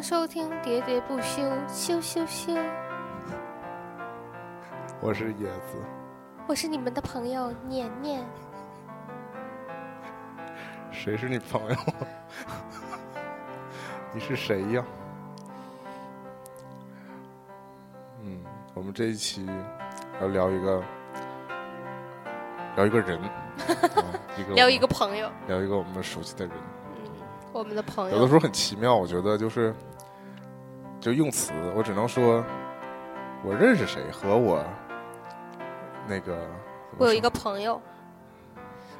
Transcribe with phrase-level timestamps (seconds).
[0.00, 2.52] 收听《喋喋不休》，休休休！
[5.00, 5.82] 我是野子，
[6.46, 8.24] 我是你们的朋友年年。
[10.92, 11.76] 谁是你朋友？
[14.14, 14.84] 你是谁呀？
[18.22, 18.40] 嗯，
[18.74, 19.44] 我们这一期
[20.20, 20.82] 要聊一个，
[22.76, 23.20] 聊一个人，
[23.98, 26.54] 啊一个聊一个朋友，聊一个我们熟悉的人。
[27.48, 28.16] 嗯，我们的朋友。
[28.16, 29.74] 有的时候很奇妙，我觉得就是，
[31.00, 32.44] 就用词，我只能说，
[33.44, 34.64] 我认识谁和我
[36.06, 36.38] 那个，
[36.98, 37.80] 我有一个朋友，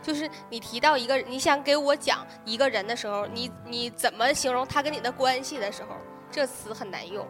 [0.02, 5.96] 就是你提到一个，你想给我讲一个人的时候，你你怎么形容他跟你的关系的时候，
[6.30, 7.26] 这词很难用。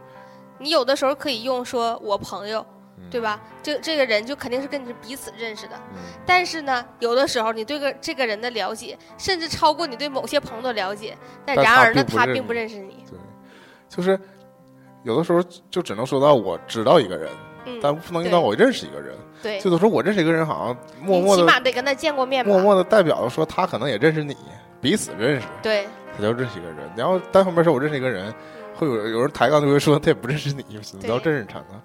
[0.59, 2.78] 你有的时候可以用说我朋友，嗯
[3.11, 3.41] 对吧？
[3.63, 5.77] 这这个人就肯定是跟你是彼此认识的。
[5.93, 11.17] 嗯但是呢，有的时候你对个这个人的了解，甚至超过你对某些朋友的了解，
[11.47, 13.05] 但然而呢，他并不认识你。
[13.11, 13.19] 对，
[13.89, 14.19] 就是
[15.05, 17.31] 有的时候就只能说到我知道一个人，
[17.65, 19.17] 嗯，但不能用对到我认识一个人。
[19.43, 22.51] 对，就有的时候我认识一个人，好像默默的起、码得跟他见过面吧？
[22.51, 24.37] 默默的代表了说他可能也认识你，
[24.81, 26.79] 彼此认识，对，他就认识一个人。
[26.95, 28.35] 然后单方面说我认识一个人，
[28.75, 31.81] 会有有人抬杠就会说他也不认识你，怎么叫对认识他呢？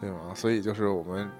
[0.00, 0.32] 对吗？
[0.34, 1.30] 所以就是我们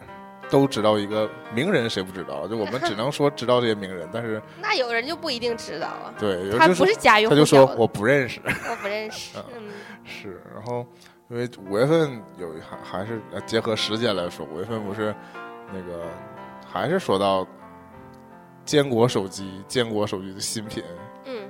[0.50, 2.47] 都知道一个名人，谁不知道？
[2.47, 8.41] 就我们只能说知道这些名人，但是 那有人就不一定知道啊，对，他不是家喻他就户晓的，说我不认识。
[8.70, 9.44] 我不认识啊。
[9.56, 9.69] 嗯，
[10.04, 10.87] 是，然后
[11.28, 15.15] 因为五月份有还还是呃结合时间来说，五月份不是
[15.72, 16.04] 那个
[16.71, 17.47] 还是说到
[18.65, 20.82] 坚果手机，坚果手机的新品
[21.25, 21.48] 嗯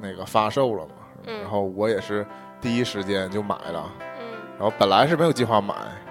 [0.00, 0.94] 那个发售了嘛，
[1.26, 2.26] 嗯然后我也是
[2.60, 4.24] 第一时间就买了，嗯
[4.58, 5.74] 然后本来是没有计划买，
[6.06, 6.09] 嗯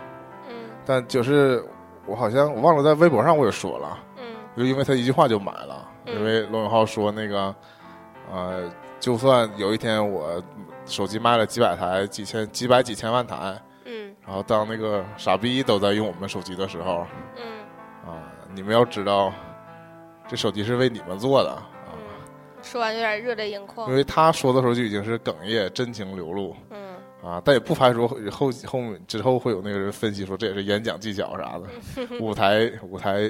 [0.89, 1.63] 但就是
[2.07, 4.23] 我好像我忘了在微博上我也说了，嗯。
[4.57, 6.15] 就因为他一句话就买了，嗯。
[6.15, 7.55] 因为罗永浩说那个，
[8.33, 8.67] 呃，
[8.99, 10.41] 就算有一天我
[10.87, 13.55] 手机卖了几百台、几千、几百几千万台，
[13.85, 14.15] 嗯。
[14.25, 17.43] 然后当那个傻逼都在用我们手机的时候，嗯。
[18.11, 18.17] 啊，
[18.55, 19.31] 你们要知道，
[20.27, 21.99] 这手机是为你们做的啊，嗯，
[22.63, 23.87] 说完有点热泪盈眶。
[23.91, 23.95] 因。
[23.95, 26.55] 为他说的时候就已经是哽咽、真情流露。
[26.71, 26.79] 嗯
[27.23, 33.29] 啊，但也不排除后后面之后会有那个人分析说这也是演讲技巧啥的， 舞台舞台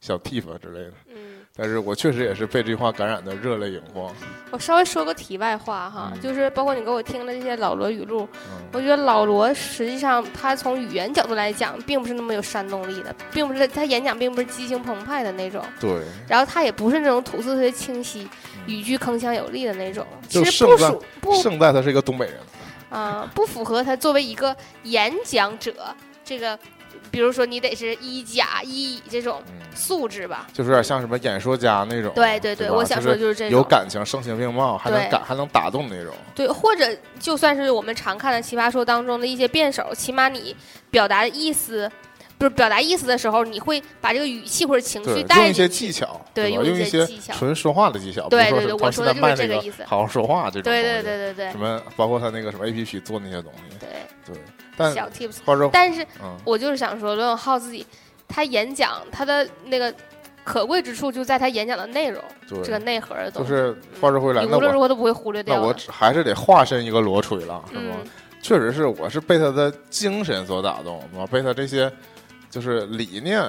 [0.00, 0.92] 小 tip 之类的。
[1.08, 4.10] 嗯，但是我确实也是被这句话感染的热泪盈眶。
[4.50, 18.30] 我稍微说个题外话哈，嗯就是包括你给我听的这些老罗语录，嗯我觉得老罗实际上他从语言角度来讲，并不是那么有煽动力的，并不是他演讲并不是激情澎湃的那种，对，然后他也不是那种吐字特别清晰、嗯
[18.66, 22.36] 语句铿锵有力的那种，就其实不属不胜在他是一个东北人。
[22.88, 25.74] 啊、不符合他作为一个演讲者
[26.24, 26.58] 这个，
[27.10, 30.46] 比如说你得是一甲一乙这种嗯，素质吧。
[30.52, 32.12] 就是有点像什么演说家那种。
[32.14, 33.58] 对对对，吧我想说的就是这种。
[33.58, 36.12] 有感情、声情并茂，还能感还能打动那种。
[36.34, 36.84] 对，或者
[37.18, 40.56] 就算是我们常看的《奇葩说》当中的一些辩手，起码你
[40.90, 41.90] 表达的意思，
[42.38, 45.68] 不是表达意思的时候，你会把这个语气或者情绪对，带用一些。
[45.68, 46.50] 技巧，对吧？
[46.50, 48.28] 用用一些些技巧纯说话的技巧。
[48.28, 50.62] 对对对我说的就是这个意思好好说话这种。
[50.62, 51.16] 对对对。
[51.16, 51.82] 对对什么？
[51.96, 53.76] 包括他那个什么 A P P 做那些东西。
[53.78, 53.88] 对，
[54.26, 54.42] 对，
[54.76, 55.38] 但小 tips。
[55.72, 57.86] 但是嗯，我就是想说，罗永浩自己
[58.28, 59.92] 他演讲他的那个
[60.44, 63.48] 可贵之处就在他演讲的内容，这个，内核的东西。
[63.50, 65.60] 就是话说回来，你无论如何都不会忽略掉的。
[65.62, 67.96] 那我还是得化身一个罗锤了，是嗯吗？
[68.42, 71.90] 确实是，我是被他的精神所打动，我被他这些
[72.50, 73.42] 就是理念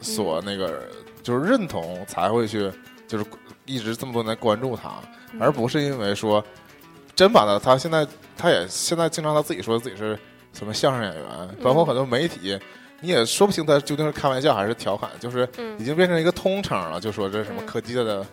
[0.00, 0.82] 所嗯那个、
[1.22, 2.70] 就是认同，才会去
[3.06, 3.24] 就是
[3.64, 4.90] 一直这么多年关注他，
[5.32, 6.44] 嗯而不是因为说
[7.14, 8.06] 真把他他现在
[8.36, 10.18] 他也现在经常他自己说自己是
[10.52, 12.58] 什么相声演员，包括很多媒体。
[13.04, 15.76] 你也说不清他究竟是开玩笑还是调侃，就是嗯。
[15.76, 18.24] 已经变成一个通称了，就说这什么嗯科技的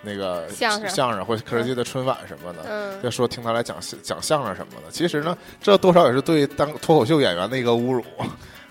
[0.00, 3.02] 那个相声相声或者科技的春晚什么的，嗯。
[3.02, 8.02] 再说听他来讲讲相声什么的，其实呢，这多少也是对当脱口秀演员的一个侮辱，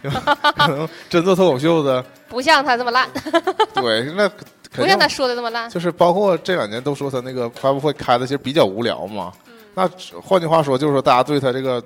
[0.09, 3.09] 可 能真做脱口秀的， 不像他这么烂，
[3.75, 4.29] 对，那
[4.71, 5.69] 不像他说的这么烂。
[5.69, 9.31] 就是包括这两年都说他那个发布会开的其实比较无聊嘛。
[9.47, 9.89] 嗯那
[10.21, 11.83] 换句话说，就是说大家对他这个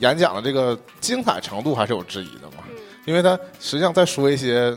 [0.00, 4.76] 演讲的这个精彩程度还是有质疑的嘛，嗯因为他实际上在说一些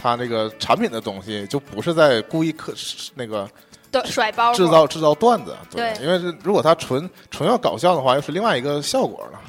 [0.00, 2.72] 他那个产品的东西，就不是在故意刻
[3.14, 3.48] 那个
[3.92, 9.40] 对，甩包袱制造制造段子，对因为是如果他纯纯要搞笑的话，又是另外一个效果了。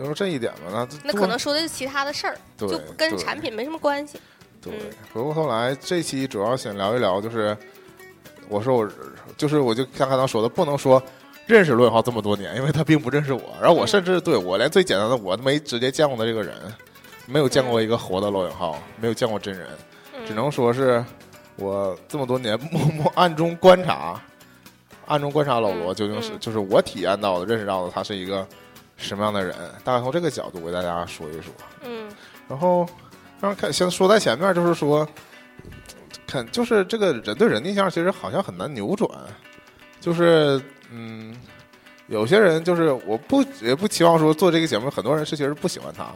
[0.00, 4.18] 嗯，就说这一点吧，那那可能说的是其他的事儿，对就跟产品没什么关系。
[4.60, 4.90] 对嗯。
[5.12, 7.56] 回过头来，这期主要想聊一聊，就是
[8.48, 8.90] 我说我
[9.36, 11.02] 就是我就像刚才说的，不能说
[11.46, 16.54] 认识罗永浩这么多年，因为他并不认识我，然后我嗯甚至对我连最简单的我都没直接见过的这个人，
[17.26, 19.68] 没有见过一个活的罗永浩，没有见过真人，
[20.14, 21.04] 嗯只能说是
[21.56, 24.20] 我这么多年默默暗中观察，
[25.06, 28.46] 暗中观察老罗究竟是，嗯就是我体验到的、认识到的，他是一个
[29.00, 31.52] 什么样的人，大概从这个角度给大家说一说。
[31.84, 32.08] 嗯
[32.46, 32.86] 然后，
[33.40, 35.08] 让看先说在前面，就是说，
[36.26, 39.08] 看就是这个人对人的印象，其实好像很难扭转。
[40.00, 40.60] 就是
[40.90, 41.36] 嗯，
[42.08, 46.06] 有些人就是我不也不期望说做这个节目，很多人是其实不喜欢他，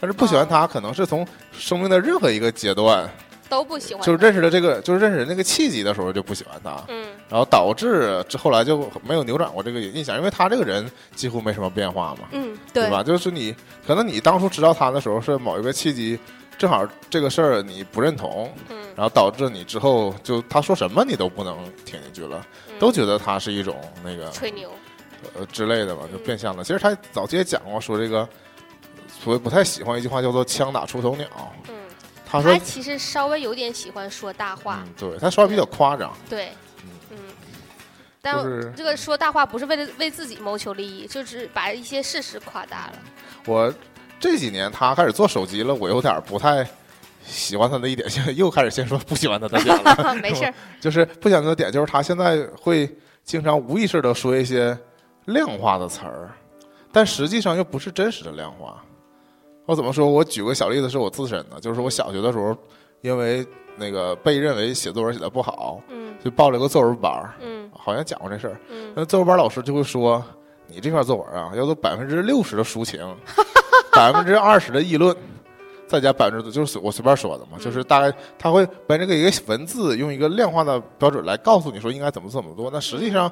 [0.00, 3.10] 但是不喜欢他，可能是从生命的任何一个阶段，
[3.50, 7.04] 都不喜欢，就是认识了这个，就是认识那个契机的时候就不喜欢他，嗯。
[7.28, 12.28] 然后导致这后来就没有扭转过这个印象，因为他这个人几乎没什么变化嘛。
[12.32, 13.02] 嗯对吧？
[13.02, 13.54] 就是你
[13.86, 16.18] 可能你当初知道他的时候是某一个契机，
[16.56, 18.76] 正好这个事儿你不认同，嗯。
[18.96, 22.78] 然后导致你之后就他说什么你都不能听进去了，嗯。
[22.78, 24.70] 都觉得他是一种那个吹牛，
[25.36, 26.62] 呃之类的吧，就变相的。
[26.64, 28.28] 其实他早期也讲过，说这个
[29.22, 31.26] 所谓不太喜欢一句话叫做“枪打出头鸟。
[31.68, 31.74] 嗯，”，
[32.30, 36.50] 他说他，其实稍微有点喜欢说大话，嗯，对他说的比较夸张，对
[36.84, 37.16] 嗯，嗯，
[38.22, 42.92] 但就是这个说大话不是为了为自己谋求利益，就是把一些事实夸大了。
[43.46, 43.72] 我
[44.20, 46.64] 这几年他开始做手机了，我有点不太
[47.24, 50.14] 喜欢他的一点，现在又开始先说不喜欢他的点了。
[50.22, 52.88] 没事儿， 就是不喜欢他的点，就是他现在会
[53.24, 54.76] 经常无意识的说一些
[55.24, 56.30] 量化的词儿，
[56.92, 58.80] 但实际上又不是真实的量化。
[59.70, 60.10] 我怎么说？
[60.10, 62.56] 我举个小例子，是我自身的，就是我小学的时候，
[63.02, 63.46] 因为
[63.76, 68.60] 那个被认为写作文写的不好，嗯就报了个作文班儿，嗯好像讲过这事儿。
[68.68, 70.20] 嗯，那作文班老师就会说，
[70.66, 72.98] 你这篇作文啊，要做百分之六十的抒情，
[73.94, 75.16] 百分之二十的议论，
[75.86, 83.30] 再加百分之就是我随便说的嘛，嗯就是大概他会把这个一个文字用一个量化的标准来告诉你说应该怎么怎么做，那实际上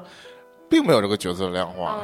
[0.69, 1.99] 并没有这个角色量化。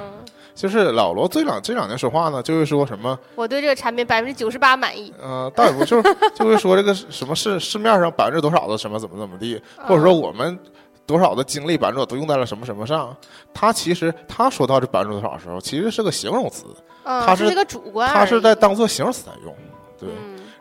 [0.55, 10.57] 嗯，就是老罗这两这两年说话呢，就会说什么我对这个产品百分之九十八满意，呃，倒也不就是就会说这个什么市市面上百分之多少的什么怎么怎么地， 或者说我们
[11.05, 13.15] 多少的精力百分之多都用在了什么什么上。
[13.53, 16.65] 他其实他说到这百分之多少的时候，其实是个形容词，
[17.03, 19.53] 嗯，他是这是个主观而已，他是在当做形容词在用。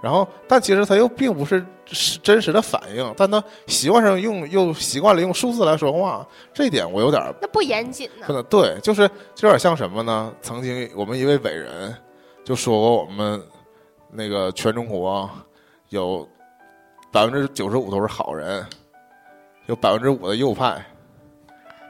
[0.05, 8.33] 然后但其实他又并不是是真实的反应，但他习惯上用又习惯了用数字来说话，这一点我有点那不严谨呢可。
[8.35, 10.31] 能对，就是就有点像什么呢？
[10.43, 11.97] 曾经我们一位伟人
[12.45, 13.43] 就说过，我们
[14.13, 15.31] 那个全中国
[15.89, 16.29] 有
[17.11, 18.63] 百分之九十五都是好人，
[19.65, 20.85] 有百分之五的右派，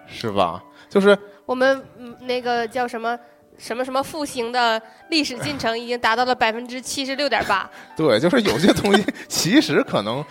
[0.06, 0.62] 是吧？
[0.88, 3.18] 就是我们嗯那个叫什么
[3.58, 4.80] 什么什么复兴的
[5.10, 7.68] 历史进程已经达到了百分之七十六点八。
[7.96, 10.24] 对，就是有些东西其实可能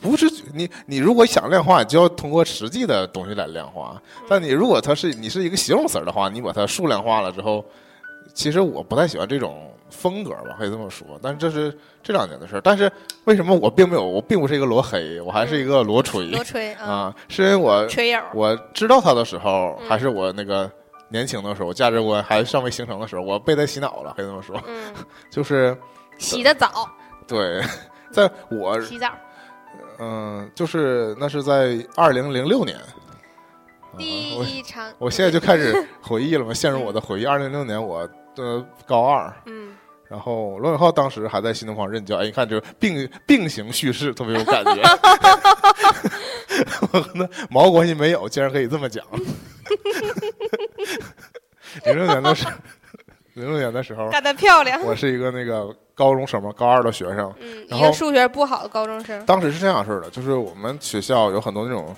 [0.00, 4.00] 不是你你如果想量化，你就要通过实际的东西来量化。
[4.28, 7.64] 但你如果它是你是一个形容词儿的话，你把它数量化了之后，
[8.34, 11.06] 其实我不太喜欢这种风格吧，可以这么说。
[11.22, 12.60] 但是这是这两年的事儿。
[12.60, 12.90] 但是
[13.24, 17.16] 为什么我并没有，我并不是一个罗黑，我还是一个罗锤罗吹啊，啊？
[17.28, 20.70] 是因为我吹友，我知道他的时候，嗯还是我那个
[21.10, 24.58] 年轻的时候，价值观还尚未形成的时候，我被他洗脑了，可以这么说。
[24.66, 24.94] 嗯，
[25.30, 25.76] 就是
[26.16, 26.88] 洗的早，
[27.26, 27.60] 对，
[28.10, 29.12] 在我洗澡。
[29.98, 32.78] 嗯，就是那是在二零零六年。
[32.78, 32.84] 啊
[33.98, 37.26] 第一场，我 现在就开始回忆了嘛，陷入我的回忆。
[37.26, 39.74] 二零零六年我呃高二，嗯，
[40.08, 44.80] 然后罗永浩当时还在新东方任教，哎，你看这个并并行叙事特别有感觉。
[46.92, 49.04] 我和他毛关系没有，竟然可以这么讲。
[51.84, 52.52] 零六年的时候，
[53.34, 54.82] 零六年的时候，干得漂亮。
[54.84, 57.32] 我是一个那个高中生嘛，高二的学生。
[57.40, 59.24] 嗯，然后一个数学不好的高中生。
[59.26, 61.94] 当时是这样式儿的，就是我们学校有很多那种，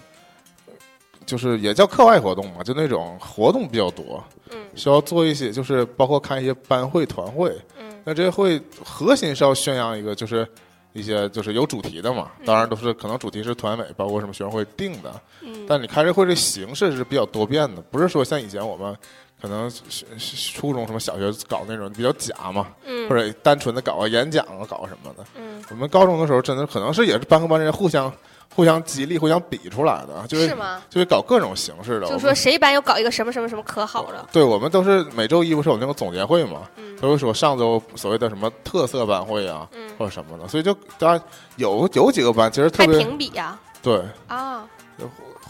[1.24, 7.50] 就是也叫课外活动嘛，就那种活动比较多，嗯需要做一些，就是包括看一些班会、团会。
[7.78, 10.44] 嗯那这些会核心是要宣扬一个，就是
[10.92, 15.22] 一些就是有主题的嘛，当然都是可能主题是团委，包括什么学生会定的。
[15.40, 18.96] 嗯，但你开这会的形式是比较多变的，不是说像以前我们
[19.42, 20.06] 可能学
[20.54, 25.24] 初中什么小学搞那种比较假嘛，嗯或者单纯的搞个演讲啊，搞个什么的。
[25.34, 28.10] 嗯，我们高中的时候，真的可能是也是班和班之间互相
[28.54, 30.56] 互相激励、互相比出来的，就是是？
[30.88, 32.06] 就是搞各种形式的。
[32.06, 34.28] 就说谁班又搞一个什么什么什么可好了。
[34.30, 41.20] 对，我们都是每周一不是有那个总结会嘛，嗯都会说上周所谓的什么特色班会啊，嗯，或者什么的，所以就当然
[41.56, 43.58] 有有几个班其实特别评比呀？
[43.82, 44.64] 对，啊，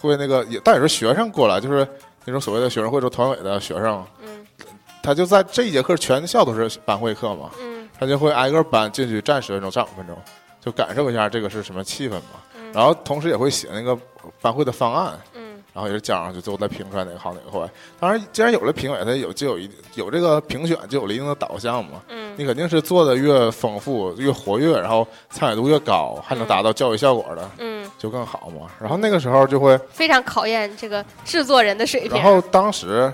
[0.00, 1.86] 会那个也但也是学生过来，就是
[2.24, 4.46] 那种所谓的学生会说团委的学生，嗯。
[5.02, 7.88] 他就在这一节课全校都是班会课嘛，嗯。
[7.98, 10.16] 他就会挨个班进去站十分钟、站五分钟，
[10.60, 12.40] 就感受一下这个是什么气氛嘛。
[12.56, 12.72] 嗯。
[12.72, 13.96] 然后同时也会写那个
[14.40, 15.31] 班会的方案，嗯
[15.72, 17.68] 然后也是讲上去，最后再评出来哪个好哪个坏。
[17.98, 22.02] 当然，既然有了评委，它有就有一有这个评选，就有了一定的导向嘛。
[22.08, 28.70] 嗯你肯定是做的越丰富、越活跃，然后参与度越高，还能达到教育效果的，嗯就更好嘛。
[28.80, 32.12] 然后那个时候就会，非常考验这个制作人的水平。
[32.12, 33.12] 然后当时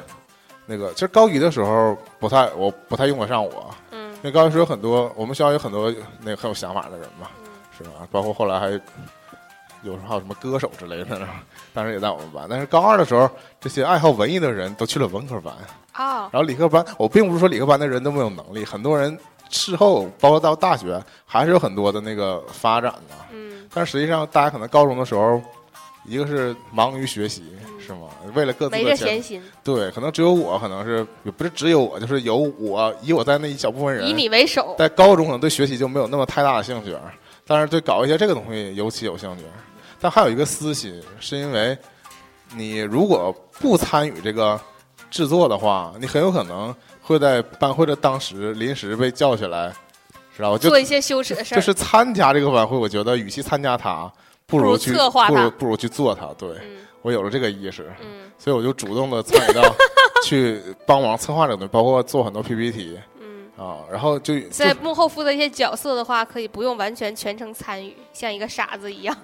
[0.66, 8.06] 那个其实高一的时候不太，我不太用得上我，嗯因为高一时候有很多我们学校有很多那个很有想法的人嘛，嗯是吧？
[8.12, 8.70] 包括后来还
[9.82, 11.20] 有时候还有什么歌手之类的，
[11.72, 12.46] 当时也在我们班。
[12.48, 13.30] 但是高二的时候，
[13.60, 15.54] 这些爱好文艺的人都去了文科班，
[15.96, 19.18] 哦，然后理科班，我并不是说理科班的人都没有能力，很多人
[19.50, 23.14] 事后包括到大学还是有很多的那个发展的。
[23.32, 25.40] 嗯但实际上，大家可能高中的时候，
[26.04, 27.44] 一个是忙于学习，
[27.78, 28.08] 是吗？
[28.34, 34.74] 为了各自没的闲心，对，可能只有我，可能是也不是只有我，就是有我以我在那一小部分人以，你为首。
[34.78, 36.96] 在高中可能对学习就没有那么太大的兴趣，
[37.46, 39.44] 但是对搞一些这个东西尤其有兴趣。
[40.00, 41.76] 但还有一个私心，是因为
[42.54, 44.58] 你如果不参与这个
[45.10, 49.72] 制作的话，你很有可能会在班会的当时临时被叫起来，
[50.36, 50.58] 知道吧？
[50.58, 54.10] 就做一些羞耻的事儿，就是参加这个晚会，我觉得与其参加它，
[54.46, 56.26] 不不如去策划它不如不如去做它。
[56.38, 59.62] 对嗯我有了这个意识，嗯所以我就主动的参与到
[60.24, 69.16] 去帮忙策划这个东西，包括做很多 PPT 嗯，啊，然后就就在幕后负责一些角色的话，可以不用完全全程参与，像一个傻子一样。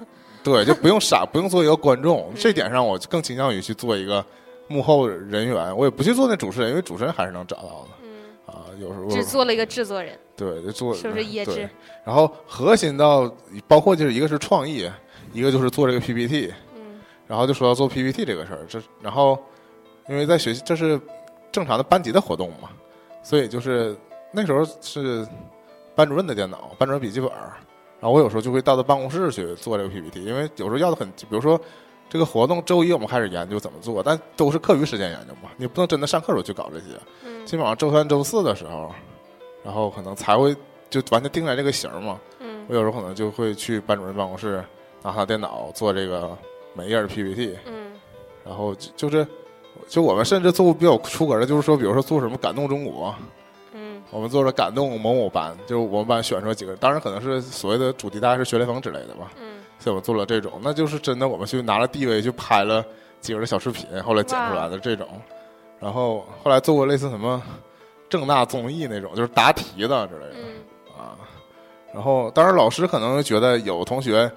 [0.44, 2.28] 对，就不用傻，不用做一个观众。
[2.30, 4.24] 嗯这点上，我更倾向于去做一个
[4.68, 8.08] 幕后人员，我也不去做那主持人，因为主持人还是能找到的嗯，
[8.46, 8.68] 啊。
[8.78, 11.70] 有时候只做了一个制作人，对，就做是不是椰对汁？
[12.04, 13.34] 然后核心到
[13.66, 14.88] 包括就是一个是创意，
[15.32, 16.52] 一个就是做这个 PPT。
[16.76, 19.42] 嗯然后就说要做 PPT 这个事儿，这然后
[20.10, 21.00] 因为在学习这是
[21.50, 22.68] 正常的班级的活动嘛，
[23.22, 23.96] 所以就是
[24.30, 25.26] 那时候是
[25.94, 27.54] 班主任的电脑，班主任笔记本儿，
[28.04, 31.58] 然后我有时候就会到他办公室去做这个 PPT，因为有时候要的很，比如说
[32.06, 38.94] 这个活动周一我们开始研究怎么做，但都是课余时间研究嘛，你不能真的上课时候去搞这些，嗯基本上周三、周四的时候，
[39.62, 40.54] 然后可能才会
[40.90, 44.62] 就完全定下来这个型儿嘛，嗯我有时候可能就会去班主任办公室
[45.02, 46.36] 拿他电脑做这个
[46.74, 47.56] 每页的 PPT。
[47.64, 47.92] 嗯
[48.44, 49.26] 然后就就是，
[49.88, 53.26] 就我们甚至做过比较出格的，就是说，比如说做什么感动中国，嗯
[54.14, 62.84] 我们做了感动某某班，就是我们班选出来几个人，当然可能是所谓的主题大概是学雷锋之类的吧，嗯，所以我们做了这种，那就是真的我们去拿了地位去拍了
[63.20, 65.08] 几个的小视频，后来剪出来的这种，
[65.80, 67.42] 然后后来做过类似什么
[68.08, 70.36] 正大综艺那种，就是答题的之类的。
[70.36, 71.18] 嗯啊，
[71.92, 74.30] 然后当然老师可能觉得有同学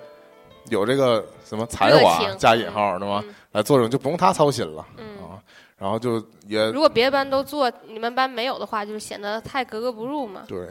[0.69, 3.21] 有这个什么才华加引号对吗？
[3.23, 5.16] 嗯来做这种就不用他操心了嗯。
[5.77, 10.43] 啊，然后就也如果别的班都做，你们班没有的话，就是显得太格格不入嘛。
[10.47, 10.67] 对，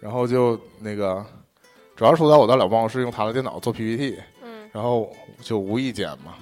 [0.00, 1.24] 然后就那个
[1.94, 6.34] 主要说到我到老办公室用他的电脑做 PPT，嗯然后就无意间嘛，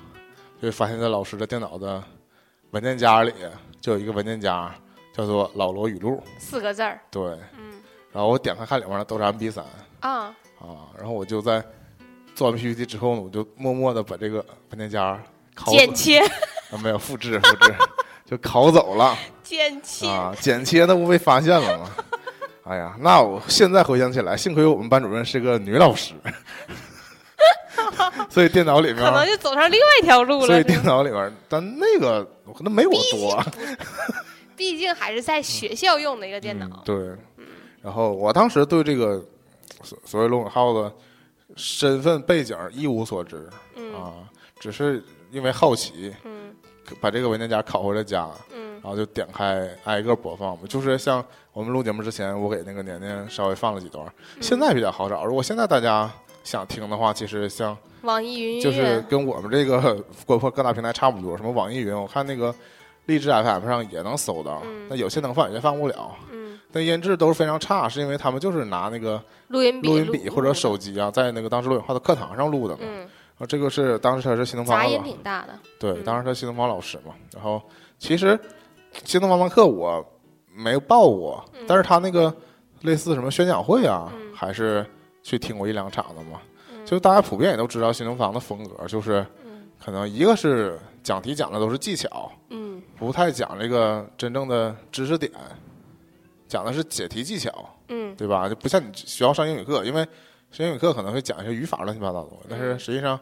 [0.60, 2.02] 就发现在老师的电脑的
[2.70, 3.32] 文件夹里
[3.80, 4.74] 就有一个文件夹
[5.12, 7.22] 叫做老罗语录，四个字儿，对，
[7.58, 7.82] 嗯
[8.12, 9.64] 然后我点开看里面的都是 MP 三。
[10.00, 11.64] 啊，啊，然后我就在
[12.34, 15.22] 做完 PPT 之后呢，我就默默的把这个文件夹
[15.54, 16.22] 拷，剪切
[16.70, 17.74] 啊没有复制复制，
[18.24, 21.90] 就拷走了 剪切，啊，剪切那不被发现了吗？
[22.64, 26.14] 哎呀，那我现在回想起来，幸亏我们班主任是个女老师，
[28.28, 30.46] 所以电脑里面可，能就走上另外一条路了。
[30.46, 33.44] 所以电脑里面，但那个可能没我多，
[34.56, 36.82] 毕竟还是在学校用的一个电脑嗯。
[36.84, 37.44] 对，
[37.82, 39.24] 然后我当时对这个
[39.82, 40.92] 所所谓龙永浩的
[41.54, 43.48] 身份背景一无所知。
[43.76, 44.12] 嗯啊，
[44.58, 46.35] 只是因为好奇，嗯
[47.00, 50.60] 把这个文件夹拷回了家，嗯然后就点开挨个播放嘛。
[50.68, 55.24] 就是像我们录节目之前，我给那个年年稍微放了几段，嗯现在比较好找。
[55.24, 56.10] 如果现在大家
[56.44, 62.54] 想听的话，其实像网易云音乐就是跟我们这个包括各大平台差不多，什么网易云，我看那个
[63.06, 64.62] 荔枝 FM 上也能搜到。
[64.64, 66.14] 嗯那有些能放，有些放不了。
[66.30, 72.80] 嗯，但音质都是非常差，是因为他们就是拿那个录音笔录音笔或者手机啊，在那个当时罗永浩的课堂上录的嘛。
[72.82, 75.58] 嗯，啊，这个是当时他是新东方的杂音挺大的。
[75.78, 77.14] 对，嗯当时他新东方老师嘛。
[77.34, 77.60] 然后
[77.98, 78.38] 其实
[79.04, 80.04] 新东方班课我
[80.54, 82.34] 没报过，嗯但是他那个
[82.82, 84.84] 类似什么宣讲会啊，嗯还是
[85.22, 86.40] 去听过一两场的嘛。
[86.72, 95.30] 嗯就大家普遍也都知道新东方的风格，就是嗯可能一个是讲题讲的都是技巧，嗯不太讲这个真正的知识点，
[96.48, 97.52] 讲的是解题技巧，
[97.88, 98.48] 嗯对吧？
[98.48, 100.06] 就不像你学校上英语课，因为
[100.50, 103.18] 上英语课可能会讲一些语法乱七八糟的东西，但是嗯实际上，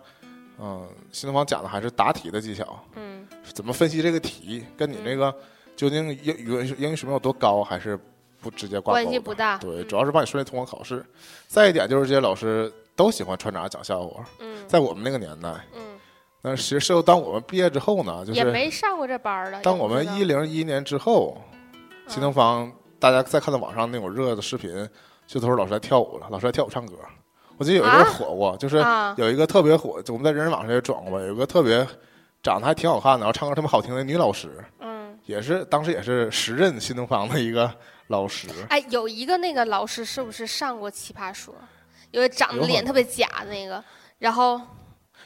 [0.58, 2.78] 嗯，新东方讲的还是答题的技巧。
[2.96, 5.34] 嗯怎么分析这个题，跟你那个
[5.76, 7.98] 究竟英语文英语水平有多高，还是
[8.40, 9.58] 不直接挂钩关系不大。
[9.58, 11.04] 对，嗯主要是帮你顺利通过考试。
[11.46, 15.98] 再一点就是这些老师都喜欢穿插讲笑话，嗯在我们那个年代，嗯，
[16.42, 19.60] 那其实当我们毕业之后呢，就也是没上过这班儿了。
[19.62, 21.40] 当我们一零一年之后，
[22.06, 24.88] 新东方大家再看到网上那种热的视频，
[25.26, 26.94] 就都是老师来跳舞了，老师来跳舞唱歌。
[27.56, 31.86] 我记得有一阵火过，就是啊有一个特别火，就我们在人人网上也转过吧，有一个特别
[32.42, 34.50] 长得还挺好看的，然后唱歌特别好听的女老师，
[34.80, 37.72] 嗯，也是当时也是时任新东方的一个
[38.08, 38.48] 老师。
[38.68, 41.54] 哎，有一个那个老师是不是上过《奇葩说》？
[42.10, 43.82] 有个长得脸特别假的那个，
[44.18, 44.60] 然后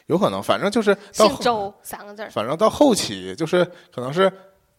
[0.07, 2.31] 有可能，反正就是到姓周三个字儿。
[2.31, 4.31] 反正到后期就是可能是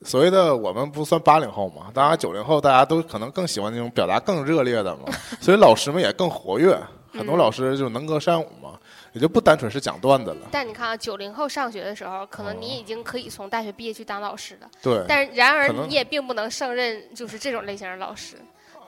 [0.06, 5.04] 所谓的我们不算八零后嘛，当然九零后大家都可能更喜欢那种表达更热烈的嘛，
[5.42, 6.78] 所以老师们也更活跃，
[7.12, 8.80] 很多嗯老师就能歌善舞嘛，
[9.12, 10.48] 也就不单纯是讲段子了。
[10.52, 18.38] 但你看啊，九零后上学的时候，可能哦你已经可以从大学毕业去当老师了，对，但是然而你也并不能胜任就是这种类型的老师。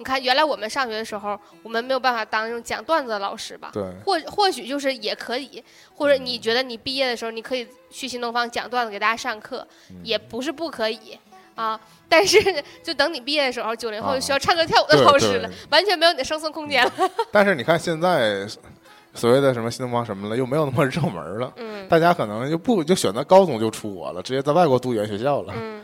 [0.02, 3.70] 你看，原来我们上学的时候，我们没有办法当那种讲段子的老师吧？
[3.72, 11.18] 对，或或许就是也可以，或者你觉得你毕业的时候，你可以去新东方讲段子给大家上课，嗯也不是不可以
[11.54, 11.80] 啊。
[12.10, 12.40] 但是
[12.84, 16.92] 就等你毕业的时候，九零后需要唱歌跳舞的老师了对， 完全没有你的生存空间了。
[17.32, 18.48] 但是你看现在
[19.14, 25.81] 所谓的什么新东方什么了，又没有那么 热门了，嗯大家可能就不就选择高中就出国了，直接在外国读语言学校了，嗯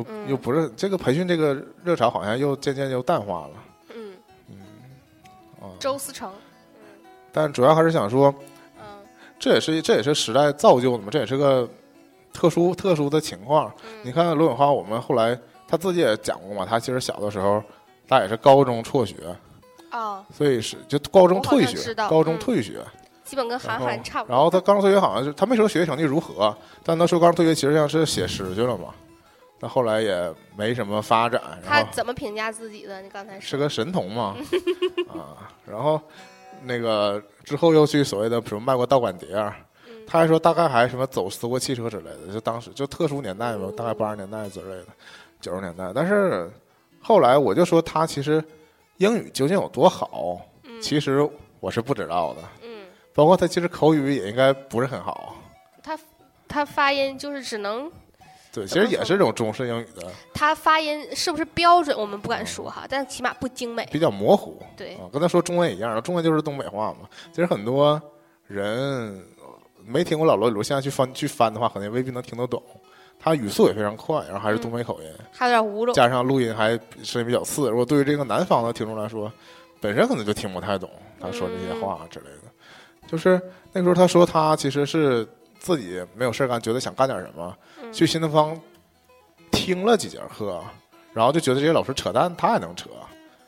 [0.00, 3.50] 又嗯又不是这个培训这个热潮好像又渐渐又淡化了
[3.94, 4.12] 嗯，
[5.60, 5.68] 啊。
[5.78, 6.30] 周思成，
[7.32, 8.34] 但主要还是想说，
[8.78, 8.84] 嗯
[9.38, 11.68] 这也是这也是时代造就的嘛，这也是个
[12.32, 13.72] 特殊特殊的情况。
[14.02, 17.62] 你嗯看罗永浩，我们后来他自己也讲过嘛，他其实小的时候
[18.08, 19.16] 他也是高中辍学，
[19.90, 22.84] 啊，所以是就高中退学高中嗯退学。
[23.24, 24.34] 基本跟韩寒差不多。
[24.34, 28.92] 然后他高中退学好像是他没说学习成绩如何，但他说高中退学其实像是写诗去了嘛。
[29.60, 33.00] 那后来也没什么发展，他怎么评价自己的？
[33.02, 34.34] 你刚才说是个神童嘛，
[35.12, 36.00] 啊，然后
[36.64, 39.54] 那个之后又去所谓的什么卖过盗版碟儿，
[39.88, 44.86] 嗯他还说大概还什么走私过汽车之类的，就当时就特殊年代嘛，大概八十年代之类的，
[45.40, 45.92] 九十年代。
[45.94, 46.50] 但是
[47.00, 48.42] 后来我就说他其实
[48.96, 51.28] 英语究竟有多好，嗯其实
[51.60, 52.40] 我是不知道的。
[52.62, 55.36] 嗯，包括他其实口语也应该不是很好，
[55.82, 55.98] 他
[56.48, 57.90] 他发音就是只能
[58.52, 63.88] 对，其实也是这种中式英语的，他发音是不是标准，我们不敢说哈，但起码不精美。
[63.92, 64.60] 比较模糊。
[64.76, 67.08] 对啊，跟他说中文也一样，中文就是东北话嘛。
[67.30, 68.00] 其实很多
[68.46, 69.24] 人
[69.84, 72.62] 没听过老罗语录，现在去翻去翻的话，可能也未必能听得懂。
[73.22, 75.94] 他语速也非常快，然后还是东北口音，还有点乌龙。
[75.94, 76.70] 加上录音还
[77.02, 77.68] 声音比较刺。
[77.68, 79.30] 如果对于这个南方的听众来说，
[79.80, 82.50] 本身可能就听不太懂他说这些话之类的。
[83.06, 83.40] 就是
[83.72, 85.26] 那个时候他说他其实是
[85.58, 88.58] 自己没有事干，觉得想干点什么，嗯去新东方
[89.50, 90.62] 听了几节课，
[91.12, 92.88] 然后就觉得这些老师扯淡，他也能扯。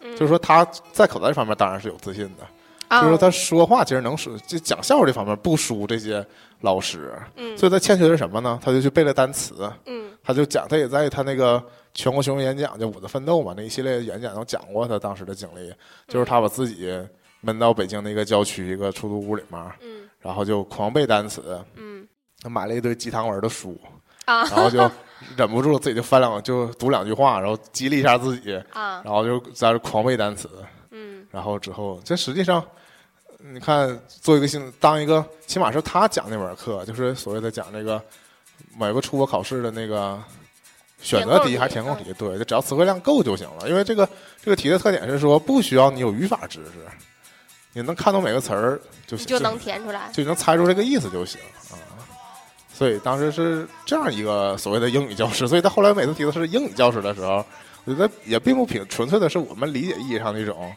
[0.01, 0.11] 嗯。
[0.13, 2.47] 就是说他在口才这方面当然是有自信的，
[2.89, 6.25] 啊就是说他说话其实能说，就讲笑话这方面不输这些
[6.61, 7.57] 老师，嗯。
[7.57, 8.59] 所以他欠缺的是什么呢？
[8.63, 10.11] 他就去背了单词，嗯。
[10.25, 11.63] 他就讲，他也在他那个
[11.95, 15.73] 全国巡回演讲，就《我的奋斗》嘛那一系列演讲都讲过他当时的经历，
[16.09, 16.93] 就是他把自己
[17.41, 20.09] 闷到北京的一个郊区一个出租屋里面，嗯。
[20.21, 22.07] 然后就狂背单词，嗯。
[22.41, 23.81] 他买了一堆鸡汤文的书，
[24.25, 24.91] 啊然后就
[25.37, 30.49] 忍不住自己就翻两就读两句话，然后激励一下自己，啊然后就在这狂背单词。
[30.91, 32.63] 嗯然后之后，这实际上，
[33.39, 38.01] 你看做一个新当一个，起码是他讲那门课，就是所谓的讲那个
[38.77, 40.23] 某个出国考试的那个
[41.01, 43.69] 选择题还是填空题，对，就只要词汇量够就行了。
[43.69, 44.07] 因为这个
[44.43, 46.73] 这个题的特点是说，不需要你有语法知识，
[47.73, 50.11] 你能看懂每个词儿就就能填出来。
[50.13, 51.75] 就能猜出这个意思就行啊。
[52.73, 57.45] 所以当时是这样一个所谓的英语教师， 所以他后来每次提的是英语教师的时候，
[57.85, 60.73] 我觉得也并不凭纯粹的是我们理解意义上的一种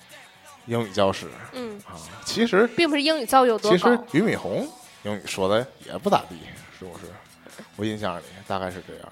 [0.68, 1.96] 英语教师嗯，啊。
[2.26, 4.00] 其实并不是英语造诣有多其实。
[4.12, 4.68] 俞敏洪
[5.04, 6.36] 英语说的也不咋地，
[6.78, 7.06] 是不是？
[7.76, 9.12] 我印象里大概是这样。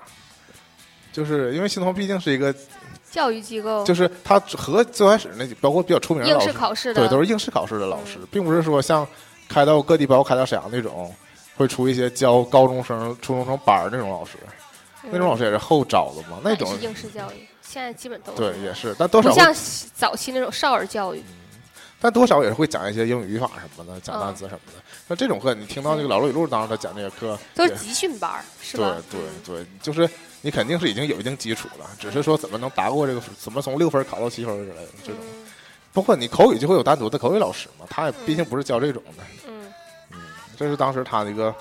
[1.12, 2.54] 就是因为新东方毕竟是一个，
[3.12, 9.08] 教育机构就是他和最开始那包括比较出名的应试老师，考试的，对，都是应试考试的老师嗯，并不是说像
[9.48, 11.14] 开到各地，包括开到沈阳那种，
[11.56, 14.38] 会出一些教高中生、初中生班儿那种老师，
[15.04, 19.54] 嗯那种老师也是后招的嘛，那种是应试教育，现在基本都是对也是，但多少像
[19.94, 21.24] 早期那种少儿教育。
[22.00, 24.82] 但多少也是会讲一些英语语法什么的，讲嗯单词什么的。
[25.08, 28.98] 那这种课，你听到那个老罗语录，当时他讲这些课，都是集训班儿，是对吧？
[29.10, 30.10] 对对对，就是
[30.42, 35.22] 你肯定是已经有一定基础了，只是说怎么能达过这个，怎么从六分考到七分之类的这种。
[35.22, 35.44] 嗯
[35.94, 39.24] 包括你口语就会有单独的口语老师嘛，他也毕竟不是教这种的。
[39.48, 39.53] 嗯
[40.58, 41.54] 这是当时他的一个，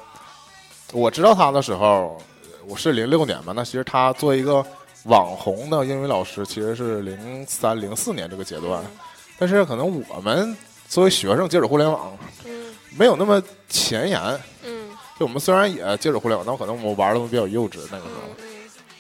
[0.93, 2.21] 我知道他的时候，
[2.67, 3.53] 我是零六年吧。
[3.55, 4.65] 那其实他作为一个
[5.05, 8.83] 网红的英语老师，其实是零三零四年这个阶段。
[9.39, 10.57] 但是可能我们
[10.89, 14.21] 作为学生接触互联网，嗯没有那么前沿。
[14.65, 18.21] 嗯就我们虽然也接触互联网，但可能我们玩的比较幼稚那个时候。
[18.39, 18.47] 嗯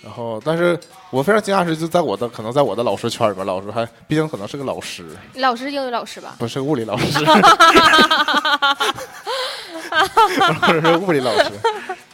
[0.02, 0.76] 然后，但是
[1.12, 6.36] 我非常惊讶是，就在我的可能在我的老师圈里边，老师还毕竟可能是个老师，你老师是英语老师吧？
[6.38, 7.20] 不是个物理老师，是
[10.96, 11.50] 物理老师。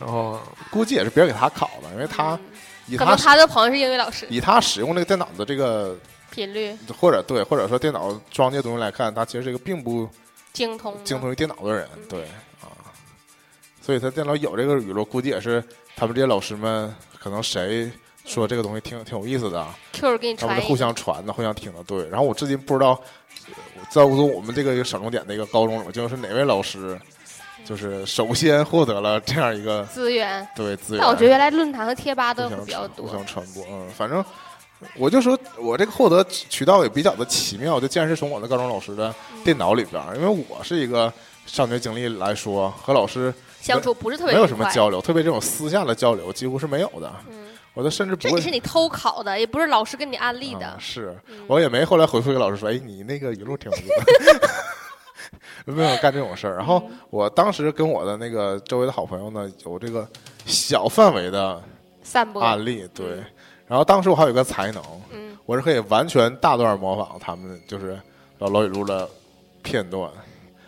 [0.00, 2.36] 然后估计也是别人给他考的，因为他
[2.86, 5.96] 以可能他他的朋友是英语老师，以他使用这个电脑的这个
[6.30, 10.08] 频率或者对或者说电脑装这些东西来看，他其实是一个并不
[10.52, 12.22] 精通精通于电脑的人，嗯对
[12.62, 12.66] 啊，
[13.80, 15.62] 所以他电脑有这个语录，估计也是
[15.94, 17.88] 他们这些老师们可能谁
[18.28, 22.06] 说这个东西挺挺有意思的，Q 给你他们就互相传的，互相听的，对。
[22.08, 23.00] 然后我至今不知道，
[23.76, 27.00] 呃在我们这个省重点的一个高中究竟是哪位老师，
[27.64, 30.46] 就是首先获得了这样一个资源。
[30.54, 31.00] 对资源。
[31.00, 33.16] 但我觉得原来论坛和贴吧都比较多传互。
[33.16, 34.22] 相传播，嗯，反正
[34.96, 41.12] 我就说我这个获得渠道也比较的奇妙，就竟然是从我的高中老师的电脑里边儿，因为我是一个
[41.46, 47.12] 上学经历来说，和老师相处不是特别没有什么交流，特别这种私下的交流几乎是没有的。
[47.28, 47.47] 嗯，
[47.78, 50.76] 我都甚至不会这也是你偷考的，也不是老师跟你安利啊的。
[50.80, 53.84] 是嗯我也没后来回复给老师说，哎，你那个语录挺不错。
[55.64, 60.08] 没有干这种事儿，然后嗯我当时跟我的那个周围的好朋友呢，有这个
[60.44, 61.62] 小范围的
[62.02, 63.24] 散播，案例，对嗯。
[63.68, 67.96] 然后当时我还有一个才能，嗯，我是可以完全大段模仿他们，就是
[68.38, 69.08] 老老语录的
[69.62, 70.10] 片段，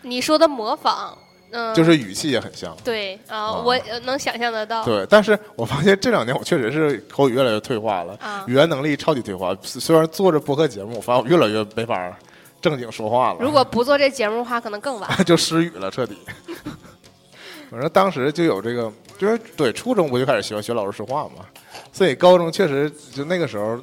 [0.01, 1.17] 你说的模仿，
[1.51, 2.75] 嗯，就是语气也很像。
[2.83, 4.83] 对啊，啊我呃能想象得到。
[4.83, 9.55] 对，但是我发现这两年我确实是口语越来越退化了，啊，语言能力超级退化。
[9.61, 12.17] 虽然做着播客节目，我发现我越来越没法
[12.61, 13.39] 正经说话了。
[13.41, 15.09] 如果不做这节目的话，可能更晚。
[15.25, 16.17] 就失语了，彻底。
[17.71, 21.45] 反正当时就有这个，就是对初中不就开始喜欢学老师说话嘛，
[21.93, 23.79] 所以高中确实就那个时候，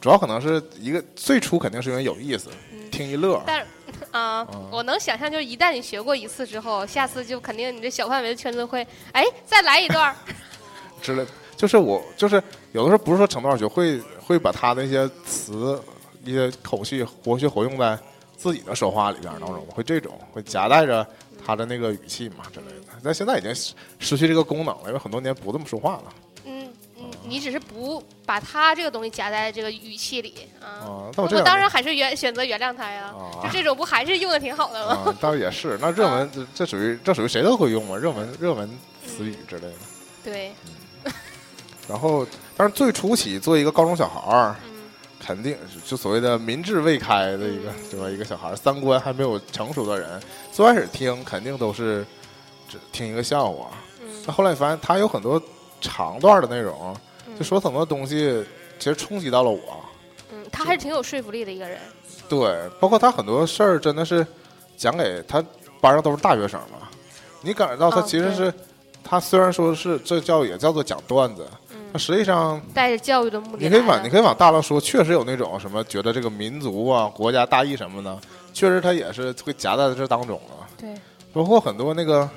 [0.00, 3.42] 主要可能是一个最初肯定是因为有意思，嗯听一乐。
[3.46, 3.62] 但
[4.16, 10.14] 嗯，我能想象，就是一旦你学过一次之后，下次就肯定你这小范围的圈子会，哎，再来一段儿。
[11.02, 15.82] 之类，就是我就是有的时候不是说成多少学，会会把他的一些词、
[16.24, 17.98] 一些口气活学活用在
[18.36, 21.04] 自己的说话里边儿当中，会这种会夹带着
[21.44, 22.92] 他的那个语气嘛之类的。
[23.02, 26.04] 但现在已经失失去这个功能了，因为很多年不这么说话了
[27.26, 30.84] 你只是不把他这个东西夹在这个语气里啊。
[30.84, 31.12] 啊。
[31.16, 35.02] 我当然还是原选择原谅他呀，就啊这种不还是用的挺好的吗？
[35.06, 35.78] 啊，倒也是。
[35.80, 38.68] 那热门这这属于这属于谁都会用嘛，热门热门
[39.06, 39.74] 词语之类的。
[40.24, 40.52] 对，
[41.88, 44.70] 然后，但是最初期作为一个高中小孩儿，嗯
[45.20, 48.08] 肯定是就所谓的民智未开的一个嗯对吧？
[48.10, 50.20] 一个小孩儿三观还没有成熟的人，
[50.52, 52.04] 最开始听肯定都是
[52.68, 53.70] 只听一个笑话。
[54.02, 55.40] 嗯那后来你发现他有很多
[55.80, 56.96] 长段的内容，嗯
[57.38, 58.44] 就说很多东西
[58.78, 59.60] 其实冲击到了我。
[60.32, 61.78] 嗯，他还是挺有说服力的一个人。
[62.28, 64.26] 对，包括他很多事儿真的是
[64.76, 65.44] 讲给他
[65.80, 66.88] 班上都是大学生嘛，
[67.42, 68.52] 你感觉到他其实是、
[69.02, 78.18] 他虽然说是这叫也叫做讲段子，嗯那，实际上带着教育的目的你可以往你可以往大了说，确实有那种什么觉得这个民族啊、国家大义什么的，
[78.54, 80.66] 确实他也是会夹在这当中了。
[80.78, 80.94] 对，
[81.32, 82.28] 包括很多那个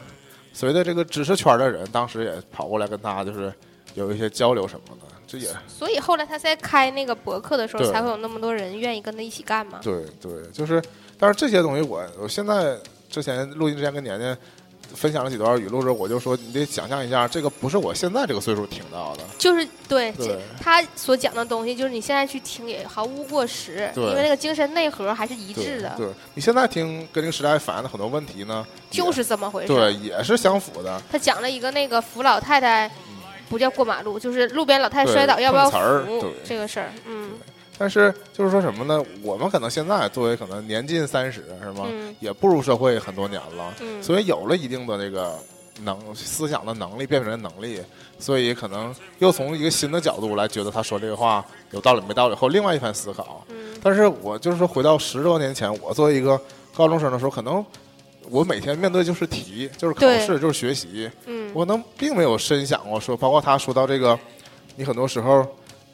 [0.51, 3.53] 所谓的这个知识圈的人，当时也跑过来跟他就是
[3.97, 9.79] 有一些交流什么的，这也所以后来他在开那个博客的时候，才会有那么多人愿意跟他一起干嘛。
[9.81, 10.81] 对对，就是，
[11.19, 12.77] 但是这些东西我我现在
[13.09, 14.37] 之前录音之前跟年年
[14.93, 29.67] 分享了几段语录之后，我就说你得想象一下，这个不是我现在这个岁数听到的，就是对对他所讲的东西，就是你现在去听也毫无过时，因为那个精神内核还是一致的，对，你现在听跟这个时代反映的很多问题呢，就是这么回事。
[29.67, 31.01] 对，也是相符的。
[31.11, 32.89] 他讲了一个那个扶老太太，
[33.49, 35.77] 不叫过马路，就是路边老太太摔倒要不要扶
[36.21, 36.89] 对这个事儿。
[37.05, 37.31] 嗯
[37.79, 39.03] 但是就是说什么呢？
[39.21, 41.85] 我们可能现在作为可能年近三十，是吗？
[41.87, 45.37] 嗯也步入社会很多年了，嗯，所以有了一定的这个
[45.83, 47.79] 能思想的能力、辨别的能力，
[48.17, 53.45] 所以可能又从一个新的角度来觉得他说这个话有道理没道理，后另外一番思考。
[53.49, 56.41] 嗯但是我就是说，回到十多年前，我作为一个
[56.75, 57.63] 高中生的时候，可能
[58.29, 61.51] 我每天面对就是题，就是考试，就是学习，嗯。
[61.53, 64.17] 我可能并没有深想过说，包括他说到这个，
[64.75, 65.45] 你很多时候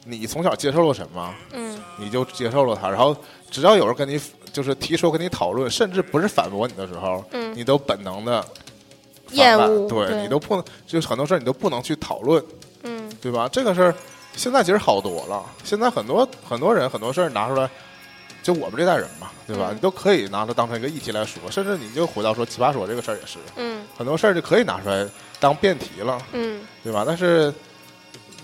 [0.04, 1.78] 你从小接受了什么，嗯。
[1.96, 3.16] 你就接受了它，然后
[3.50, 4.20] 只要有人跟你
[4.52, 7.54] 就是提出跟你讨论，甚至不是反驳你的时候，嗯。
[7.56, 8.44] 你都本能的
[9.30, 10.22] 厌恶对对。
[10.22, 12.42] 你都不能，就是很多事儿你都不能去讨论，
[12.82, 13.08] 嗯。
[13.22, 13.48] 对吧？
[13.50, 13.94] 这个事儿
[14.36, 17.70] 现在其实好多了，现在很多很多人很多事儿拿出来，
[18.44, 19.70] 就我们这代人嘛，对吧？
[19.70, 25.08] 嗯你都可以拿它当成一个议题来说，甚至你就回到说奇葩说这个事儿也是，嗯很多事儿就可以拿出来
[25.40, 27.04] 当辩题了，嗯对吧？
[27.06, 27.52] 但是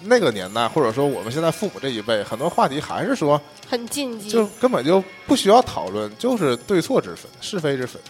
[0.03, 4.31] 那个年代，或者说我们现在父母这一辈，很多话题还是说，很禁忌。
[4.31, 8.01] 就根本就不需要讨论，就是对错之分、是非之分，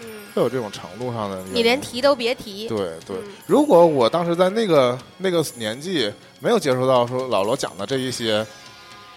[0.00, 1.40] 嗯，会有这种程度上的。
[1.52, 2.66] 你连提都别提。
[2.66, 8.44] 对对嗯，如果我当时在那个那个年纪，没有接触到说老罗讲的这一些，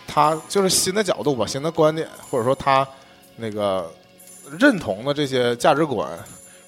[0.07, 2.87] 他就是新的角度吧，新的观点，或者说他
[3.35, 3.91] 那个
[4.59, 6.07] 认同的这些价值观，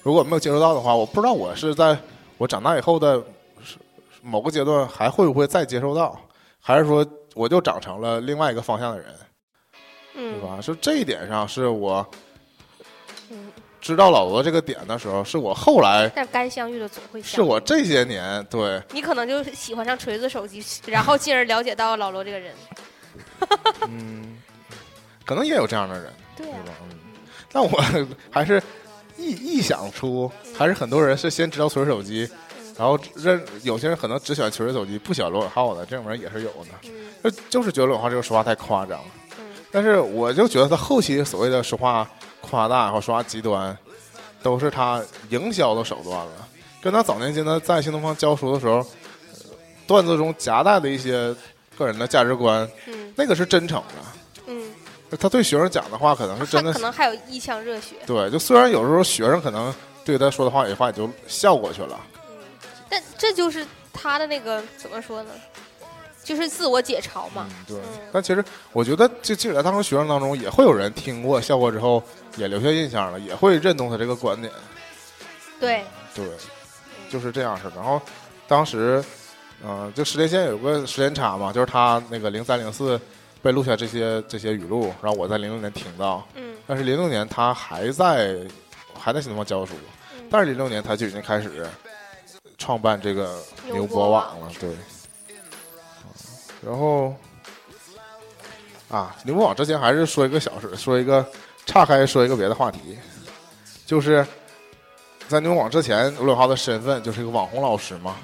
[0.02, 1.96] 如果没有接触到的话，我不知道我是在
[2.36, 3.22] 我长大以后的
[4.22, 6.18] 某个阶段还会不会再接受到，
[6.60, 9.06] 还是说我就长成了另外一个方向的人，
[10.12, 10.60] 对嗯吧？
[10.60, 12.06] 是这一点上是我
[13.30, 17.34] 嗯，知道老罗这个点的时候，是我后来但该相遇的总会相遇。
[17.36, 22.52] 是我这些年对你可能就是喜欢上锤子手机，然后进而了解到老罗这个人。
[23.88, 24.38] 嗯，
[25.24, 26.54] 可能也有这样的人，对吧？
[26.82, 26.98] 嗯，
[27.52, 27.68] 但我
[28.30, 28.60] 还是
[29.18, 32.28] 臆臆想出，还是很多人是先知道锤子手机，
[32.58, 36.68] 嗯然后认有些人可能只喜欢锤子手机，不喜欢罗永浩的，这种人也是有的。
[36.84, 36.90] 嗯
[37.24, 39.00] 就就是觉得罗永浩这个说话太夸张，
[39.38, 42.08] 嗯但是我就觉得他后期所谓的说话
[42.40, 43.76] 夸大或说话极端，
[44.42, 46.48] 都是他营销的手段了。
[46.80, 48.86] 跟他早年间他在新东方教书的时候，呃
[49.86, 51.34] 段子中夹带的一些
[51.76, 54.42] 个人的价值观，嗯那个是真诚的。
[54.46, 54.72] 嗯，
[55.18, 57.96] 他对学生讲的话，可能是真的可能还有一腔热血。
[58.06, 58.30] 对。
[58.30, 62.36] 就虽然有时候学生可能对他说的话有些话也就笑过去了，嗯，
[62.88, 65.30] 但这就是他的那个怎么说呢？
[66.22, 67.48] 就是自我解嘲嘛。
[67.48, 68.08] 嗯，对嗯。
[68.12, 72.00] 但其实我觉得，就即使在当时学生当中，也会有人听过笑过之后
[72.36, 74.52] 也留下印象了，也会认同他这个观点。
[75.58, 76.24] 对，对，
[77.10, 77.72] 就是这样式的。
[77.74, 78.00] 然后
[78.46, 79.04] 当时，
[79.64, 83.00] 嗯、就时间线有个时间差嘛，就是他那个零三零四
[83.42, 88.38] 被录下这些这些语录，然后我在零六年听到，嗯但是零六年他还在
[88.94, 89.74] 还在新东方教书，
[90.16, 91.66] 嗯但是零六年他就已经开始
[92.56, 94.68] 创办这个牛牛博网了，对。
[94.70, 94.76] 嗯
[96.60, 97.14] 然后
[98.88, 101.24] 啊，牛博网之前还是说一个小事，说一个
[101.66, 102.98] 岔开说一个别的话题，
[103.86, 104.26] 就是
[105.28, 108.16] 在牛博网之前，罗永浩的身份就是一个网红老师嘛。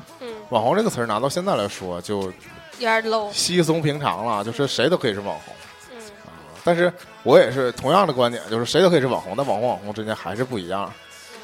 [0.45, 2.33] 嗯，网红这个词儿拿到现在来说，就有
[2.79, 3.33] 点 low。
[3.33, 5.55] 稀松平常了，就是谁都可以是网红。
[5.93, 6.01] 嗯
[6.67, 6.91] 但是
[7.25, 10.91] 我也是同样的观点，就是谁都可以是网红，但网红网红之间还是不一样。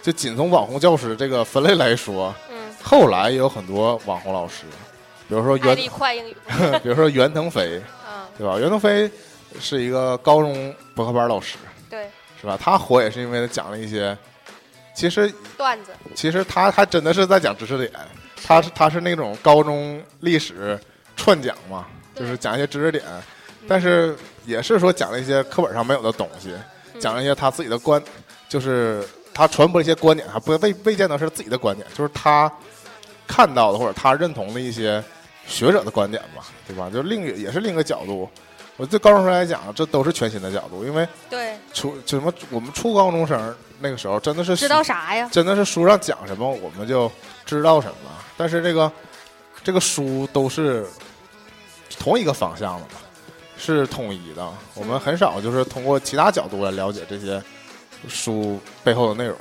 [0.00, 4.64] 就仅从网红教师这个分类来说，嗯，后来也有很多网红老师，
[5.28, 6.36] 比如说袁，快英语。
[6.82, 8.58] 比如说袁腾飞，嗯，对吧？
[8.58, 9.10] 袁腾飞
[9.60, 11.58] 是一个高中补课班老师，
[11.90, 12.08] 对，
[12.40, 12.58] 是吧？
[12.58, 14.16] 他火也是因为他讲了一些，
[14.94, 15.92] 其实段子。
[16.14, 17.92] 其实他还真的是在讲知识点，
[18.42, 20.78] 他是他是那种高中历史
[21.16, 23.04] 串讲嘛，就是讲一些知识点，
[23.68, 26.52] 但是也是说讲了一些课本上没有的东西，
[26.94, 28.02] 嗯讲了一些他自己的观，
[28.48, 32.50] 就是他传播一些观点，还不未未见得是自己的观点，就是他
[33.26, 35.02] 看到的或者他认同的一些
[35.46, 36.90] 学者的观点吧，对吧？
[36.92, 38.28] 就另也是另一个角度。
[38.76, 45.28] 我对高中生来讲，这都是全新的角度，因为对，初就什么我们初高中生那个时候真的是知道啥呀？
[45.30, 47.12] 真的是书上讲什么我们就
[47.56, 48.90] 知道什么，但是这个
[49.62, 50.86] 这个书都是
[51.98, 53.00] 同一个方向的嘛，
[53.58, 54.48] 是统一的。
[54.74, 57.42] 我们很少就是通过其他角度来了解这些
[58.08, 59.36] 书背后的内容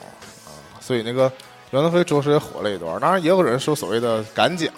[0.46, 1.32] 啊，所以那个
[1.72, 3.00] 袁腾飞着实也火了一段。
[3.00, 4.74] 当然，也有人说所谓的敢讲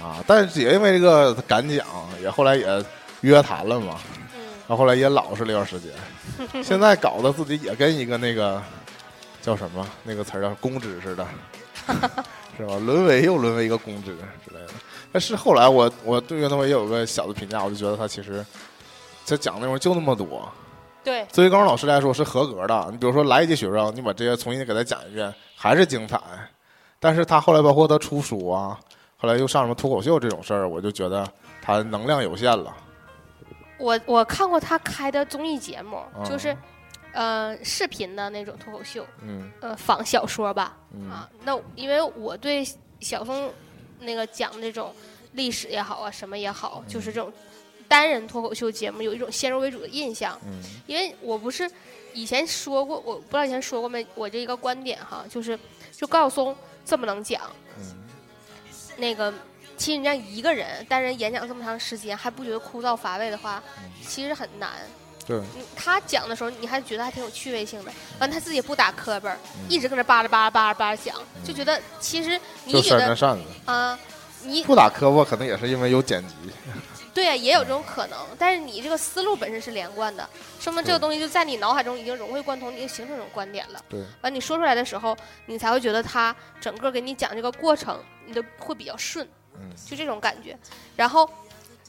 [0.00, 1.86] 啊，但是也因为这个敢讲，
[2.22, 2.84] 也后来也
[3.20, 4.00] 约谈了嘛。
[4.34, 8.62] 嗯，然后后来也老实了一段时间，现在搞得自己也跟一个那个
[9.42, 11.26] 叫什么那个词儿叫公知似的，
[12.56, 12.76] 是吧？
[12.84, 14.72] 沦为又沦为一个公职之类的。
[15.12, 18.44] 但是后来我我对袁腾飞也有个小的评价，我就觉得他其实
[19.26, 20.48] 他讲的内容就那么多，
[21.02, 22.88] 对，作为高中老师来说是合格的。
[22.90, 26.20] 你比如说来一届学生，你把这些重新给他讲一遍，还是精彩。
[26.98, 28.78] 但是他后来包括他出书啊，
[29.16, 31.26] 后来又上什么脱口秀这种事儿，我就觉得
[31.62, 32.72] 他能量有限了。
[33.78, 36.54] 我我看过他开的综艺节目，嗯就是
[37.12, 39.50] 呃视频的那种脱口秀，嗯。
[39.60, 40.76] 呃仿小说吧。
[40.92, 41.10] 嗯。
[41.10, 42.66] 啊，那因为我对
[43.00, 43.52] 小松
[44.00, 44.94] 那个讲那种
[45.32, 47.32] 历史也好啊，什么也好，就是这种
[47.88, 50.62] 单人脱口秀节目有一种先入为主的印象，嗯。
[50.86, 51.70] 因为我不是
[52.12, 55.58] 以前说过，我不知道以前说过没，我这一个观点哈，就是
[55.92, 57.42] 就高晓松这么能讲，
[57.78, 57.96] 嗯。
[58.96, 59.32] 那个
[59.76, 63.62] 其实你让一个人单人演讲这么长时间还不觉得枯燥乏味的话，
[64.06, 64.70] 其实很难。
[65.30, 65.38] 对。
[65.38, 65.44] 嗯
[65.82, 67.90] 他讲的时候，你还觉得还挺有趣味性的。
[68.18, 69.34] 完，他自己不打磕巴，
[69.66, 73.16] 一直搁那巴拉巴拉巴拉巴拉讲，就觉得其实你觉得
[73.64, 73.98] 啊，
[74.42, 76.34] 你不打磕巴可能也是因为有剪辑。
[77.14, 78.18] 对啊，也有这种可能。
[78.38, 80.28] 但是你这个思路本身是连贯的，
[80.60, 83.82] 说明这个东西就在你脑海中已经融会贯通，已经形成这种观点了。
[83.88, 85.16] 对，完，你说出来的时候，
[85.46, 90.56] 你才会觉得他整个给你讲这个过程，你的会比较顺，嗯就这种感觉。
[90.94, 91.28] 然后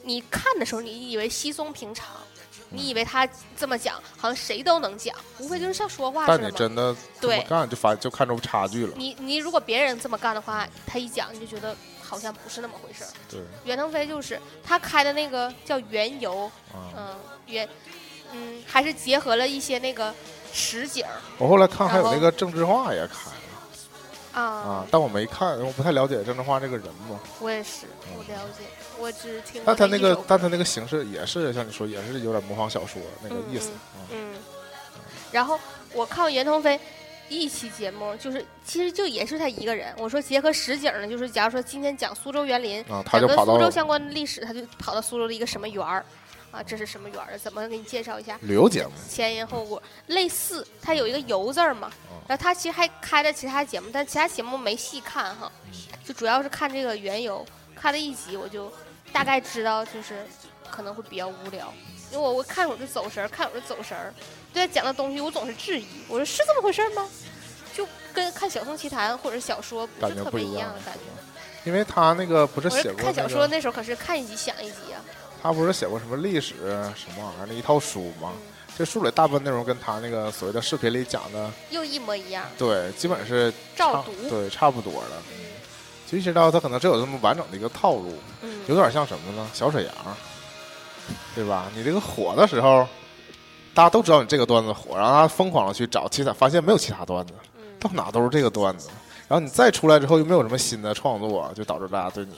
[0.02, 2.08] 你看的时候，你以为稀松平常，
[2.74, 6.54] 你以为他这么讲，好像谁都能讲，无非就是像说话似但的但。
[6.54, 8.94] 你真的这么对干，就发就看出差距了。
[8.96, 13.10] 你你如果别人这么干的话，他一讲你就觉得好像不是那么回事儿。
[13.30, 16.90] 对袁腾飞就是他开的那个叫原油，啊。
[16.96, 17.16] 嗯，
[17.48, 17.68] 原，
[18.32, 20.14] 嗯，还是结合了一些那个
[20.54, 24.42] 实景儿我后来看还有那个郑智化也开了啊。
[24.42, 27.20] 啊，但我没看，我不太了解郑智化这个人嘛。
[27.42, 28.64] 我也是，我了解，
[29.02, 34.06] 我只听但他那个，但他那个形式也是像你说，也是有点模仿小说那个意思啊。
[34.12, 34.36] 嗯，
[35.32, 35.60] 然后
[35.94, 36.80] 我看过袁腾飞
[37.30, 39.94] 一期节目，就是其实就也是他一个人。
[39.98, 46.06] 我说结合实景呢，就是假如说今天讲苏州园林，啊，他讲跟就跑到苏州相关的历史，他就跑到苏州的一个什么园儿，
[46.52, 47.38] 啊，这是什么园儿？
[47.38, 48.38] 怎么给你介绍一下？
[48.42, 52.20] 旅游节目前因后果，类似，它有一个“游”字儿嘛哦。
[52.28, 55.52] 然后他其实还开了其他节目，但其他节目没细看哈，
[56.06, 58.72] 就主要是看这个缘由，看了一集我就
[59.12, 60.26] 大概知道，就是
[60.70, 61.74] 可能会比较无聊，
[62.12, 64.14] 因为我我看我就走神儿，看我就走神儿，
[64.54, 67.08] 对他讲的东西我总是质疑，我说是这么回事儿吗？
[67.74, 71.02] 就跟看《小宋奇谈》或者小说不感是特别一觉不一样感觉。
[71.64, 75.00] 因为他那个不是写过说看小，说那时候可是看一集想一集啊，
[75.42, 76.56] 他不是写过什么历史
[76.96, 78.34] 什么玩意儿的一套书吗？
[78.36, 78.42] 嗯
[78.78, 84.30] 这书里大部分内容跟他那个所谓的视频里讲的，又一模一样，对，基本是照读。
[84.30, 85.22] 对，差不多的。
[86.10, 89.48] 其实道他可能只有这么完整的一个套路，嗯有点像什么呢？
[89.54, 89.94] 小沈阳，
[91.36, 91.66] 对吧？
[91.76, 92.88] 你这个火的时候，
[93.74, 98.90] 大家都知道你这个段子火，然后大家疯狂的去找其他，发现没有其他段子，嗯到哪都是这个段子。
[99.28, 102.36] 然后你再出来之后，又没有什么新的创作，就导致大家对你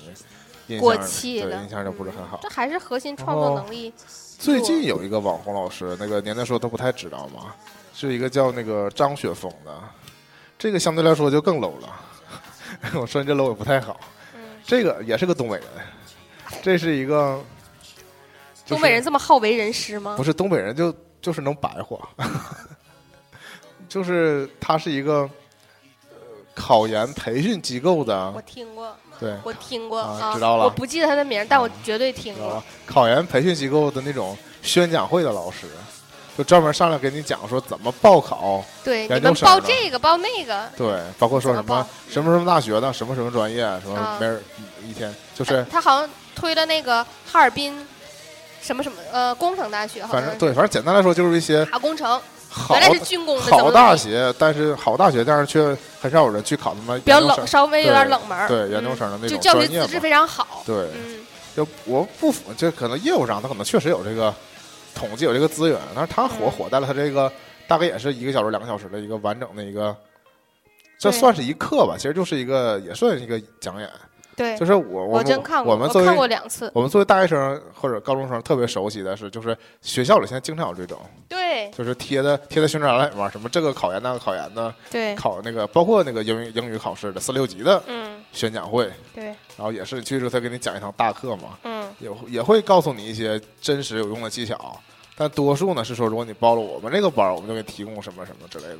[0.68, 2.40] 印过象对气了，印象就不是很好嗯。
[2.44, 3.92] 这还是核心创作能力。
[4.40, 7.54] 最近有一个网红老师，那个年代说都不太知道嘛，
[7.94, 9.72] 是一个叫那个张雪峰的，
[10.58, 11.90] 这个相对来说就更 low 了。
[13.00, 14.00] 我说你这 low 也不太好，
[14.36, 15.66] 嗯，这个也是个东北人，
[16.64, 17.44] 这是一个、
[18.64, 20.16] 就是东北人这么好为人师吗？
[20.16, 20.24] 不？
[20.24, 22.08] 是东北人就就是能白话，
[23.90, 25.30] 就是他是一个
[26.10, 26.18] 呃
[26.56, 30.64] 考研培训机构的我，听过，对，我听过啊知道了。
[30.64, 32.64] 我不记得他的名，但我绝对听过。
[32.86, 35.68] 考研培训机构的那种宣讲会的老师，
[36.38, 44.18] 就专门上来给你讲说怎么报考，对，你们报这个，报那个，对，包括说什么么什么什么大学的，什么什么专业，什么啊。
[44.18, 44.42] 没人
[44.88, 47.74] 一天就是他好像推了那个哈尔滨
[48.62, 52.20] 什么什么呃工程大学，好像反正对，反正简单来说就是一些大工程，
[52.50, 57.48] 好原来是军工的，怎好么大学，但是好大学，但是却很少有人去考他们比较冷，研究生。
[57.48, 59.82] 稍微有点冷门儿，对嗯研究生的那就教学种专业。
[59.82, 64.34] 资质非常好，对，嗯，就我不服，就可能业务上他可能确实有这个
[64.96, 66.52] 统计有这个资源，但是他火嗯。
[66.52, 67.32] 火在了他这个
[67.68, 69.96] 大概也是一个小时两个小时的一个完整的一个，
[70.98, 71.20] 这对。
[71.20, 73.90] 算是一课吧，其实就是一个也算是一个讲演，
[74.36, 74.58] 对。
[74.58, 81.72] 就，是我我们真看过，我们作为看过两次，我们作为大学生或者高中生特别熟悉的是，就是学校里现在经常有这种，对。
[81.72, 94.78] 就是贴的贴的宣传栏里面，什么这个考研那个考研的，对，考那个包括那个英语英语考试的四六级的嗯，宣讲会，对，然后也是去之后他给你讲一堂大课嘛，嗯，也会也会告诉你一些真实有用的技巧，
[95.16, 98.80] 但多数呢是说，如果你报了我们这个班，我们就给你提供什么什么之类的。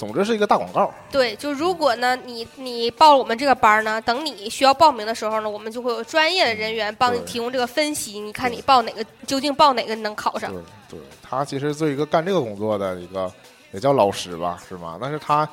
[0.00, 10.62] 总之是一个大广告，对，就如果呢，你你报了我们这个班呢，等你需要报名的时候呢，我们就会有专业的人员帮你提供这个分析，你看你报哪个，究竟报哪个能考上对。
[10.88, 13.30] 对，他其实做一个干这个工作的一个
[13.72, 14.96] 也叫老师吧，是吗？
[14.98, 15.46] 但是他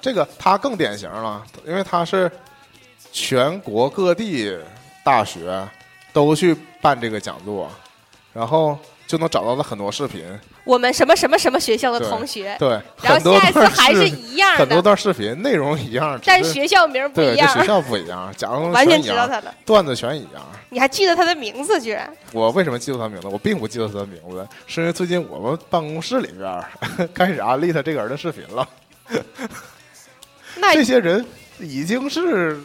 [0.00, 2.28] 这个他更典型了，因为他是
[3.12, 4.58] 全国各地
[5.04, 5.64] 大学
[6.12, 6.52] 都去
[6.82, 7.70] 办这个讲座，
[8.32, 8.76] 然后
[9.06, 10.26] 就能找到了很多视频，
[10.68, 12.68] 我们什么什么什么学校的同学，对，
[13.00, 20.46] 然后下一次还是一样很多，段视频内容一样，但是学校名不，一样这学，校 不一样，讲的完全知道他的，段子全一样。
[20.68, 23.26] 你还记得他的名字，居然我为什么记住他名字？
[23.28, 26.62] 我并不记得他的名字，是因为最近我们办公室里边
[27.14, 28.68] 开始安利他这个人的视频了。
[30.56, 31.24] 那这些人
[31.60, 32.60] 已经是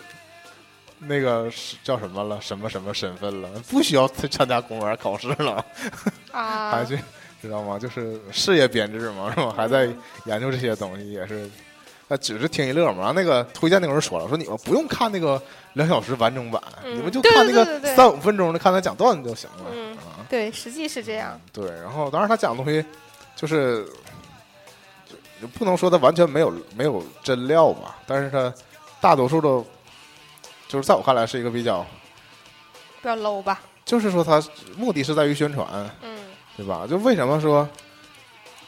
[0.99, 5.63] 那个是叫什么了，什么什么身份了，不需要参参加公务员考试了，
[6.33, 6.99] 还啊，去
[7.47, 7.77] 知道吗？
[7.77, 9.53] 就是事业编制嘛，是吧？
[9.55, 9.87] 还在
[10.25, 11.49] 研究这些东西，也是。
[12.09, 12.97] 他只是听一乐嘛。
[12.97, 15.41] 然后那个推荐那个人说了，说你们不用看那个
[15.73, 19.65] 两小时完整版，嗯你们就看那个三五分钟的，看他讲段子就行了。
[19.73, 21.65] 嗯啊，对，实际是这样，对。
[21.81, 22.85] 然后当然他讲的东西
[23.37, 23.85] 就是
[25.09, 28.53] 就就不能说他完全没有没有真料吧，但是他
[28.99, 29.65] 大多数都，
[30.67, 31.83] 就是在我看来是一个比较，
[33.01, 34.43] 比较 low 吧，就是说他
[34.75, 35.65] 目的是在于宣传，
[36.01, 36.12] 嗯
[36.57, 36.85] 对吧？
[36.89, 37.67] 就为什么说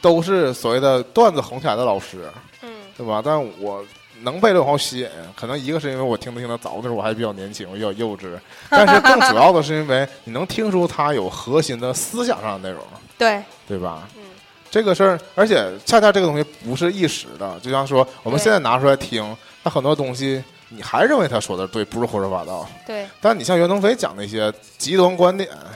[0.00, 2.28] 都是所谓的段子红起来的老师，
[2.62, 3.20] 嗯对吧？
[3.24, 3.84] 但我
[4.22, 8.38] 能被刘永浩吸引，可能一个是因为我听他听的早，那时候我还比较年轻，比较幼稚，
[8.70, 12.82] 但是更主要的是因为你能听出他有核心的思想上的内容，
[13.18, 14.08] 对，对吧？
[14.16, 14.22] 嗯
[14.68, 22.68] 这个事儿，而且恰恰这个东西不是一时的，就像说我们现在拿出来听，那很多东西你还认为他说的对，不是胡说八道。
[22.84, 25.70] 对，但你像袁腾飞讲那些极端观点，嗯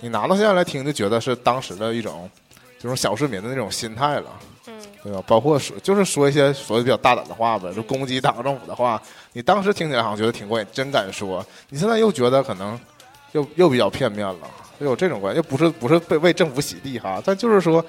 [0.00, 2.30] 你拿到现在来听，就觉得是当时的一种
[2.78, 4.30] 就是小市民的那种心态了，
[4.66, 5.22] 嗯对吧？
[5.26, 9.00] 包括说就是说一些所谓比较大胆的话呗，就攻击党政府的话，
[9.32, 12.78] 你当时听起来好像觉得挺过瘾，真敢说，你现在又觉得可能
[13.32, 14.38] 又又比较片面了，
[14.80, 17.84] 又有这种关系，又不是不是被为政府洗地哈，但就是说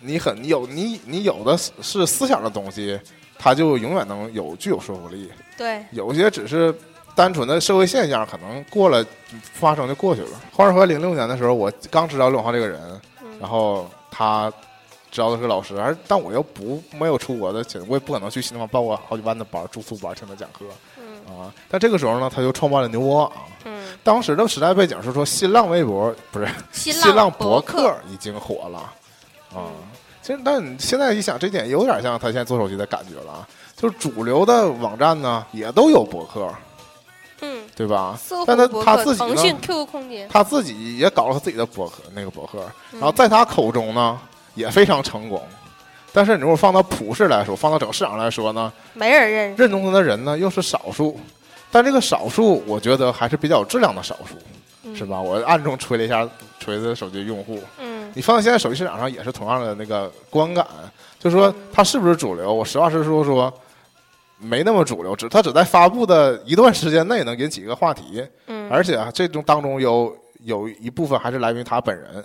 [0.00, 2.98] 你很你有你你有的是是思想的东西，
[3.38, 5.30] 它就永远能有具有说服力。
[5.56, 6.74] 对，有些只是
[7.16, 9.04] 单纯的社会现象，可能过了
[9.54, 10.28] 发生就过去了。
[10.52, 12.78] 黄日和零六年的时候，我刚知道刘永浩这个人，
[13.22, 14.52] 嗯然后他
[15.10, 20.64] 知道他是个老师，而但我又不没有出国的钱，我也不可能去新东方报过好几万的班住宿班听他讲课
[20.98, 21.52] 嗯啊。
[21.70, 23.32] 但这个时候呢，他就创办了牛窝网。
[23.64, 28.78] 嗯，当时的时代背景是说，新浪微博不是新新浪博博客已经火了
[29.54, 29.72] 啊。
[30.22, 33.48] 其实，但你现在一想，这点有点像他现在做手机的感觉了啊。
[33.76, 36.54] 就是主流的网站呢，也都有博客，嗯，
[37.76, 38.18] 对吧？
[38.46, 42.60] 但他他自己呢腾讯 QQ 空间，他自己也搞了他自己的博客，那个博客，
[42.92, 44.18] 嗯然后在他口中呢
[44.54, 45.40] 也非常成功。
[46.12, 51.20] 但是你如果放到普世来说，放到整个市场来说呢，没人认识，认同他的人呢又是少数，
[51.70, 54.34] 但这个少数我觉得还是比较有质量的少数，
[54.84, 55.04] 嗯是？
[55.04, 55.20] 吧？
[55.20, 56.26] 我暗中吹了一下
[56.58, 60.66] 锤子手机用户，嗯你放到现在手机市场上也是同样的那个观感，
[61.20, 62.50] 就是说它是不是主流？
[62.50, 63.52] 我实话实说说，
[64.38, 72.24] 没那么主流，只它只在发布的一段时间内能引起一个话题，嗯，而且啊，这种当中有有一部分还是来源于他本人。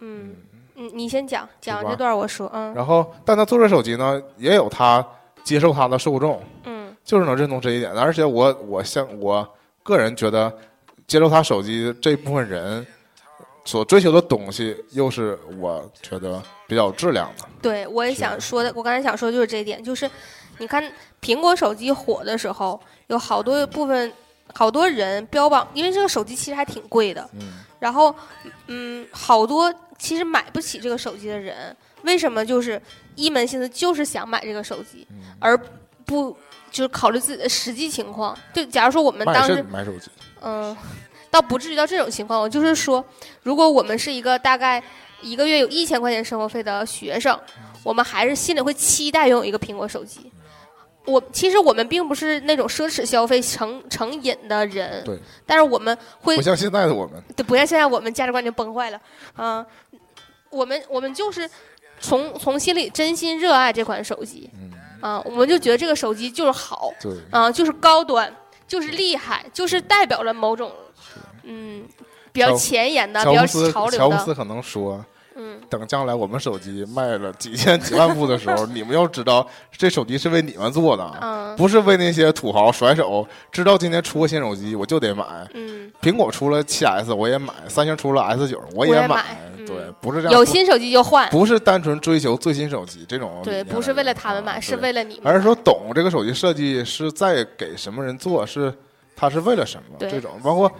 [0.00, 0.34] 嗯
[0.74, 5.06] 嗯，你先讲讲这段，我说，嗯然后，但他做这手机呢，也有他
[5.44, 8.00] 接受他的受众，嗯就是能认同这一点的。
[8.00, 9.46] 而且我我像我
[9.82, 10.52] 个人觉得，
[11.06, 12.84] 接受他手机这部分人
[13.64, 17.44] 所追求的东西，又是我觉得比较有质量的。
[17.60, 20.10] 对，我也想说的，我刚才想说的就是这一点，就是
[20.58, 20.82] 你看
[21.20, 24.12] 苹果手机火的时候，有好多部分
[24.54, 28.14] 好多人标榜，因为这个手机其实还挺贵的，嗯，然后
[28.66, 32.80] 嗯，好多其实买不起这个手机的人，为什么就是
[33.14, 35.58] 一门心思就是想买这个手机，嗯而
[36.04, 36.36] 不
[36.70, 38.36] 就是考虑自己的实际情况？
[38.52, 40.76] 就假如说我们当时是买手机，嗯，
[41.30, 42.40] 倒不至于到这种情况。
[42.40, 43.04] 我就是说，
[43.42, 44.82] 如果我们是一个大概
[45.20, 47.38] 一个月有一千块钱生活费的学生，
[47.82, 50.30] 我们还是心里会期待拥有一个苹果手机。
[51.04, 59.00] 我其实我们并不是那种奢侈消费成成瘾的人，对，但是我们会不像现在的我们，对，不像现在我们价值观就崩坏了，
[59.34, 59.66] 啊、
[60.50, 61.48] 我们我们就是
[62.00, 68.32] 从从心里真心热爱这款手机，嗯，啊、我们就觉得这个手机就是好，对，啊、就是高端，
[68.68, 70.70] 就是厉害，就是代表了某种，
[71.42, 71.84] 嗯，
[72.30, 75.04] 比较前沿的、比较潮流的，乔布斯可能说，
[75.34, 81.56] 嗯，等将来我们手机卖了几千 几万部的时候，你们要知道，这手机是为你们做的，嗯。
[81.56, 83.26] 不是为那些土豪甩手。
[83.50, 85.24] 知道今天出个新手机，我就得买。
[85.54, 89.24] 嗯，苹果出了 7S 我也买，三星出了 S 九我也买。
[89.56, 89.66] 嗯。
[89.66, 98.72] 对，不是这样，有新手机就换，不是单纯追求最新手机这种对，不是为了他们买，啊是为了你们，而是说懂这个手机设计是在给什么人做，是
[99.14, 99.96] 他是为了什么？
[100.00, 100.32] 这种。
[100.42, 100.70] 包括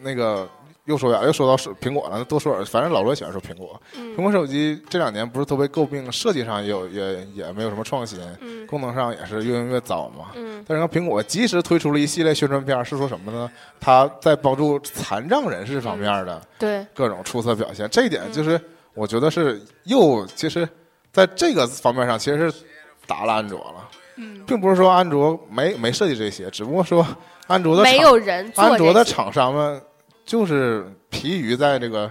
[0.00, 0.48] 那个
[0.88, 3.80] 又说呀，又说到是苹果了，多说点儿，反正老罗喜欢说苹果。
[3.94, 10.30] 嗯苹果手机这两年不是都被诟病，设计上也有也也没有什么创新，嗯功能上也是越用越糟嘛。
[10.34, 13.50] 嗯但是看苹果及时推出了一系列宣传片，是说什么呢？
[13.78, 18.60] 它在帮助残障人士方面的对，各种出色表现，这一点就是
[18.94, 20.66] 我觉得是又其实
[21.12, 22.56] 在这个方面上其实是
[23.06, 27.06] 打了安卓了，嗯，并不是说安卓没没设计这些，只不过说
[27.46, 29.80] 安卓的没厂有人安卓的厂商们
[30.28, 32.10] 就是疲于在这个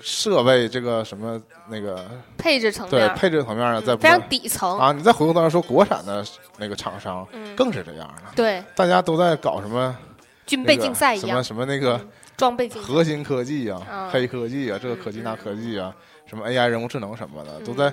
[0.00, 2.04] 设备这个什么那个
[2.36, 6.24] 配置层面，对配置层面呢，在非常底层，啊，你再回过头来说国产的
[6.56, 9.96] 那个厂商嗯，更是这样的，对，大家都在搞什么
[10.46, 11.28] 军备那个竞赛一样。
[11.28, 12.08] 什么，什么那个嗯
[12.38, 17.92] 装备核心科技啊、嗯黑科技啊，这个科技那科技啊，什么 AI 人工智能什么的，都在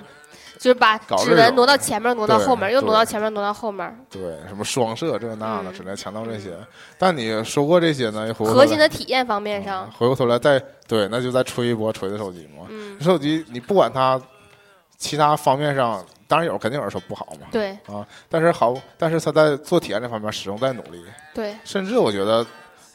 [0.56, 5.74] 就是把指纹挪到前面，挪到后面，又挪到前面，挪到后面，对什么双摄这那的，嗯。
[5.74, 6.56] 只能强调这些。
[6.96, 12.66] 但你说过这些呢，核来心的体验方面上，回过头来再对，那就再吹一波锤子手机嘛。
[12.70, 14.18] 嗯，手机你不管它
[14.96, 17.72] 其他方面上，当然有肯定有人说不好嘛，对。
[17.86, 22.46] 啊，但是好，但是它在做体验这方面始终在努力，对，甚至我觉得。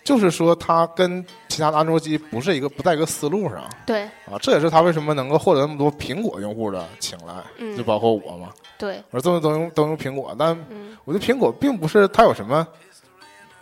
[0.04, 3.64] 就是说，它跟其他的安卓机不是一个不在一个思路上。
[3.86, 7.78] 对，啊，这也是它为什么能够获得那么多苹果用户的青睐，嗯。
[7.78, 8.50] 就包括我嘛。
[8.78, 10.98] 对，我这么都用都用苹果，但嗯。
[11.06, 12.68] 我觉得苹果并不是它有什么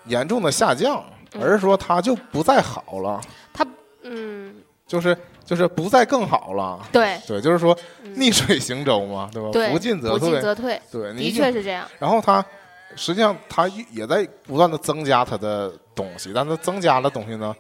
[0.06, 1.42] 严重的下降，嗯。
[1.42, 3.20] 而是说它就不再好了，
[3.54, 3.66] 它
[4.04, 4.56] 嗯，
[4.88, 6.80] 就是就是不再更好了。
[6.92, 8.14] 对，对，就是说嗯。
[8.16, 9.50] 逆水行舟嘛，对吧？
[9.52, 10.42] 对不进则不进退。
[10.42, 12.44] 则退，对，你的确是这样，然后它
[12.96, 17.56] 实际上它也在不断的增加它的东西，但它增加的东西呢，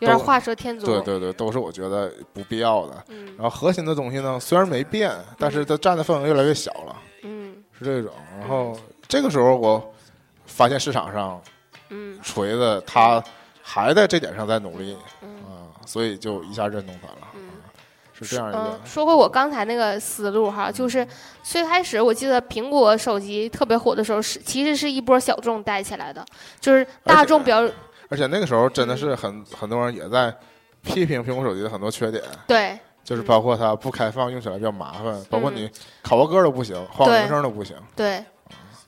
[0.00, 0.86] 有点画蛇添足。
[0.86, 3.04] 对对对，都是我觉得不必要的。
[3.08, 8.12] 嗯然后核心的东西呢，虽然没变，但是它占的份额越来越小了，嗯是这种。
[8.38, 9.94] 然后这个时候我
[10.46, 11.40] 发现市场上
[11.90, 13.22] 嗯锤子它
[13.62, 17.43] 还在这点上在努力嗯啊，所以就一下认同它了，嗯。
[18.18, 18.80] 是这样一嗯个，。
[18.84, 21.06] 说回我刚才那个思路哈，就是
[21.42, 26.24] 最开始我记得苹果手机特别火的时候，是其实是一波小众带起来的，
[26.60, 27.68] 就是大众比较
[28.08, 30.32] 而且那个时候真的是很很多人也在
[30.82, 32.78] 批评苹果手机的很多缺点，对。
[33.02, 35.70] 就是包括它不开放，用起来比较麻烦，包括你
[36.02, 38.24] 考个歌都不行，换个对名声都不行，对，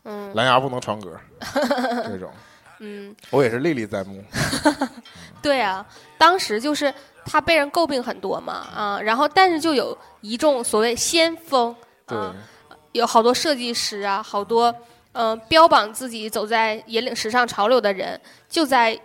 [0.04, 1.10] 嗯蓝牙不能传歌，
[2.08, 2.30] 这种
[2.80, 4.24] 嗯，我也是历历在目。
[5.42, 6.90] 对啊，当时就是
[7.26, 11.74] 它被人诟病很多嘛啊，然后但是就有一众所谓先锋
[12.06, 12.34] 对，啊，
[12.92, 14.72] 有好多设计师啊，好多
[15.12, 18.18] 嗯、呃标榜自己走在引领时尚潮流的人，
[18.48, 18.98] 就在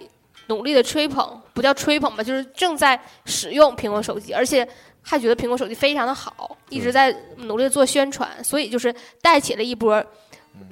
[0.48, 4.68] 努力的吹捧，不叫吹捧吧，就是正在使用苹果手机，而且
[5.02, 10.04] 还觉得苹果手机非常的好，一直在努力地做宣传，所以就是带起了一波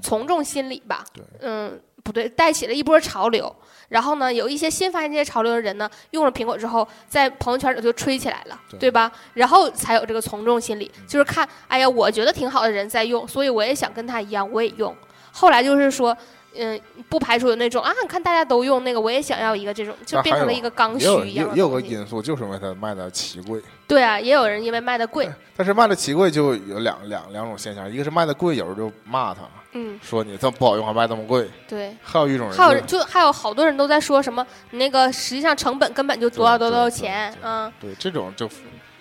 [0.02, 1.04] 从众心理吧。
[1.14, 1.24] 对。
[1.42, 3.54] 嗯，不对，带起了一波潮流。
[3.90, 9.12] 然后呢，有一些新发现这些潮流的人呢，用了苹果之后，在朋友圈里就吹起来了，对对吧？
[9.34, 14.96] 然后才有这个从众心理，就是看，哎呀，我觉得挺好的人在用，所以我也想跟他一样，我也用。
[15.32, 16.16] 后来就是说，
[16.56, 16.80] 嗯，
[17.10, 21.82] 不排除有那种啊，看大家都用那个，我也想要一个这种，就变成了一个刚需一也有也有个。
[21.82, 23.60] 因素，就是因为它卖的奇贵。
[23.88, 25.28] 对啊，也有人因为卖的贵，
[25.58, 29.42] 但是卖的奇贵就有两两两种现象，一个是卖的贵，有人就骂他，
[29.74, 31.96] 嗯，说你这么不好用还卖这么贵；对。
[32.02, 38.50] 还有一种人还有就还有好多人都在说什么，你那个实际上成本根本就多少多少钱，对嗯对这种就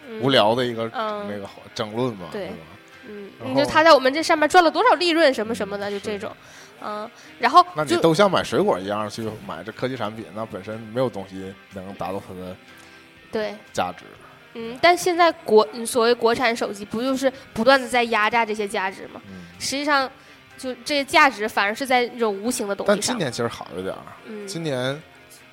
[0.09, 2.55] 嗯无聊的一个嗯那个争论嘛，对吧？
[3.09, 6.31] 嗯，你就他在我们这上面赚了多少利润什么什么的，就这种，
[6.83, 12.55] 嗯，然后那你都像买水果一样去买这科技产品，那本身没有东西能达到它的
[13.33, 14.05] 对，价值。
[14.55, 19.21] 嗯，但现在国嗯所谓国产手机不就是不断的在压榨这些价值吗？
[19.31, 20.11] 嗯，实际上，
[20.59, 25.01] 就这些价值反而是在那种无形的东西上，今年其实好一点儿，嗯今年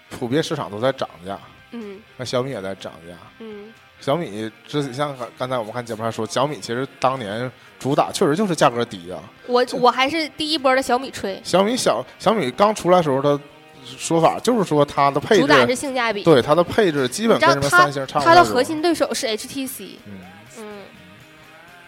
[0.10, 1.40] 普遍市场都在涨价，
[1.72, 3.14] 嗯那小米也在涨价。
[3.40, 7.50] 嗯小米之像刚才我们看节目上说，小米其实当年
[7.80, 9.24] 主打确实就是价格低啊。
[9.48, 13.40] 我我还是第一波的小米吹，小米小小米刚出来的时候的
[13.86, 18.34] 说法就是说它的配置主打置，是性价比，对它的配置基本跟什么三星差不多。
[18.34, 20.20] 它的核，心对手是 HTC，嗯，
[20.60, 20.82] 嗯，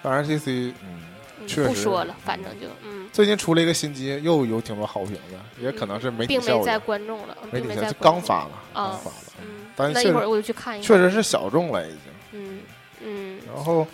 [0.01, 1.01] 当然 HTC，嗯，
[1.41, 6.79] 嗯确实不说了，反正就嗯，最近出了一个新机，又有挺多好评的，也可能是媒体效并没在应。
[6.81, 11.99] 观众了，嗯媒体在刚发了，啊刚发了，嗯，但确实那一会儿我就去看一看，确实是小众了已经。
[12.33, 12.59] 嗯
[13.03, 13.39] 嗯。
[13.53, 13.87] 然后，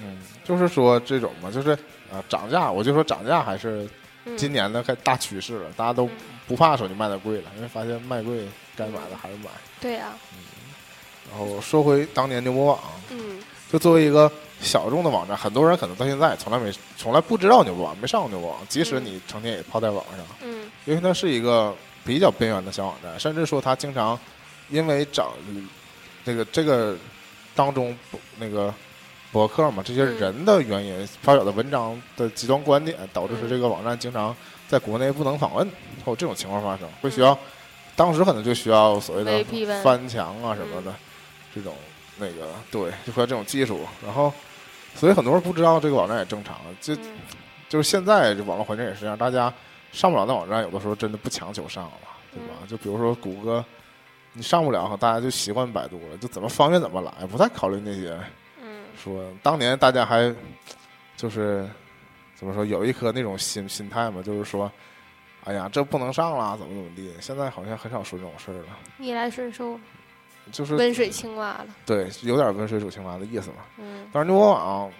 [0.00, 1.70] 嗯，就是说这种嘛，就是
[2.12, 3.88] 啊，涨价，我就说涨价还是
[4.24, 6.10] 嗯，今年的开大趋势了，大家都嗯。
[6.46, 9.48] 不怕手机卖的贵了，因为发现卖贵该买的还是买。
[9.80, 10.12] 对啊，
[11.30, 12.78] 然后说回当年牛魔网，
[13.10, 13.38] 嗯。
[13.72, 14.30] 就作为一个
[14.60, 19.04] 小众的网站，很多人可能到现在从来没从来不知道牛博网，没上过牛博网，即使嗯。
[19.04, 20.70] 你成天也泡在网上，嗯。
[20.84, 21.74] 因为它是一个
[22.04, 24.18] 比较边缘的小网站，甚至说它经常
[24.70, 25.34] 因为找
[26.24, 26.96] 这个这个
[27.54, 27.96] 当中
[28.38, 28.72] 那个
[29.30, 33.48] 博客嘛，这些嗯人的原因发表的文章的极端观点，导致是嗯。
[33.50, 34.34] 这个网站经常
[34.68, 35.66] 在国内不能访问，
[36.04, 37.38] 会有这种情况发生，会需要
[37.94, 39.44] 当时可能就需要所谓的
[39.82, 40.94] 翻墙啊什么的
[41.54, 41.74] 这种
[42.16, 44.32] 那个对，就需要这种技术，然后
[44.94, 47.18] 所以很多人不知道这个网站也正常，就嗯
[47.68, 49.52] 就是现在这网络环境也是这样，大家
[49.92, 51.92] 上不了那网站，有的时候真的不强求上了，
[52.32, 52.54] 对吧？
[52.62, 53.64] 嗯就比如说谷歌，
[54.32, 58.16] 你上不了，大家就习惯百度了，就怎么方便怎么来，不太考虑那些。
[58.62, 60.32] 嗯说当年大家还
[61.16, 61.68] 就是
[62.36, 64.70] 怎么说，有一颗那种心心态嘛，就是说，
[65.44, 67.12] 哎呀，这不能上啦，怎么怎么地。
[67.20, 69.78] 现在好像很少说这种事儿了，逆来顺受，
[70.52, 73.56] 就是温水青蛙了，对，有点温水煮青蛙的意思嘛。
[73.78, 74.06] 嗯。
[74.12, 74.90] 但是，牛博网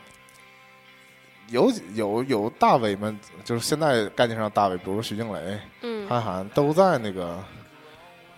[1.48, 7.38] 有有有大 V 们，就是现在概念上大 V，比如说徐静蕾、嗯，韩寒，都在那个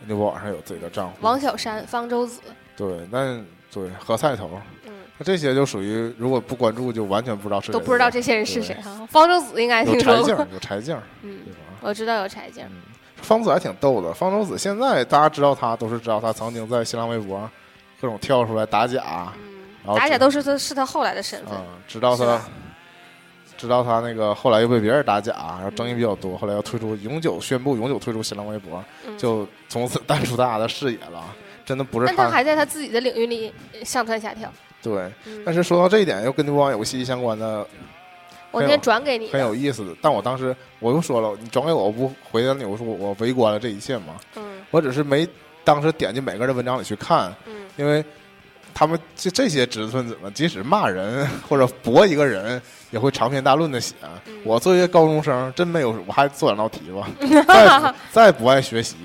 [0.07, 1.17] 牛博网上有自己的账户。
[1.21, 2.41] 王小山、方舟子，
[2.77, 3.41] 对，那
[3.71, 7.73] 对何菜头，嗯，那这些就属于如果不关注，就完全不知道是谁。
[7.73, 9.07] 都不知道这些人是谁哈。
[9.07, 11.39] 方舟子应该听有柴静，，有柴静，嗯？
[11.81, 12.83] 我知道有柴静，嗯，
[13.23, 14.13] 方子还挺逗的。
[14.13, 17.51] 方舟子现在大家知道他，都是知道他曾经在新浪微博
[18.01, 19.33] 各种跳出来打假，
[19.85, 22.41] 然后，打假都是他是他后来的身份啊，，知道他
[23.57, 31.25] 知道他那个后来又被别人打假，然后争议嗯比较多，后来要退出，永久宣布永久退出新浪微博，嗯就从此淡出大家的视野了。
[31.65, 34.49] 真的不是但他还在他自己的领域里呃上蹿下跳。
[34.81, 37.67] 对，嗯但是说到这一点，又跟牛博网有个息息相关的
[38.51, 39.41] 我那天转给你很。
[39.41, 39.95] 有意思的。
[40.01, 45.27] 但我当时我又说了，你转给我，我不回答你，我说我我围观了这一切嘛，嗯我只是没
[45.65, 48.05] 当时点进每个人的文章里去看，嗯因为
[48.75, 53.95] 他们这这些知识分子们，即使骂人或者驳一个人，也会长篇大论的写。
[54.27, 57.09] 嗯我作为一个高中生，真没有，我还做两道题吧。
[57.47, 58.97] 再不再不爱学习，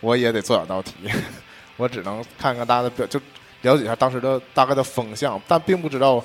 [0.00, 0.92] 我也得做两道题。
[1.76, 3.20] 我只能看看大家的表，就
[3.62, 6.22] 了解一下当时的大概的风向，但并不知道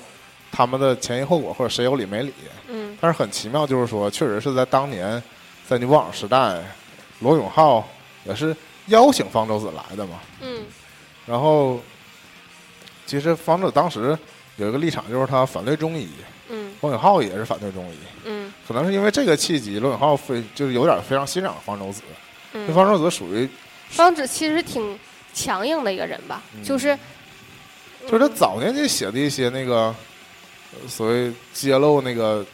[0.52, 2.32] 他们的前因后果或者谁有理没理。
[2.68, 5.20] 嗯但是很奇妙，就是说，确实是在当年，
[5.66, 6.62] 在牛网时代，
[7.18, 7.88] 罗永浩
[8.24, 8.54] 也是
[8.86, 10.20] 邀请方舟子来的嘛。
[10.40, 10.64] 嗯
[11.26, 11.80] 然后，
[13.06, 14.16] 其实方舟子当时
[14.56, 16.08] 有一个立场，就是他反对中医，
[16.48, 17.96] 嗯罗永浩也是反对中医。
[18.24, 22.02] 嗯可能是因为这个契机，罗永浩非就是有点非常欣赏方舟子。
[22.52, 22.72] 嗯。
[22.72, 23.48] 方舟子属于，
[23.88, 24.98] 方子其实挺
[25.34, 26.96] 强硬的一个人吧，嗯就是
[28.06, 29.94] 就是他早年间写的一些那个呃
[30.88, 32.44] 所谓揭露那个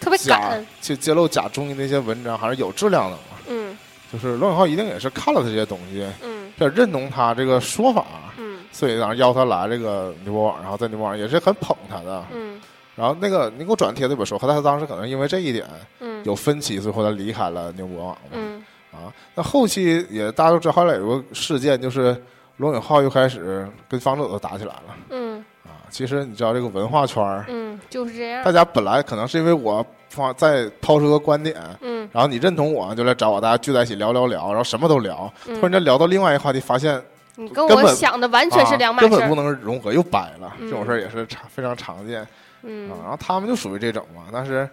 [0.00, 0.64] 特别假就。
[0.80, 3.22] 揭揭露假中医那些文章，还是有质量的嘛。
[3.48, 3.76] 嗯
[4.12, 8.06] 就是罗永浩一定也是看了这些东西，嗯比较认同他这个说法，
[8.38, 12.24] 嗯所以当时邀他来这个牛博网，然后在牛博网也是很捧他的。
[12.32, 12.60] 嗯
[12.96, 15.64] 然后那个你给我转贴那本书，和他当时可能因为这一点
[16.00, 18.30] 嗯有分歧，所以后他离开了牛博网嘛。
[18.32, 22.16] 嗯啊，那后期也大家都知道，后来有个事件，就是
[22.56, 25.44] 罗永浩又开始跟方舟子打起来了嗯啊。
[25.90, 28.52] 其实你知道这个文化圈儿，嗯，就是这样大。
[28.52, 35.32] 家本来可能是因为我发在抛出个观点，嗯然后你认同我，就来找我，大家聚在一起聊聊聊，然后什么都聊。
[35.44, 37.02] 突然嗯，间聊到另外一个话题，发现
[37.36, 40.52] 你跟我想的完全是两码事根本不能融合，又掰了。
[40.58, 42.26] 嗯这种事儿也是常非常常见啊。
[42.62, 44.68] 嗯然后他们就属于这种嘛，但是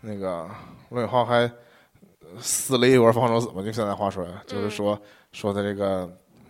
[0.00, 0.48] 那个
[0.88, 4.98] 罗永浩还呃撕了一波方舟子嘛，就现在话说，就是说
[5.32, 6.08] 说的这个，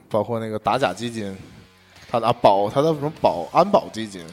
[0.08, 1.36] 包括那个打假基金，
[2.08, 4.24] 他的啊保他的什么保安保基金，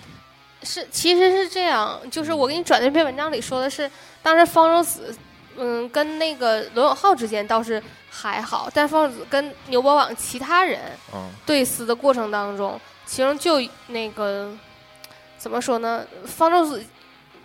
[0.64, 3.90] 是，其实是这样，就是我给你转的这篇文章里说的是，
[4.22, 5.16] 当时方舟子，
[5.58, 10.80] 嗯，跟那个罗永浩之间倒是还好，但方舟子跟牛博网其他人
[11.14, 14.52] 嗯对撕的过程当中，其中就那个
[15.38, 16.06] 怎么说呢？
[16.26, 16.84] 方舟子，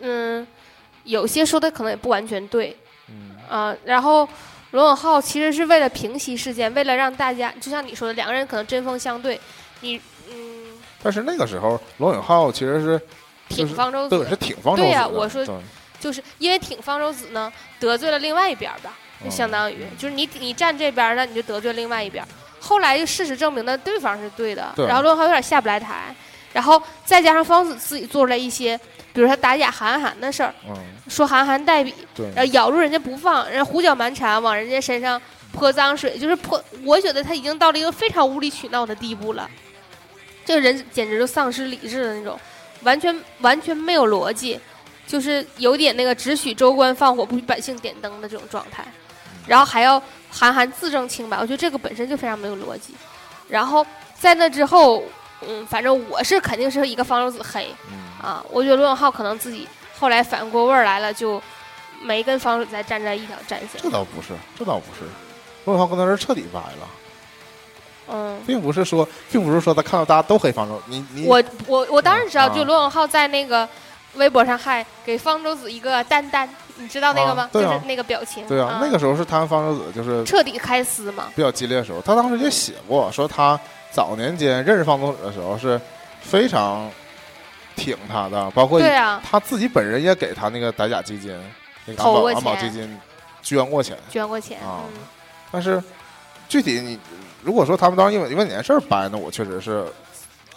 [0.01, 0.47] 嗯，
[1.05, 2.76] 有些说的可能也不完全对
[3.11, 4.29] 嗯啊、然后
[4.72, 9.41] 罗永浩其实是为了平息事件，为了让大家，就像你说的，两个人可能针锋相对，
[9.81, 10.03] 你嗯
[11.03, 13.01] 但是那个时候罗永浩其实是
[13.49, 15.46] 就是挺方舟子对是挺方舟子，对呀我说
[16.01, 18.92] 就是因为挺方舟子呢，得罪了另外一边儿吧，
[19.24, 22.28] 就相当于、就是你你站这边儿，那你就得罪另外一边儿。
[22.61, 26.14] 后来就事实证明呢，对方是对的，对然后罗永浩有点下不来台，
[26.53, 28.78] 然后再加上方子自己做出来一些，
[29.12, 30.74] 比如他打假韩寒的事儿，嗯
[31.09, 35.20] 说韩寒代笔，对然后咬住人家不放，然后胡搅蛮缠，往人家身上
[35.53, 36.62] 泼脏水，就是泼。
[36.84, 39.49] 我觉得他已经到了一个非常无理取闹的地步了，
[40.49, 42.40] 这个人简直就丧失理智的那种，
[42.82, 44.59] 完全完全没有逻辑，
[45.07, 48.82] 就是有点那个只许州官放火，不许百姓点灯的这种状态。
[49.46, 52.94] 然后还要韩寒自证清白，我觉得这个本身就非常没有逻辑。
[53.46, 53.86] 然后
[54.18, 55.03] 在那之后，
[55.46, 59.68] 嗯，反正我是肯定是一个方舟子黑嗯啊，我觉得罗永浩可能自己
[59.99, 61.42] 后来反过味儿来了，就
[62.01, 63.90] 没跟方舟子再站在一条战线这。
[63.90, 64.28] 倒不是，
[64.59, 65.03] 这倒不是，
[65.66, 66.88] 罗永浩跟他是彻底掰了，
[68.11, 73.68] 嗯，并不是说，并不是说他看到大家都黑方舟，你你我我我当然知道，啊就罗永浩在那个
[74.14, 77.42] 微博上还给方舟子一个丹丹，你知道那个吗？
[77.42, 78.46] 啊对啊就是那个表情。
[78.46, 81.24] 对啊，那个时候是他跟方舟子就是彻底开撕嘛。
[81.36, 83.59] 比较激烈的时候，他当时也写过，说他
[83.90, 85.80] 早年间认识方舟子的时候是
[86.22, 86.90] 非常
[87.76, 91.30] 挺他的，包括对啊，他自己本人也给他那个打假基金、
[91.84, 92.98] 那个安保安保基金
[93.42, 94.59] 捐过钱，捐过钱。
[94.61, 95.02] 啊嗯
[95.50, 95.82] 但是
[96.46, 96.98] 具体你
[97.43, 99.84] 如果说他们当时因为因为哪件事儿掰呢，我确实是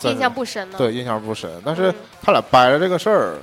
[0.04, 0.78] 印象不深了。
[0.78, 3.38] 对印象不深，但是嗯他俩掰了这个事儿，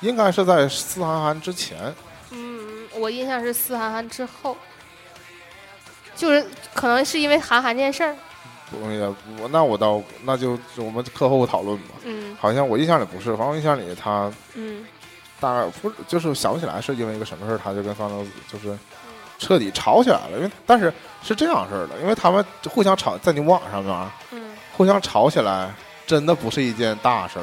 [0.00, 1.92] 应该是在四韩寒之前，
[2.30, 4.56] 嗯，我印象是四韩寒之后，
[6.14, 8.14] 就是可能是因为韩寒这件事儿。
[8.70, 9.00] 我也
[9.42, 11.94] 我那我倒那就我们课后讨论吧。
[12.04, 14.84] 嗯好像我印象里不是，反正我印象里他嗯
[15.40, 18.78] 大概不是，就是想不起来是因为一个什么事儿，他就跟方舟子就是
[19.38, 20.36] 彻底吵起来了。
[20.36, 24.42] 因为但是是这样式儿的，因为他们互相吵在牛网上面嗯
[24.76, 25.70] 互相吵起来，
[26.06, 27.42] 真的不是一件大事儿，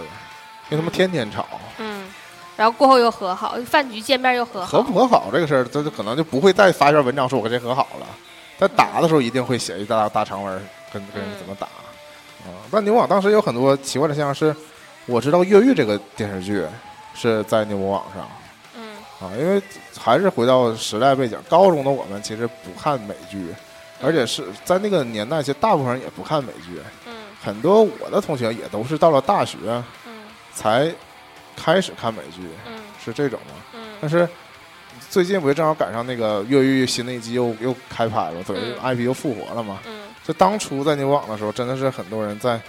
[0.70, 1.46] 因为他们天天吵，
[1.78, 2.08] 嗯，
[2.56, 4.66] 然后过后又和好，饭局见面又和好。
[4.66, 8.08] 和不和好这个事儿，他就可能就不会再发一篇文章说我跟谁和好了。
[8.58, 12.56] 在打的时候一定会写一大大长文跟跟人怎么打啊。
[12.72, 14.56] 但牛网当时有很多奇怪的现象是，
[15.06, 16.66] 我知道《越狱》这个电视剧
[17.14, 18.26] 是在牛网上。
[19.22, 19.62] 嗯啊，因为
[19.98, 23.48] 还是回到时代背景，高中的我们其实不看美剧，
[24.02, 27.14] 而且是在那个年代，其实大部分人也不看美剧，嗯
[27.44, 29.58] 很多我的同学也都是到了大学
[30.08, 30.92] 嗯才
[31.56, 33.54] 开始看美剧，嗯是这种吗？
[33.74, 34.28] 嗯但是
[35.10, 39.80] 最近不是正好赶上那个越狱新的一季又又开拍了，等于嗯 IP 又复活了嘛。
[39.86, 42.60] 嗯就当初在牛网的时候，真的是很多人在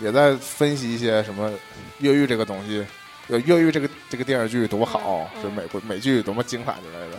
[0.00, 1.52] 也在分析一些什么
[1.98, 2.84] 越狱这个东西，
[3.28, 7.18] 呃，越狱这个这个电视剧多好，是美国美剧多么精彩之类的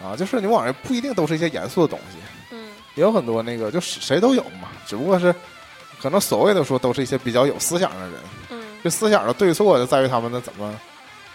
[0.00, 0.16] 嗯啊。
[0.16, 2.18] 就是你网上不一定都是一些严肃的东西，
[2.52, 5.34] 嗯也有很多那个就是谁都有嘛，只不过是
[6.00, 8.14] 可能所谓的说都是一些比较有思想的人，
[8.50, 10.78] 嗯这思想的对错就在于他们的怎么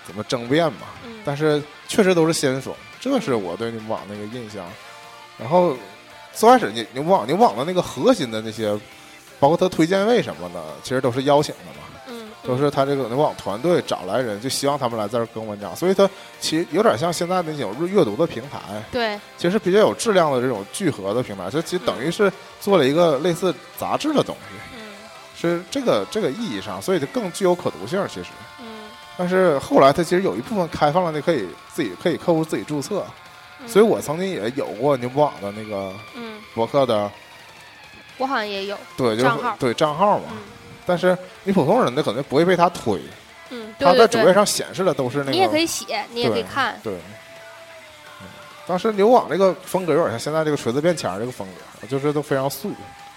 [0.06, 0.88] 怎么争辩嘛。
[1.06, 4.66] 嗯，但是确实都是先锋，这是我对牛网那个印象。
[5.38, 5.76] 然后
[6.34, 8.72] 最开始你你网你网的那个核心的那些，
[9.40, 11.93] 包括他推荐位什么的，其实都是邀请的嘛，嗯
[12.46, 18.60] 都是他这个牛网团队找来人，就希望他们来这儿更文章，所以它其实有点像现在那种阅读的平台，
[18.92, 24.84] 对，其实比较有质量的这种聚合的平台，就其实等于是做了一个类似杂志的东西，嗯。
[25.36, 28.30] 是这个这个意义上，所以它更具有可读性，其实。
[28.60, 28.90] 嗯。
[29.18, 33.06] 但是后来它其实有一部分开放了，你可以自己可以客户自己注册，
[33.62, 37.10] 嗯，所以我曾经也有过牛博网的那个嗯，博客的，
[38.18, 39.56] 我好像也有，对，就是账号。
[39.60, 40.26] 对账号嘛。
[40.32, 40.38] 嗯
[40.86, 43.00] 但是你普通人的可能不会被他推，
[43.50, 45.32] 嗯，他对对对，在主页上显示的都是那个。
[45.32, 46.94] 你也可以写，你也可以看，对。
[46.94, 47.00] 嗯
[48.66, 51.46] 当时牛网这个风格有点像现在这个锤子便签儿这个风
[51.82, 52.70] 格，就是都非常素。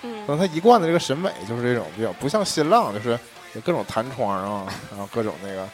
[0.02, 3.10] 嗯可嗯能他一贯的这个审美就是这种比较不像新浪，就是
[3.54, 5.64] 有各种弹窗啊，然后各种那个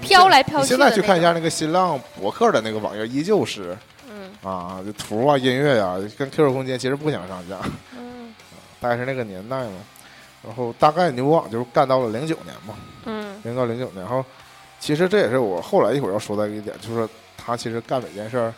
[0.00, 3.78] 飘来飘你去现在去看一下那个新浪博客的那个网页，依旧是
[4.10, 7.60] 嗯啊，就图啊、音乐呀、跟 QQ 空间其实不相上下，
[7.96, 8.34] 嗯
[8.80, 9.72] 大概是那个年代嘛。
[10.44, 12.74] 然后大概牛网就是干到了零九年嘛，
[13.04, 14.04] 嗯零到零九年。
[14.04, 14.24] 然后
[14.78, 18.54] 其实这也是我后来一会儿要说的一点，就是他其实干每件事儿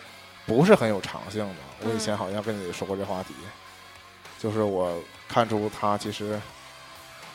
[0.47, 1.55] 不是很有长性的。
[1.89, 3.35] 我以前好像跟你说过这话题，
[4.39, 4.93] 就是我
[5.29, 6.41] 看出他其实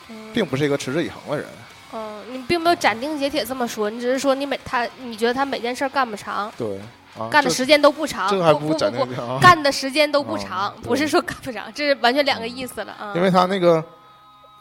[0.08, 1.46] 嗯，并不是一个持之以恒的人。
[1.92, 6.78] 嗯，你并没有斩钉截铁这么说，你只是说你每他，你觉得他每件事儿干不长，对
[7.16, 9.38] 啊，干的时间都不长，这个还不不斩不钉截铁啊。
[9.40, 13.12] 干的时间都不啊长，对不是说干不长，这是完全两个意思了啊。
[13.14, 13.82] 因为他那个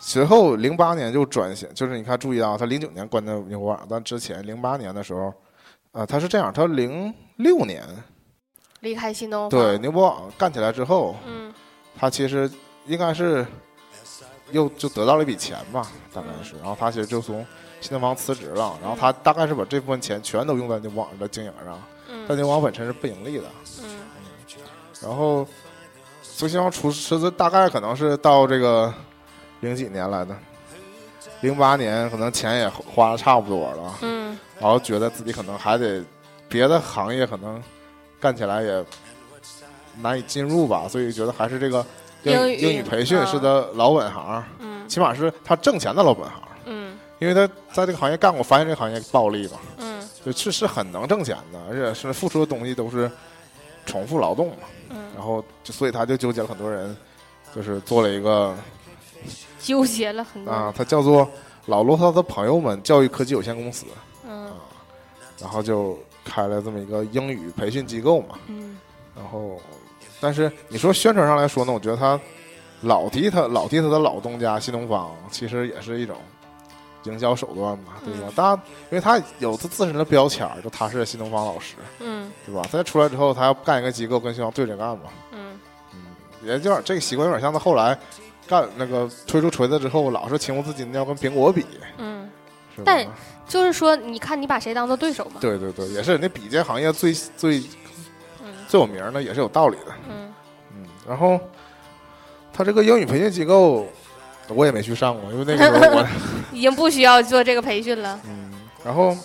[0.06, 5.34] 随后零八年就转型，就是你看注意到他零九年关的牛网，但之前零八年的时候，
[5.93, 7.82] 啊，他是这样，他零六年
[8.82, 11.54] 离开新东方，对，牛博网干起来之后，嗯
[11.97, 12.51] 他其实
[12.86, 13.47] 应该是
[14.51, 17.45] 又就得到了一笔钱吧，大概是，然后他其实就从
[17.80, 21.82] 新东方辞职了，然后他大概是把这部分钱全都用在牛网的经营上，
[22.28, 23.45] 但嗯牛网本身是不盈利的，
[23.82, 23.99] 嗯。
[25.01, 25.47] 然后
[26.22, 28.93] 从新东方出辞职，大概可能是到这个
[29.64, 30.36] 零几年来的，
[31.39, 34.38] 零八年可能钱也花的差不多了，嗯。
[34.59, 36.03] 然后觉得自己可能还得
[36.49, 37.64] 别的行业可能
[38.20, 38.86] 干起来也
[40.01, 41.86] 难以进入吧，所以觉得还是这个
[42.24, 44.88] 英英语英语培训啊是他老本行，嗯。
[44.89, 46.99] 起码是他挣钱的老本行，嗯。
[47.20, 50.05] 因为他在这个行业干过，发现这个行业暴利嘛，嗯。
[50.26, 53.09] 就是是很能挣钱的，而且是付出的东西都是
[53.86, 56.95] 重复劳动嘛，嗯，然后就所以他就纠结了很多人，
[57.55, 58.53] 就是做了一个
[59.64, 61.28] 纠结了很多，啊，他叫做
[61.66, 63.86] 老罗他的朋友们教育科技有限公司，
[64.28, 64.51] 嗯
[65.39, 68.38] 然后就开了这么一个英语培训机构嘛。
[68.47, 68.78] 嗯
[69.16, 69.59] 然后，
[70.20, 72.20] 但是你说宣传上来说呢，我觉得他
[72.82, 76.18] 老提他老提他的老东家新东方，其实也是一种
[77.03, 78.28] 营销手段嘛，对吧？
[78.28, 82.64] 嗯当然，因为他有他自身的标签儿，就他是新东方老师，嗯对吧？
[82.72, 85.03] 他出来之后，他要干一个机构，跟新东方对着干嘛。
[85.32, 85.59] 嗯
[85.93, 85.99] 嗯，
[86.43, 87.97] 也有点这个习惯有点像他后来
[88.48, 91.66] 干那个推出锤子之后，老是情不自禁的要跟苹果比，
[91.98, 92.30] 嗯，
[92.76, 92.82] 是？
[92.84, 93.06] 但
[93.48, 95.39] 就是说，你看你把谁当做对手嘛？
[95.39, 97.60] 对对对，也是那比这行业最最
[98.44, 99.94] 嗯最有名的，也是有道理的。
[100.10, 100.34] 嗯
[100.76, 101.39] 嗯，然后
[102.52, 103.88] 他这个英语培训机构，
[104.50, 106.08] 我也没去上过，因为那个时候我
[106.52, 108.20] 已经不需要做这个培训了。
[108.28, 108.52] 嗯，
[108.84, 109.16] 然后，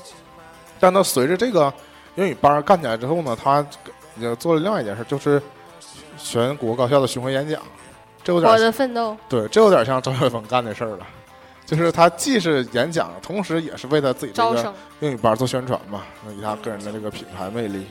[0.79, 1.73] 但他随着这个
[2.17, 3.65] 英语班干起来之后呢，他
[4.17, 5.41] 也做了另外一件事，就是
[6.17, 7.61] 全国高校的巡回演讲，
[8.29, 11.07] 这有点我的奋斗，对，这有点像张雪峰干的事儿了。
[11.65, 14.75] 就是他既是演讲，同时也是为他自己这个招生。
[15.01, 16.03] 英语班做宣传嘛，
[16.39, 17.87] 以他个人的这个品牌魅力。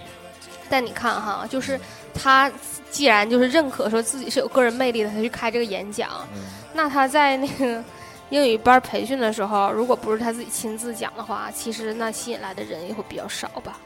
[0.69, 1.79] 但你看哈，就是
[2.13, 2.51] 他
[2.91, 7.83] 既然就是认可说自己是有个人魅力的，他去开这个演讲，嗯，那他在那个
[8.29, 13.79] 英语班培训的时候，如果不是他自己亲自讲的话，其实那吸引来的人也会比较少吧。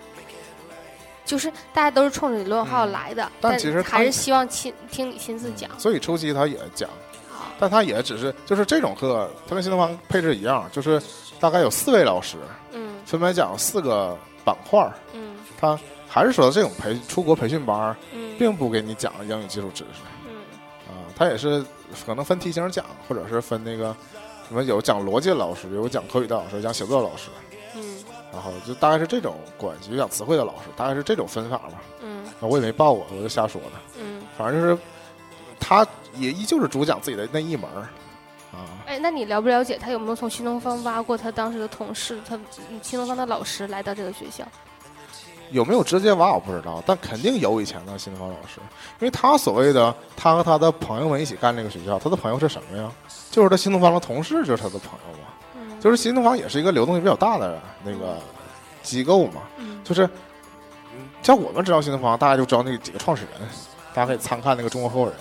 [1.25, 2.91] 就是大家都是冲着李论号嗯。
[2.91, 5.69] 来的，但其实他还是希望亲听你亲自讲。
[5.79, 6.89] 所以初期他也讲，
[7.29, 11.01] 啊但他也只是就是这种课，他跟新东方配置一样，就是
[11.39, 12.37] 大概有四位老师，
[12.71, 12.95] 嗯。
[13.05, 14.91] 分别讲四个板块儿。
[15.13, 15.35] 嗯。
[15.59, 18.35] 他还是说这种培出国培训班，嗯。
[18.37, 20.01] 并不给你讲英语基础知识。
[20.27, 20.35] 嗯。
[20.87, 21.63] 啊，他也是
[22.05, 23.95] 可能分题型讲，或者是分那个
[24.47, 27.29] 什么有讲逻辑的老师，有讲口语的老师，讲写作的老师。
[27.50, 27.50] 嗯
[28.31, 31.73] 然后就大概是这种关系，就讲词汇的老师，大概是这种分法吧。
[32.01, 33.71] 嗯我也没报过，我就瞎说的。
[33.99, 34.77] 嗯，反正就是
[35.59, 37.81] 他也依旧是主讲自己的那一门儿
[38.51, 38.65] 啊。
[38.87, 44.43] 哎，那你了不了解他有没有从新东方挖过他当时的同事，他嗯新东方的老师来到这个学校？
[45.51, 48.59] 有没有直接挖我不知道，但肯定有以前的新东方老师，
[48.99, 52.89] 因为他所谓的他和他的朋友们一起干这个学校，他的朋友是什么呀？
[53.29, 55.27] 就是他新东方的同事，就是他的朋友嘛。
[55.81, 58.17] 嗯，就是新东方也是一个流动性比较大的那个
[58.83, 60.05] 机构嘛，嗯就是
[60.93, 63.49] 嗯像我们知道新东方，大家就知道那几个创始人，
[63.93, 65.15] 大家可以参看那个《中国合伙人》。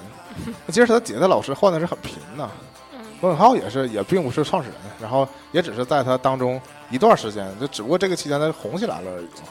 [0.67, 2.49] 那其实他底下的老师换的是很频的，
[2.93, 9.49] 嗯罗永浩也是，也并不是创始人，然后也只是在他当中一段时间，就只不过这个期间他红起来了而已嘛。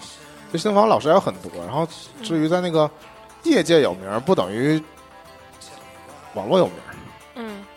[0.52, 1.88] 就新东方老师还有很多，然后
[2.24, 2.90] 至于在那个
[3.44, 4.82] 业界有名，不等于
[6.34, 6.76] 网络有名。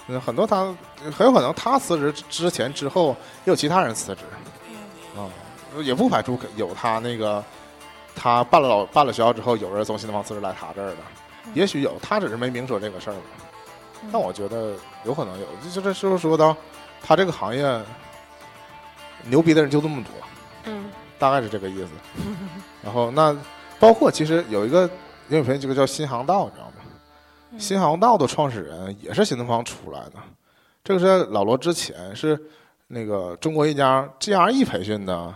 [0.09, 0.75] 嗯嗯，很多他
[1.17, 4.23] 很有可能他辞职之前之后也有其他人辞职
[5.17, 5.31] 嗯啊、
[5.83, 7.43] 也不排除有他那个
[8.15, 10.97] 他办了老办了学校之后，有人从新东方辞职来他这儿的，
[11.47, 13.21] 嗯也许有，他只是没明说这个事儿嘛。
[14.13, 14.75] 但我觉得
[15.05, 16.57] 有可能有，就这就是说到
[17.03, 17.81] 他这个行业
[19.25, 20.13] 牛逼的人就这么多，
[20.65, 21.89] 嗯大概是这个意思。
[22.83, 23.37] 然后那
[23.79, 24.89] 包括其实有一个
[25.29, 26.72] 英语培训机构叫新航道，你知道吗？
[27.53, 27.61] 嗯。
[27.61, 30.15] 新航道的创始人也是新东方出来的，
[30.83, 32.41] 这个是在老罗之前是
[32.89, 35.33] 那个中国一家 GRE 培训的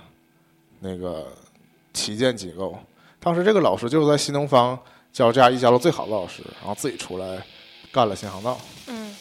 [0.80, 1.28] 那个
[1.92, 2.78] 旗舰机构，
[3.20, 4.78] 当时这个老师就是在新东方
[5.12, 7.42] 教 GRE 教的最好的老师，然后自己出来
[7.92, 9.14] 干了新航道，嗯。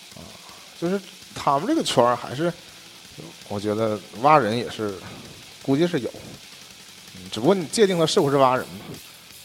[0.77, 0.99] 就是
[1.33, 2.51] 他们这个圈儿还是，
[3.47, 4.93] 我觉得挖人也是，
[5.63, 6.09] 估计是有，
[7.15, 8.81] 嗯，只不过你界定他是不是挖人嘛，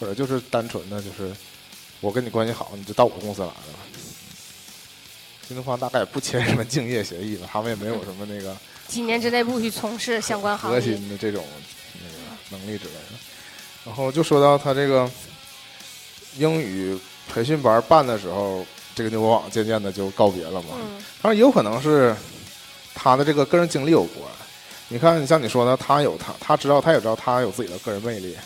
[0.01, 1.33] 或者就是单纯的就是
[2.01, 3.55] 我跟你关系好，你就到我公司来了。
[5.47, 10.85] 新东方大概也不签什么竞业协议吧，他们也没有什么那个 几年之内不许从事相关行业核。
[10.87, 11.45] 心的这种
[11.95, 13.19] 那个能力之类的。
[13.85, 15.11] 然后就说到他这个
[16.37, 16.97] 英语
[17.29, 20.69] 培训班办的时候，这个牛博网渐渐的就告别了嘛。
[20.75, 22.17] 嗯当然也有可能是
[22.95, 24.25] 他的这个个人经历有关。
[24.89, 28.37] 你看，像你说的，他有他，他知道，他也知道他有自己的个人魅力，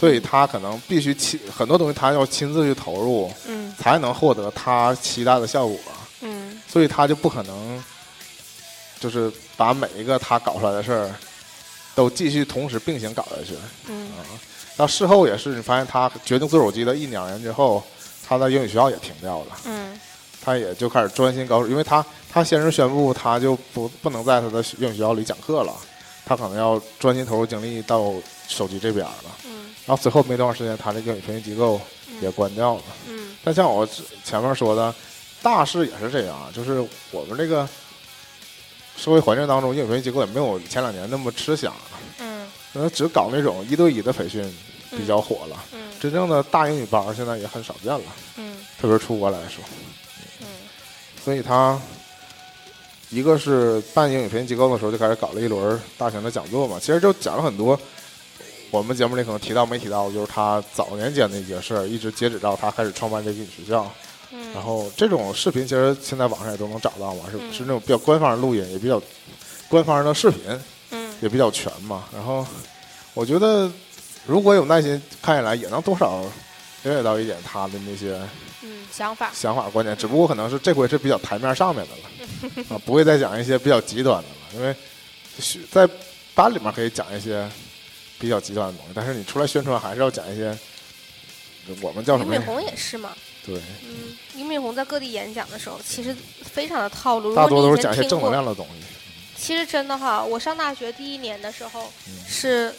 [0.00, 5.78] 所以他可能必须亲很多东西，他要亲自去投入，嗯才能获得他期待的效果。
[6.22, 7.84] 嗯所以他就不可能，
[8.98, 11.10] 就是把每一个他搞出来的事儿，
[11.94, 13.54] 都继续同时并行搞下去。
[13.88, 14.24] 嗯啊，
[14.74, 17.82] 到事后也是，你发现他决定做手机的一两年之后，
[18.26, 20.00] 他在英语学校也停掉了，嗯
[20.42, 25.74] 他也就开始专心搞，因为他他先是宣布他就不不能在他的英语学校里讲课了，
[26.24, 28.10] 他可能要专心投入精力到
[28.48, 29.24] 手机这边了。
[29.90, 31.80] 嗯然后随后没多长时间，他这个英语培训机构
[32.20, 32.82] 也关掉了。
[33.08, 33.34] 嗯。
[33.42, 33.84] 但像我
[34.22, 34.94] 前面说的，
[35.42, 37.68] 大势也是这样，就是我们这个
[38.96, 41.74] 社会环境当中，英语培训机构也没有前两年那么吃香，
[42.20, 42.46] 嗯。
[42.74, 44.40] 呃，只搞那种一对一的培训
[44.92, 45.56] 比较火了。
[45.72, 45.80] 嗯。
[45.98, 48.04] 真正的大英语班现在也很少见了，
[48.36, 48.58] 嗯。
[48.80, 49.64] 特别是出国来说。
[50.42, 50.46] 嗯。
[51.24, 51.76] 所以他
[53.08, 57.76] 一个是办英语培训机构的时候就开始搞了一轮大型的讲座嘛，其实就讲了很多
[58.70, 63.90] 我们节目里可能提到没提到，就是他早年间的一些事儿，一直截止到他开始创办这个英语学校。
[64.32, 67.52] 嗯，然后这种视频其实现在网上也都能找到嘛，是嗯。
[67.52, 69.02] 是那种比较官方的录音，也比较
[69.68, 70.40] 官方的视频，
[70.90, 71.12] 嗯。
[71.20, 72.04] 也比较全嘛。
[72.14, 72.46] 然后
[73.12, 73.68] 我觉得
[74.24, 76.20] 如果有耐心看下来，也能多少
[76.84, 78.20] 了解到一点他的那些
[78.62, 79.30] 嗯想法。
[79.34, 84.72] 想法观点，只不过可能是这回是比较台面上面的了， 啊，不会再讲一些比较极端的了，因为
[85.40, 85.88] 是在
[86.36, 87.50] 班里面可以讲一些
[88.20, 90.56] 比较极端的东西，但是你出来宣传还是要讲一些
[91.80, 92.34] 我们叫什么？
[92.34, 93.12] 俞敏洪也是嘛，
[93.44, 98.82] 对，嗯，俞敏洪在各地演讲的时候，其实非常的套路，大多都是讲一些正能量的东西。
[99.36, 102.74] 其实真的哈，我上大学第一年的时候嗯是，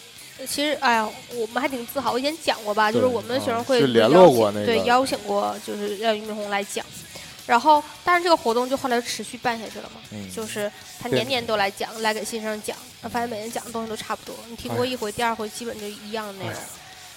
[0.46, 2.12] 其实哎呀，我们还挺自豪。
[2.12, 6.86] 我以前讲过吧，就是我们学生啊会有是联络过那个对邀请过，就是让俞敏洪来讲。
[7.52, 14.34] 然后，但是这个活动就后来就持续办下去了嘛，嗯，就是他年年都来讲，来给新生讲，那发现每人讲的东西都差不多。
[14.48, 16.60] 你听过一回，第二回基本就一样的内容哎。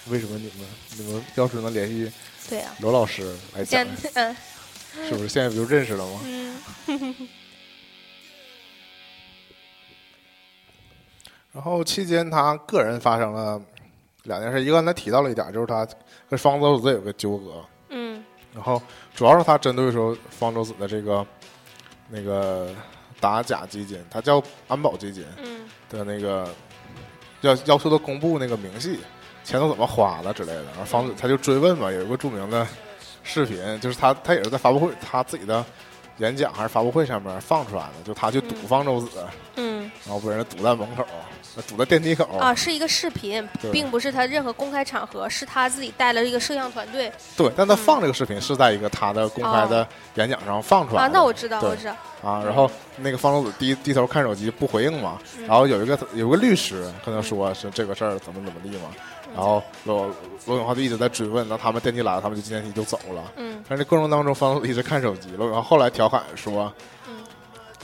[0.09, 0.67] 为什么你们
[0.97, 2.11] 你们要是能联系
[2.49, 4.35] 对呀、罗老师来讲现， 嗯
[5.07, 6.19] 是不是现在不就认识了吗？
[6.25, 6.59] 嗯
[11.53, 13.61] 然后期间他个人发生了
[14.23, 15.87] 两件事，一个刚才提到了一点，就是他
[16.29, 17.65] 跟方舟子有个纠葛，嗯
[18.55, 18.81] 然后
[19.13, 21.25] 主要是他针对说方舟子的这个
[22.09, 22.69] 那个
[23.19, 26.47] 打假基金，他叫安保基金嗯的那个
[27.41, 28.99] 要要求他公布那个明细，
[29.43, 30.63] 钱都怎么花了之类的。
[30.63, 32.65] 然后方子他就追问嘛，有一个著名的
[33.23, 35.63] 视频，就是他他也是在发布会他自己的
[36.17, 39.09] 演讲还是发布会上面放出来的，就他去堵嗯方舟子，
[39.55, 39.83] 嗯。
[39.85, 41.05] 嗯然后被人堵在门口，
[41.67, 42.25] 堵在电梯口。
[42.37, 47.11] 啊，是一个视频，并不是他任何公开场合，是他自己带了一个摄像团队。
[47.37, 51.07] 对，但他放这个视频是在一个他的公开的演讲上放出来的。
[51.07, 51.09] 啊。
[51.11, 55.45] 那我知道，我知道，啊，然后那个方舟子低低头看手机不回应嘛，嗯。
[55.47, 58.89] 然后有一个有个律师跟他说是这个事儿怎么怎么地嘛，
[59.35, 60.09] 然后罗
[60.45, 63.33] 罗永浩就一直在追问，然后他们电梯来了，他们就进电梯就走了。
[63.35, 66.71] 嗯但是这过程当中，方一直看手机，罗永浩后来调侃说
[67.07, 67.17] 嗯：“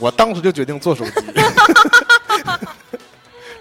[0.00, 1.12] 我当时就决定做手机。”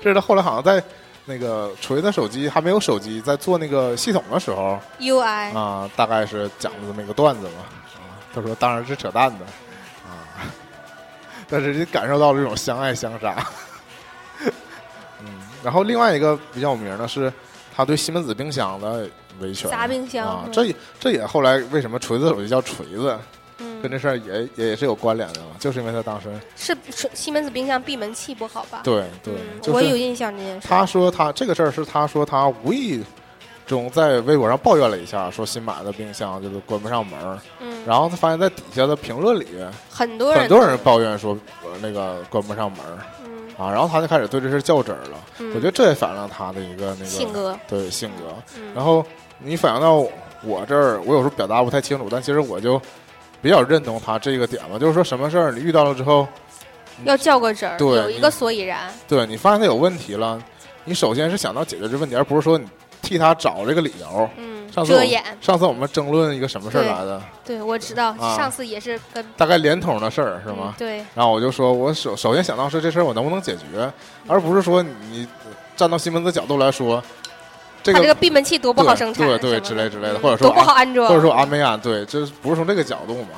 [0.02, 0.82] 这是他后来好像在
[1.26, 7.54] 那个锤子手机还没有手机，在做那个系统的时候，UI，啊，大概是讲了这么一个段子吧。
[7.96, 8.00] 啊，
[8.34, 9.46] 他说当然是扯淡的
[10.08, 10.24] 啊，
[11.50, 13.36] 但是就感受到了这种相爱相杀。
[15.20, 17.32] 嗯，然后另外一个比较有名的是
[17.76, 19.08] 他对西门子冰箱的
[19.40, 19.70] 维权。
[19.70, 23.18] 砸冰箱啊，嗯这也这也后来为什么锤子手机叫锤子，
[23.60, 28.82] 嗯跟，这事儿也也也是有关联的嘛，就是因为他当时是是西门子冰箱闭门器不好吧？
[28.84, 30.68] 对对，嗯，就是我有印象这件事。
[30.68, 33.04] 他说他这个事儿是他说他无意
[33.66, 39.48] 中在微博上抱怨了一下，说新买的冰箱就是关不上门儿，嗯，然后他发现在底下的评论里，
[39.90, 43.31] 很多人很多人抱怨说呃那个关不上门儿嗯
[43.62, 45.18] 啊，然后他就开始对这事儿较真儿了。
[45.38, 48.34] 嗯，我觉得这也反映了他的一个那个性格，对性格。
[48.58, 49.06] 嗯，然后
[49.38, 49.98] 你反映到
[50.44, 52.82] 我这儿，我有时候表达不太清楚，但其实我就
[53.42, 56.28] 比较认同他这个点吧，就是说什么事儿你遇到了之后，
[57.04, 58.90] 要较个真儿，对有一个所以然。
[59.08, 60.42] 对你发现他有问题了，
[60.84, 62.68] 你首先是想到解决这问题，而不是说你
[63.02, 64.28] 替他找这个理由。
[64.38, 65.24] 嗯，上次我遮掩。
[65.42, 70.74] 上次我们争论一个什么事儿来的，对，我知道，啊上次也是跟大概连通的事儿是吗嗯？
[70.78, 73.92] 对，然后我就说，我首首先想到是这事儿我能不能解决，
[74.28, 75.28] 而不是说你
[75.76, 77.04] 站到西门子角度来说，
[77.84, 83.30] 这个它这个闭门器多不好生产，对对之类之类的嗯或者说多不好安装，或者说安没安，对，这不是从这个角度嘛。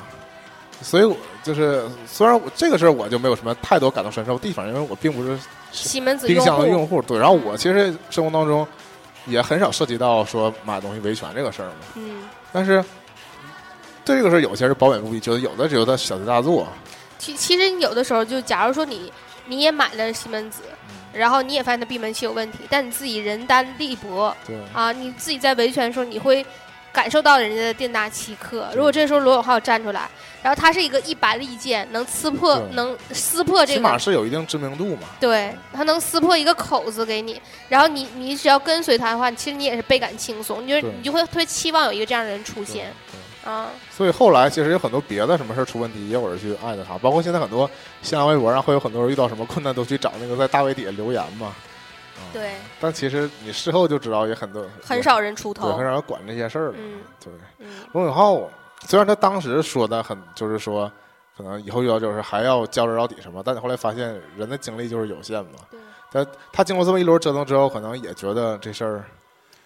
[0.82, 5.38] 所以我就是虽然我这个事儿我就没有什么太多感同身受的地方，因为我并不是
[5.72, 7.18] 西门子冰箱的用户，对。
[7.18, 8.66] 然后我其实生活当中
[9.26, 11.74] 也很少涉及到说买东西维权这个事儿嘛。
[11.94, 12.22] 嗯，
[12.52, 12.84] 但是
[14.04, 16.66] 对这个事儿，有些是褒贬不一，觉得有的觉得小题大做，
[17.18, 19.12] 其其实有的时候就假如说你
[19.46, 20.62] 你也买了西门子，
[21.12, 26.44] 然后你也发现它闭门器有问题，但你自己人单力薄对啊，你自己在维权的时候你会。
[26.94, 28.68] 感受到人家的店大欺客。
[28.74, 30.08] 如果这时候罗永浩站出来，
[30.40, 35.08] 然后他是一个一把利剑，能刺破、能撕破这个起码，是有一定知名度嘛。
[35.18, 42.92] 对他能撕破一个口子给你，然后你你只要跟随他的话，其实你也是倍感轻松，你就对你就会特别期望有一个这样的人出现
[43.44, 43.68] 对啊。
[43.90, 47.68] 所以后来其实有很多别的什么事儿出问题，也有人去艾特他，包括现在很多
[48.02, 51.52] 新浪微博上会有很多人遇到什么困难都去找那个在大 V 底下留言嘛。
[52.24, 55.84] 啊，对，但其实你事后就知道，也很多很少人出对，头很。
[55.84, 56.74] 少人管这些事儿了。
[56.78, 58.50] 嗯对，嗯罗永浩
[58.86, 60.90] 虽然他当时说的很，就是说
[61.36, 65.52] 可能以后遇到就是还要较真到底什么，但你后来发现人的精力就是有限嘛。
[65.70, 65.80] 对，
[66.24, 69.04] 他他经过这么一轮折腾之后，可能也觉得这事儿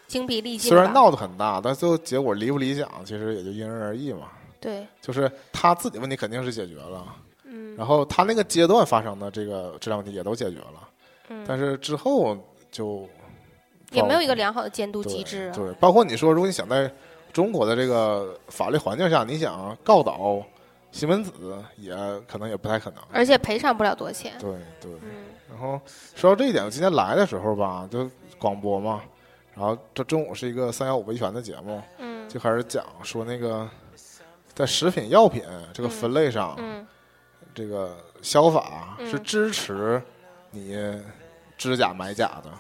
[0.07, 0.71] 精疲力尽。
[0.71, 4.29] 虽然，闹得很大，但最后结果理不理想，其实也就因人而异嘛。
[4.61, 7.05] 对，就是他自己问题肯定是解决了，
[7.45, 10.88] 嗯，然后他那个阶段发生的这个质量问题也都解决了，
[11.29, 11.45] 嗯。
[11.47, 12.37] 但是之后
[12.71, 13.09] 就
[13.91, 15.53] 也没有一个良好的监督机制啊。
[15.55, 16.91] 对，包括你说，如果你想在
[17.33, 20.43] 中国的这个法律环境下，你想告倒
[20.91, 21.33] 西门子，
[21.77, 21.95] 也
[22.27, 23.03] 可能也不太可能。
[23.13, 24.33] 而且赔偿不了多少钱。
[24.39, 24.51] 对
[24.81, 25.27] 对，嗯。
[25.51, 25.81] 然后
[26.15, 29.03] 说到这一点，我今天来的时候吧，就广播嘛，
[29.55, 32.29] 然后这中午是一个三幺五维权的节目，嗯。
[32.29, 33.69] 就开始讲说那个
[34.55, 36.87] 在食品药品这个分类上，嗯。
[37.55, 39.11] 这个消法嗯。
[39.11, 40.03] 是支持
[40.51, 40.75] 你
[41.59, 42.51] 知假买假的。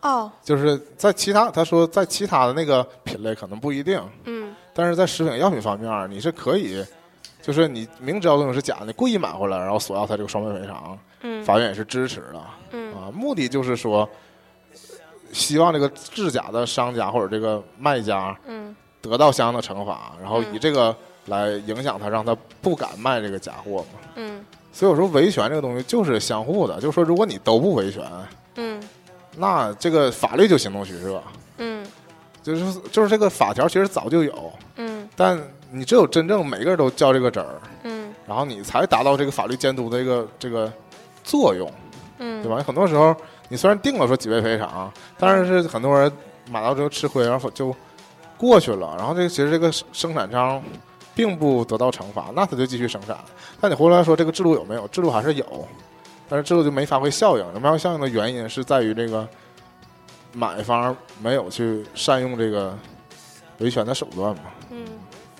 [0.00, 0.32] 哦。
[0.42, 4.52] 就是在其他，他说在其他的那个品类可能不一定，嗯。
[4.74, 6.84] 但是在食品药品方面，你是可以，
[7.40, 11.44] 就是你明知道东西是假的，你故意买回来，然后索要他这个双倍赔偿，嗯。
[11.44, 12.42] 法院也是支持的。
[12.72, 12.92] 嗯。
[12.94, 13.12] 啊。
[13.14, 14.08] 目的就是说，
[15.32, 18.74] 希望这个制假的商家或者这个卖家嗯。
[19.02, 20.96] 得到相应的惩罚，然后以嗯这个
[21.26, 24.00] 来影响他，让他不敢卖这个假货嘛。
[24.16, 24.44] 嗯
[24.76, 28.04] 所以我说维权这个东西就是相互的，就是说如果你都不维权，
[28.56, 28.78] 嗯。
[29.34, 31.22] 那这个法律就形同虚设。
[31.56, 31.86] 嗯。
[32.42, 35.08] 就是就是这个法条其实早就有，嗯。
[35.16, 37.54] 但你只有真正每个人都较这个真儿，
[37.84, 38.14] 嗯。
[38.26, 40.70] 然后你才达到这个法律监督的一个这个
[41.24, 41.72] 作用，
[42.18, 42.62] 嗯，对吧？
[42.62, 43.16] 很多时候
[43.48, 46.12] 你虽然定了说几倍赔偿，但是是很多人
[46.50, 47.74] 买到之后吃亏，然后就
[48.36, 50.62] 过去了，然后这个其实这个生生产商
[51.16, 53.18] 并不得到惩罚，那他就继续生产。
[53.58, 54.86] 但你回来说这个制度有没有？
[54.88, 55.66] 制度还是有，
[56.28, 57.54] 但是制度就没发挥效应。
[57.54, 59.26] 没发挥效应的原因是在于这个
[60.34, 62.78] 买方没有去善用这个
[63.60, 64.42] 维权的手段嘛。
[64.70, 64.86] 嗯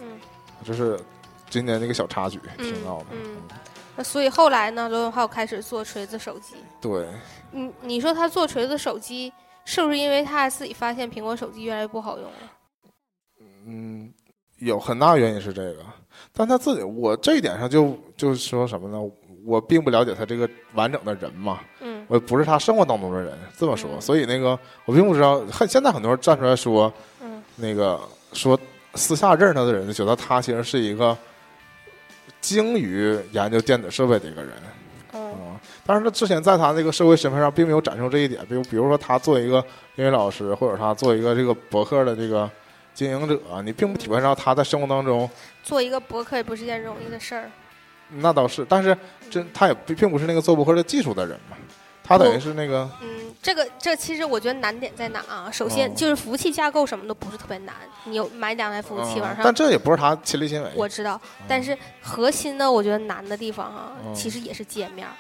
[0.00, 0.18] 嗯
[0.64, 0.98] 这是
[1.50, 3.06] 今年这个小插曲嗯听到的。
[3.12, 3.36] 嗯
[3.98, 6.54] 那所以后来呢，罗永浩开始做锤子手机。
[6.80, 7.06] 对，
[7.50, 9.30] 你你说他做锤子手机，
[9.66, 12.38] 是不是因为他自己发现苹果手机越来越不好用了？
[13.66, 14.12] 嗯，
[14.58, 15.78] 有很大原因是这个，
[16.32, 18.98] 但他自己，我这一点上就就是说什么呢？
[19.44, 25.38] 我并不了解他这个完整的人嘛，嗯我不是他生活当中的人，这么说，嗯所以那个我并不知道。
[25.52, 26.92] 很现在很多人站出来说，
[27.22, 28.00] 嗯那个
[28.32, 28.58] 说
[28.94, 31.16] 私下认识他的人觉得他其实是一个
[32.40, 34.52] 精于研究电子设备的一个人
[35.12, 35.60] 嗯啊。
[35.84, 42.50] 但是他之前在他那个社会身份上并没有展示这一点，比如比如说他做一个英语老师，或者他做一个这个博客的这个
[42.96, 45.30] 经营者，你并不体会到他在生活当中。
[45.62, 47.50] 做一个博客也不是件容易的事儿。
[48.08, 48.96] 那倒是，但是
[49.30, 51.56] 这他也并并不是那个做博客的技术的人嘛，
[52.02, 55.50] 他等于是那个嗯，这个这其实我觉得难点在哪啊？
[55.52, 57.74] 首先哦就是服务器架构什么都不是特别难，
[58.04, 60.70] 你有买两台服务器嗯往上但这也不是他亲力亲为。
[60.74, 65.12] 我知道，但是核心的我觉得难的地方啊、嗯其实也是界面儿。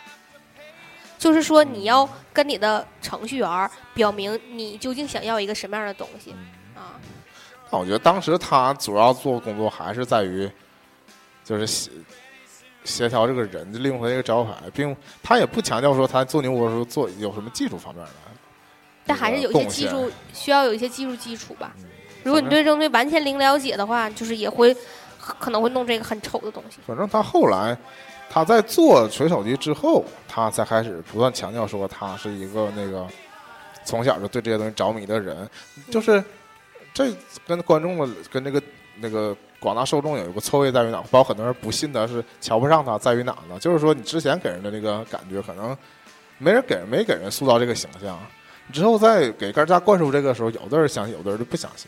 [1.18, 6.34] 就是说，你要跟你的程序员表明你究竟想要一个什么样的东西
[6.76, 7.00] 嗯啊？
[7.70, 10.50] 那我觉得当时他主要做工作还是在于，
[11.44, 11.90] 就是协
[12.84, 18.10] 协调这个人，利用他这个招牌，并他也不强调说他做牛博的时候做有什么技术方面的。
[19.04, 21.72] 但还是有一些技术需要有一些技术基础吧。
[21.78, 21.84] 嗯
[22.24, 24.76] 如果你对这东西完全零了解的话，就是也会
[25.20, 26.78] 可能会弄这个很丑的东西。
[26.84, 27.78] 反正他后来
[28.28, 33.06] 他在做锤手机之后，他才开始不断强调说他是一个那个
[33.84, 35.48] 从小就对这些东西着迷的人，
[35.88, 36.20] 就是
[36.96, 37.14] 这
[37.46, 38.62] 跟观众的跟那个
[38.98, 41.02] 那个广大受众有一个错位在于哪？
[41.10, 43.58] 包括很多人不信他是瞧不上他，在于哪呢？
[43.60, 45.76] 就是说你之前给人的那个感觉，可能
[46.38, 48.18] 没人给人没给人塑造这个形象，
[48.72, 51.86] 之后再给大家灌输这个时候，有的人相信，有的人就不相信。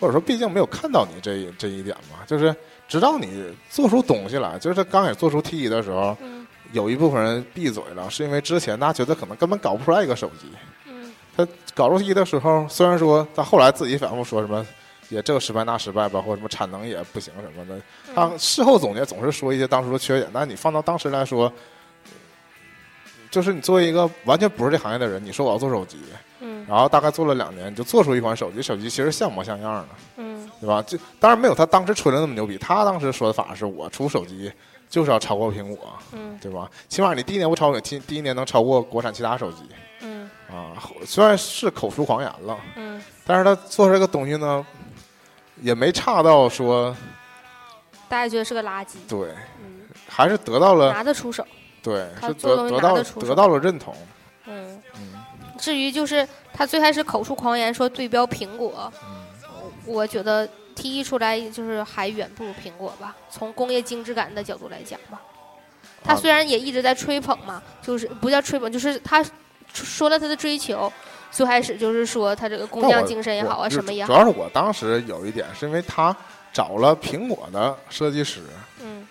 [0.00, 2.54] 或者说，毕竟没有看到你这这一点嘛，就是
[2.88, 6.18] 直到你做出东西来，就是他刚开始做出 T 一的时候，
[6.72, 10.48] 有一部分人闭嘴了，是因为之前大家觉得可能根本搞不出来一个手机。
[11.36, 14.64] 嗯他搞出 T 一的时候，虽然说他后来自己反复说什么，
[15.08, 17.80] 也这个失败那失败，包括什么产能也不行什么的，
[18.14, 21.52] 他嗯事后总结总是说一些当时的缺点，但你放到当时来说，
[23.30, 25.98] 就是你作为一个完全不是这行业的人，你说我要做手机，
[26.40, 29.88] 嗯然后大概做了两年，你就做出一款手机，手机其实像模像样的。
[30.16, 30.80] 嗯对吧？
[30.86, 34.50] 就当然没有他当时吹的那么牛逼，他当时说的法是我出手机
[34.88, 36.70] 就是要超过苹果，嗯对吧？
[36.88, 39.58] 起码你第一年不超过，第第一年能超过国产其他手机
[40.00, 40.13] 嗯
[40.48, 40.72] 啊。
[41.06, 44.64] 虽然是口出狂言了，嗯但是他做出这个东西呢，
[45.62, 46.94] 也没差到说
[48.08, 48.96] 大家觉得是个垃圾。
[49.08, 49.30] 对，
[49.62, 51.46] 嗯，还是得到了拿得出手。
[51.82, 53.94] 对，他是做得得到得到了认同。
[54.46, 55.24] 嗯，嗯
[55.58, 59.24] 至于就是他最开始口出狂言说对标苹果，嗯，
[59.86, 65.20] 我觉得 T 一出来就是还远不如苹果吧，从工业精致感的角度来讲吧。
[66.02, 69.24] 他啊虽然也一直在吹捧嘛，就是不叫吹捧，就是他
[69.74, 70.90] 说了他的追求。
[71.30, 76.16] 最开始就是说他这个工匠精神也好啊，什么也好，主要是我当时有一点是因为他
[76.52, 78.40] 找了苹果的设计师。
[78.80, 79.04] 嗯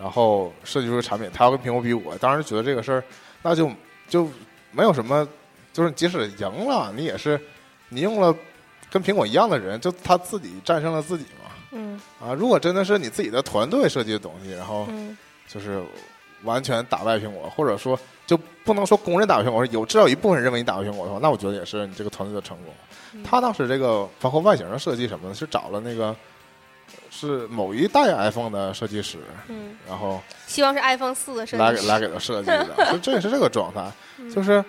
[0.00, 3.04] 然后设计出产品，他要跟苹果比我，当时觉得这个事儿，
[3.42, 3.70] 那就
[4.08, 4.26] 就
[4.72, 5.28] 没有什么，
[5.74, 7.38] 就是即使赢了，你也是
[7.90, 8.34] 你用了
[8.90, 11.50] 跟苹果一样的人，就他自己战胜了自己嘛。
[11.72, 15.14] 嗯啊，如果真的是你自己的团队设计的东西，然后嗯
[15.46, 15.82] 就是
[16.44, 22.74] 完全打败苹果，或者说就不能说公认打败苹果，有至少一部分人认为你打败苹果的话，那我觉得也是你这个团队的成功。
[23.12, 23.22] 嗯。
[23.22, 26.14] 他当时这个包括外形的设计什么的，是找了那个
[27.10, 29.18] 是某一代 iPhone 的设计师，
[29.48, 30.20] 嗯，然后。
[30.46, 31.62] 希望是 iPhone 四的设计师。
[31.62, 34.30] 来给来给他设计的， 就这也是这个状态，嗯。
[34.32, 34.64] 就是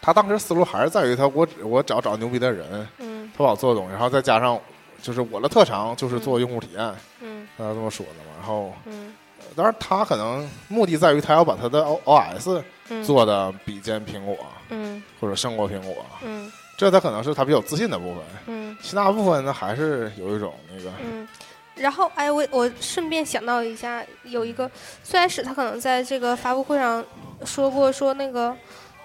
[0.00, 3.30] 他当时思路还是在于他我我只要找牛逼的人，嗯。
[3.36, 4.58] 他帮我做东西，然后再加上
[5.02, 7.46] 就是我的特长就是做用户体验，嗯。
[7.56, 8.30] 他这么说的嘛。
[8.38, 9.12] 然后嗯
[9.58, 13.02] 当然他可能目的在于他要把他的 O OS 嗯。
[13.02, 14.36] 做的比肩苹果
[14.68, 15.02] 嗯。
[15.20, 16.50] 或者胜过苹果，嗯。
[16.76, 18.78] 这他可能是他比较自信的部分，嗯。
[18.80, 21.26] 其他部分呢还是有一种那个嗯。
[21.74, 24.70] 然后，哎，我我顺便想到一下，有一个
[25.02, 27.04] 最开始他可能在这个发布会上
[27.44, 28.56] 说过，说那个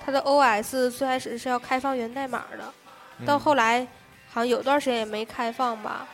[0.06, 3.40] 他的 OS 最开始是要开放源代码的，到嗯。
[3.40, 3.82] 后来
[4.30, 6.08] 好像有段时间也没开放吧，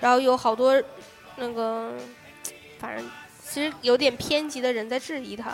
[0.00, 0.82] 然后有好多
[1.36, 1.92] 那个，
[2.78, 3.04] 反正
[3.56, 5.52] 其实有点偏激的人在质疑他，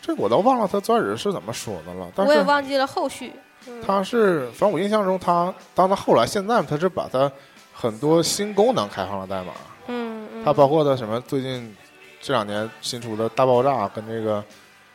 [0.00, 3.32] 这我都忘了他最开始是怎么说的了，但是我也忘记了后续。
[3.66, 7.28] 嗯他是，反正我印象中他，当他后来现在他是把他
[7.72, 9.52] 很多新功能开放了代码，
[9.88, 11.76] 嗯嗯，它包括的什么最近
[12.20, 14.44] 这两年新出的大爆炸跟这个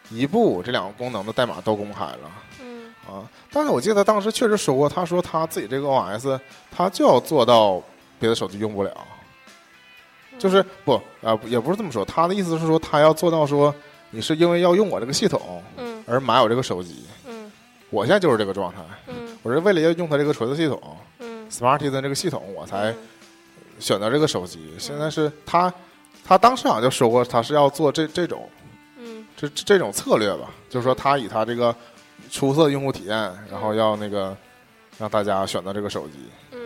[0.10, 2.32] 一步这两个功能的代码都公开了
[2.62, 3.28] 嗯啊。
[3.52, 6.40] 但是我记得他当时确实说过，他说他自己这个 OS
[6.74, 7.84] 他就要做到
[8.18, 8.96] 别的手机用不了，
[10.42, 13.74] 就是不啊、也不是这么说，他的意思是说他要做到说
[14.10, 17.52] 你是因为要用我这个系统嗯而买我这个手机，嗯
[17.92, 20.82] 我现在就是这个状态，嗯我是为了要用它这个锤子系统
[21.20, 22.98] 嗯 Smartisan 这个系统，我才嗯
[23.80, 24.60] 选择这个手机。
[24.80, 25.72] 现在是他
[26.26, 28.50] 他当时好像就说过，他是要做这这种
[28.98, 31.76] 嗯这这这种策略吧，就是说他以他这个
[32.32, 33.16] 出色的用户体验，
[33.52, 34.36] 然后要那个
[34.98, 36.14] 让大家选择这个手机。
[36.54, 36.60] 嗯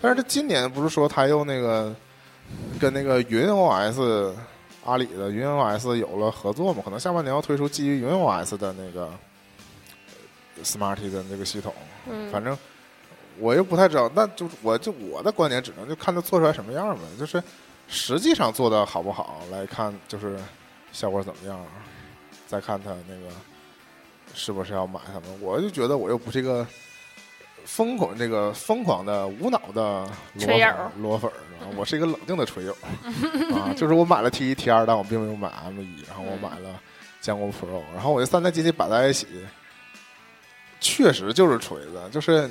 [0.00, 1.94] 但是他今年不是说他又那个
[2.80, 4.34] 跟那个云 OS
[4.84, 6.80] 阿里的云 OS 有了合作嘛？
[6.84, 9.10] 可能下半年要推出基于云 OS 的那个
[10.56, 11.74] 呃 Smarty 的那个系统。
[12.08, 12.56] 嗯，反正
[13.38, 17.42] 我又不太知道，那就我就我的观点只能就看他做出来什么样呗，就是
[17.86, 20.38] 实际上做的好不好来看，就是
[20.92, 21.60] 效果怎么样，
[22.46, 23.34] 再看他那个
[24.34, 25.22] 是不是要买他们。
[25.40, 26.66] 我就觉得我又不是一个
[27.68, 32.74] 疯狂这个疯狂的无脑的裸粉裸粉儿，啊 我是一个冷静的锤友
[33.54, 36.80] 啊，就是我买了 T 一 T 二，但我并没有买 M 一，然后我买了
[37.20, 39.26] 坚果 Pro，然后我这三台机器摆在一起。
[40.80, 42.48] 确实就是锤子，就是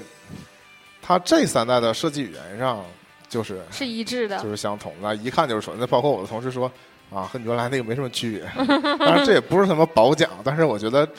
[1.02, 2.86] 它这三代的设计语言上
[3.28, 4.50] 就是是一致的就。
[4.50, 5.88] 是相同的，一看就是锤子。
[5.88, 6.72] 包括我的同事说
[7.10, 8.48] 啊，和你原来那个没什么区别。
[9.00, 11.10] 当然这也不是什么褒奖，但是我觉得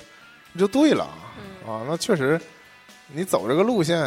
[0.56, 1.08] 就对了
[1.38, 1.82] 嗯啊。
[1.88, 2.40] 那确实，
[3.08, 3.98] 你走这个路线，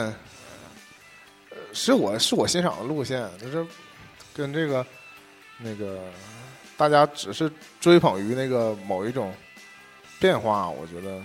[1.50, 3.66] 呃是我是我欣赏的路线，就是
[4.34, 4.86] 跟这个
[5.58, 6.00] 那个
[6.78, 9.34] 大家只是追捧于那个某一种
[10.20, 11.20] 变化，我觉得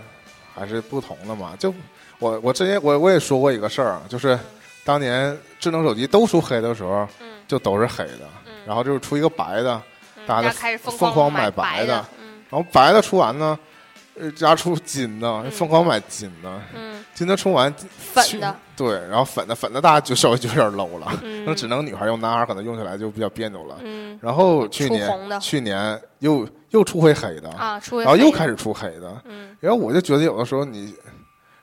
[0.55, 1.55] 还是不同的嘛。
[1.59, 1.73] 就
[2.19, 4.39] 我我之前我我也说过一个事儿，就是
[4.85, 7.37] 当年智能手机都出黑的时候，嗯。
[7.47, 9.81] 就都是黑的，嗯，然后就是出一个白的，
[10.17, 12.05] 嗯大家开始疯疯狂买买白的
[12.51, 13.57] 然后白的出完呢，
[14.19, 15.51] 呃，加出金的，嗯。
[15.51, 23.79] 疯狂买金的，嗯，金的冲完粉的，对，然后粉的粉的大家就稍微就有点 low 了，嗯，那只能女孩用，男孩可能用起来就比较别扭了。
[23.83, 24.19] 嗯。
[24.23, 29.57] 然后去年去年又又出回黑的，啊，出然后又开始始出黑的，嗯。
[29.61, 30.95] 然后我就觉得有的时候你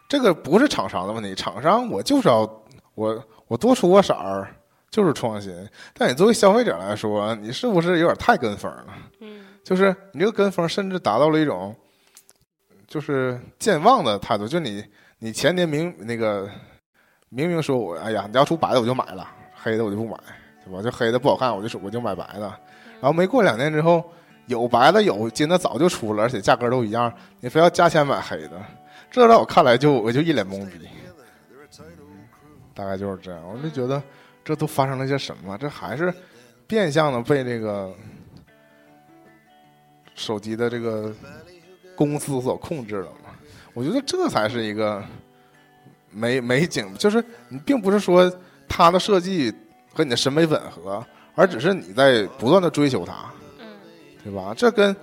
[0.08, 2.48] 这个不是厂商的问题，厂商我就是要
[2.96, 4.48] 我我多出个色儿
[4.92, 5.52] 就是创新，
[5.98, 8.86] 但你作为消费者来说，你是不是有点太跟风了？
[9.22, 9.44] 嗯。
[9.64, 11.76] 就是你这个跟风，甚至达到了一种
[12.94, 14.48] 就是健忘的态度。
[14.48, 14.86] 就你
[15.18, 16.48] 你前年明那个
[17.30, 20.16] 明明说我哎呀，你要出白的我就买了，黑的我就不买，
[20.64, 20.80] 对吧？
[20.80, 22.42] 就黑的不好看，我就我就买白的。
[23.02, 24.04] 然后没过两年之后，
[24.46, 28.62] 有白的有金的早就出了，而且价格都一样，你非要加钱买黑的，
[29.10, 30.88] 这在我看来就我就一脸懵逼。
[32.76, 34.00] 大概就是这样，我就觉得
[34.46, 35.58] 这都发生了些什么？
[35.58, 36.14] 这还是
[36.68, 37.92] 变相的被这个
[40.14, 41.12] 手机的这个
[41.96, 43.30] 公司所控制了嘛？
[43.74, 45.04] 我觉得这才是一个
[46.12, 48.32] 美美景，就是你并不是说
[48.68, 49.54] 它的设计
[49.94, 51.06] 和你的审美吻合，
[51.36, 53.66] 而只是你在不断的追求它，嗯
[54.24, 54.54] 对吧？
[54.56, 54.96] 这跟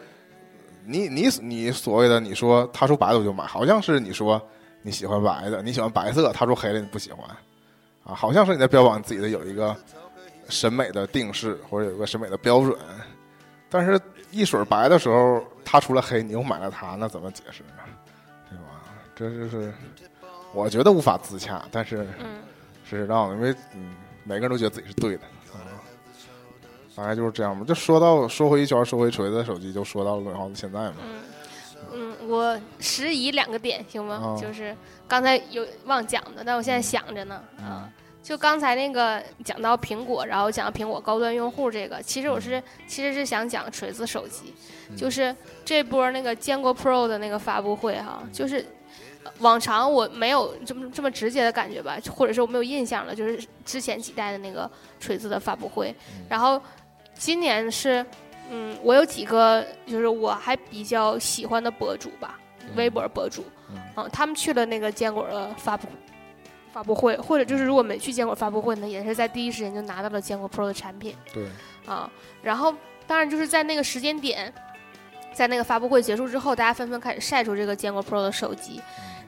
[0.85, 4.41] 你你你所谓的你说他说白的我就买，好像是你说
[4.83, 7.29] 你喜欢白的，你喜欢白色，他说黑的你不喜欢，
[8.05, 9.77] 啊，好像是你在标榜自己的有一个
[10.49, 12.77] 审美的定式或者有一个审美的标准，
[13.69, 14.01] 但是
[14.31, 17.69] 一水儿白的时候他出了黑，你又买了他，那怎么解释呢？
[18.49, 18.83] 对吧？
[19.15, 19.73] 这就是
[20.53, 22.41] 我觉得无法自洽，但是嗯
[22.85, 23.95] 事实上，因为嗯，
[24.25, 25.79] 每个人都觉得自己是对的啊，
[26.97, 27.65] 大概就是这样吧。
[27.67, 30.97] 就说到说回一圈，说回锤子手机，就说到了永浩的现在嘛。
[31.05, 31.21] 嗯
[31.93, 34.21] 嗯，我拾遗两个点行吗？
[34.23, 34.77] 哦就是
[35.09, 37.91] 刚才有忘讲的，但我现在想着呢嗯啊。
[38.23, 44.55] 就刚才那个讲到苹果，然后讲到苹果高端用户这个，其实我是其实是想讲锤子手机，
[44.91, 44.97] 嗯。
[44.97, 45.35] 就是
[45.65, 48.65] 这波那个坚果 Pro 的那个发布会哈，就是
[49.25, 55.95] 呃往常我没有这么这么直接的感觉吧，或者是我没有印象了，就是之前几代的那个锤子的发布会，
[56.29, 56.61] 然后
[57.15, 58.05] 今年是
[58.51, 62.39] 嗯，我有几个就是我还比较喜欢的博主吧，
[62.77, 63.79] 微博博主，嗯。
[63.97, 65.87] 嗯，他们去了那个坚果的发布
[66.73, 71.47] 发布会，或者就是如果没去坚果发布会呢，也是在第一时间就拿到了坚果 Pro 的产品对，
[71.87, 72.11] 啊。
[72.43, 72.75] 然后
[73.07, 74.53] 当然就是在那个时间点，
[75.33, 78.81] 在那个发布会结束之后，大家纷纷开始晒出这个坚果 Pro 的手机，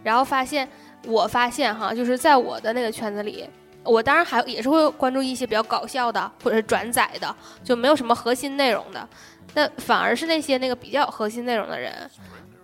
[0.02, 0.68] 然后发现
[1.06, 3.48] 我发现哈，就是在我的那个圈子里。
[3.84, 9.08] 我当然还也是会关注一些比较搞笑的，或者是转载的，就没有什么核心内容的。
[9.54, 12.08] 那反而是那些那个比较有核心内容的人，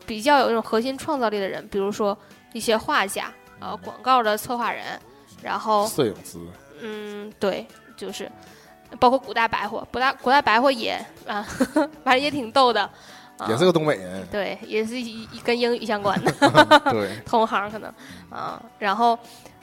[0.07, 2.17] 比较有那种核心创造力的人，比如说
[2.53, 4.85] 一些画家，呃，广告的策划人，
[5.43, 6.39] 然后摄影师，
[6.81, 7.67] 嗯，对，
[7.97, 8.31] 就是
[8.99, 10.93] 包括古大白货，古大古大白货也
[11.27, 11.47] 啊，
[12.05, 12.83] 反正也挺逗的，
[13.37, 16.33] 啊、也是个东北人，对，也是一一跟英语相关的
[16.91, 17.93] 对，同行可能
[18.31, 19.19] 啊，然后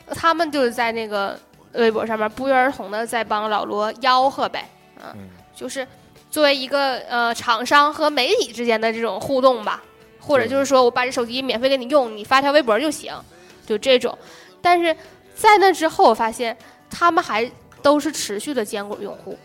[0.10, 1.40] 他们就是在那个
[1.74, 4.70] 微博上面不约而同的在帮老罗吆喝呗，
[5.02, 5.88] 嗯，就是
[6.30, 9.82] 作为一个呃厂商和媒体之间的这种互动吧，
[10.20, 13.14] 或者就是说我把这手机免费给你用，你发条微博就行，
[13.66, 14.18] 就这种。
[14.62, 14.96] 但是
[15.36, 16.58] 在那之后，我发现
[16.90, 17.50] 他们还
[17.82, 19.38] 都是持续的坚果用户，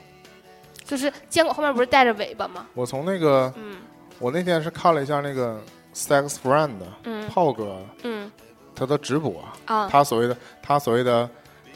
[0.85, 2.67] 就是坚果后面不是带着尾巴吗？
[2.75, 3.77] 我从那个嗯
[4.19, 5.61] 我那天是看了一下那个
[5.95, 6.73] Sex Friend
[7.05, 8.31] 嗯炮哥嗯
[8.75, 11.29] 他的直播，啊他所谓的他所谓的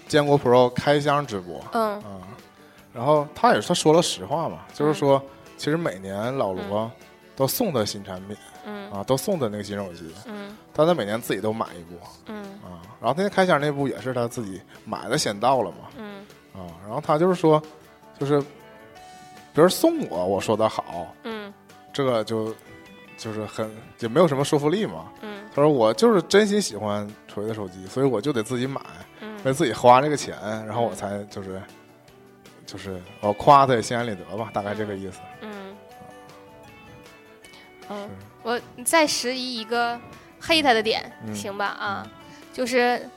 [0.08, 2.20] 坚果 Pro 开箱直播嗯啊，
[2.92, 5.22] 然后他也是他说了实话嘛，就是说
[5.58, 6.90] 其实每年老罗
[7.36, 8.90] 都送他新产品嗯。
[8.90, 10.56] 啊，都送的那个新手机，嗯。
[10.72, 12.42] 但他每年自己都买一部嗯。
[12.62, 16.24] 啊，然后那天开箱那部也是他自己买的先到了嘛嗯。
[16.52, 17.62] 啊，然后他就是说
[18.18, 18.40] 就是
[19.52, 21.52] 别人送我，我说的好，嗯。
[21.92, 22.54] 这个就
[23.16, 23.70] 就是很
[24.00, 25.12] 也没有什么说服力嘛。
[25.22, 25.48] 嗯。
[25.54, 28.80] 他说我就是真心喜欢锤子手机，所以我就得自己买，
[29.20, 29.38] 嗯。
[29.44, 30.36] 为自己花这个钱，
[30.66, 31.62] 然后我才就是
[32.66, 35.20] 就是我夸他也心安理得吧，大概这个意思。
[35.42, 35.76] 嗯。
[37.90, 38.08] 嗯，
[38.44, 40.00] 我再拾遗一个
[40.38, 41.34] 黑他的点，嗯。
[41.34, 42.06] 行吧啊，
[42.52, 43.08] 就是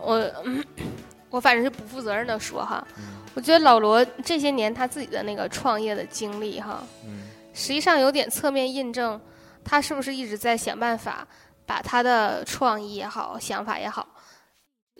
[0.00, 0.14] 我、
[0.44, 0.64] 嗯
[1.28, 3.20] 我反正是不负责任的说哈，嗯。
[3.34, 7.28] 我觉得老罗这些年他自己的那个创业的经历哈，嗯。
[7.52, 9.20] 实际上有点侧面印证，
[9.64, 11.26] 他是不是一直在想办法
[11.66, 14.08] 把他的创意也好、想法也好，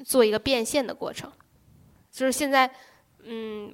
[0.04, 1.30] 做一个变现的过程。
[2.10, 2.68] 就是现在，
[3.24, 3.72] 嗯，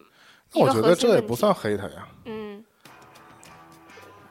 [0.53, 2.63] 那我觉得这也不算黑他呀，嗯，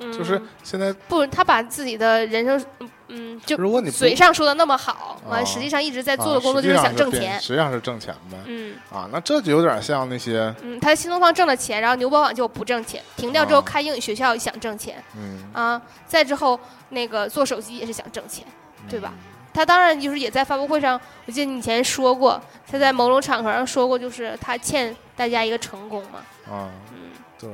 [0.05, 7.39] 嗯就是现在不，他把自己的人生，嗯嗯，就如果你嘴上说的那么好，完、啊实际上一直在做啊的工作就是想挣钱。
[7.39, 8.37] 实际上是挣钱呗。
[8.45, 16.59] 嗯啊，那这就有点像那些嗯，他新东方挣了钱，然后牛博网就不挣钱，停掉之后啊开英语学校想挣钱嗯，啊，再之后
[16.89, 18.45] 那个做手机也是想挣钱。
[18.87, 19.23] 对吧嗯？
[19.51, 26.19] 他当然就是也在发布会上，我记得你以前说过，他在某种场合上说过，就是他欠大家一个成功嘛。
[26.47, 27.09] 啊，嗯
[27.39, 27.49] 对。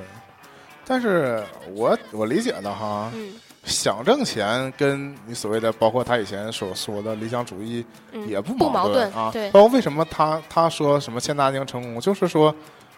[0.86, 1.44] 但是
[1.74, 3.34] 我我理解的哈，嗯
[3.64, 9.30] 想挣钱跟你所谓的，包括他以前所说的理想主义嗯，也不不矛盾啊。
[9.32, 12.54] 对，包括为什么他他说什么欠大家成功，就是说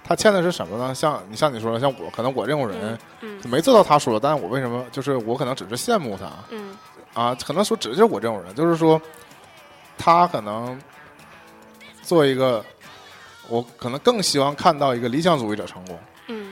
[0.05, 0.95] 他欠的是什么呢？
[0.95, 6.77] 像你像你说的，像我可能我这种人嗯没做到他说的，但是我为什么就是我可能只是羡慕他嗯
[7.13, 7.35] 啊？
[7.45, 8.99] 可能说只是我这种人，就是说
[9.97, 10.79] 他可能
[12.01, 12.63] 做一个，
[13.49, 15.99] 我可能更希望看到一个理想主义者成功。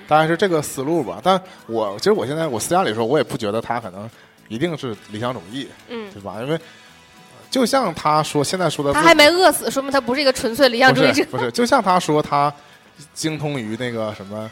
[0.02, 1.20] 嗯大概是这个思路吧。
[1.24, 4.10] 但我其实我现在我私下里说，我也不觉得他可能
[4.48, 6.38] 一定是理想主义，嗯，对吧？
[6.42, 6.60] 因为
[7.50, 11.24] 就像他说现在说的，他还没饿死，说明他不是一个纯粹理想主义者。
[11.26, 12.54] 不是不是，就像他说他
[13.14, 14.50] 精通于那个什么。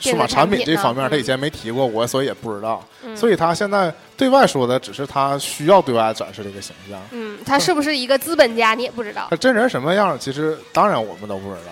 [0.00, 2.84] 数码产品这方面，他以嗯前没提过，我所以也不知道。
[3.04, 7.00] 嗯所以他现在对外说的只是他需要对外展示的一个形象。
[7.12, 9.36] 嗯，他是不是一个资本家，你也不知道他。
[9.36, 11.70] 真人什么样，其实当然我们都不知道。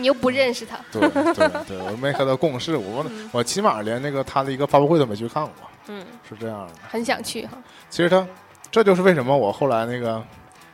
[0.00, 0.76] 嗯，你又不认识他。
[0.92, 5.52] 对对对，我没和他共事，我嗯我起码连那个他的一个发布会都没去看过，
[5.88, 6.72] 嗯，是这样的。
[6.88, 7.58] 很想去哈。
[7.88, 8.26] 其实他，
[8.70, 10.22] 这就是为什么我后来那个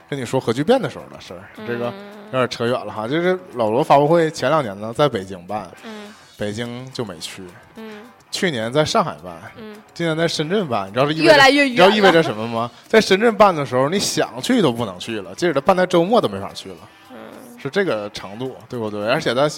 [0.08, 1.40] 跟你说核聚变的时候的事儿。
[1.66, 7.42] 这个有嗯点扯远了哈，就是老罗发布会前两年呢在北京办，嗯北京就没去。
[7.76, 11.72] 嗯去年在上海办，嗯，今年在深圳办，你知道是意味越着来越远。
[11.72, 12.70] 你知道意味着什么吗？
[12.86, 16.88] 在深圳办的时候，你想去都不能去了，即使他办在周末都没法去了，嗯
[17.66, 19.06] 是这个程度，对不对？
[19.08, 19.50] 而且他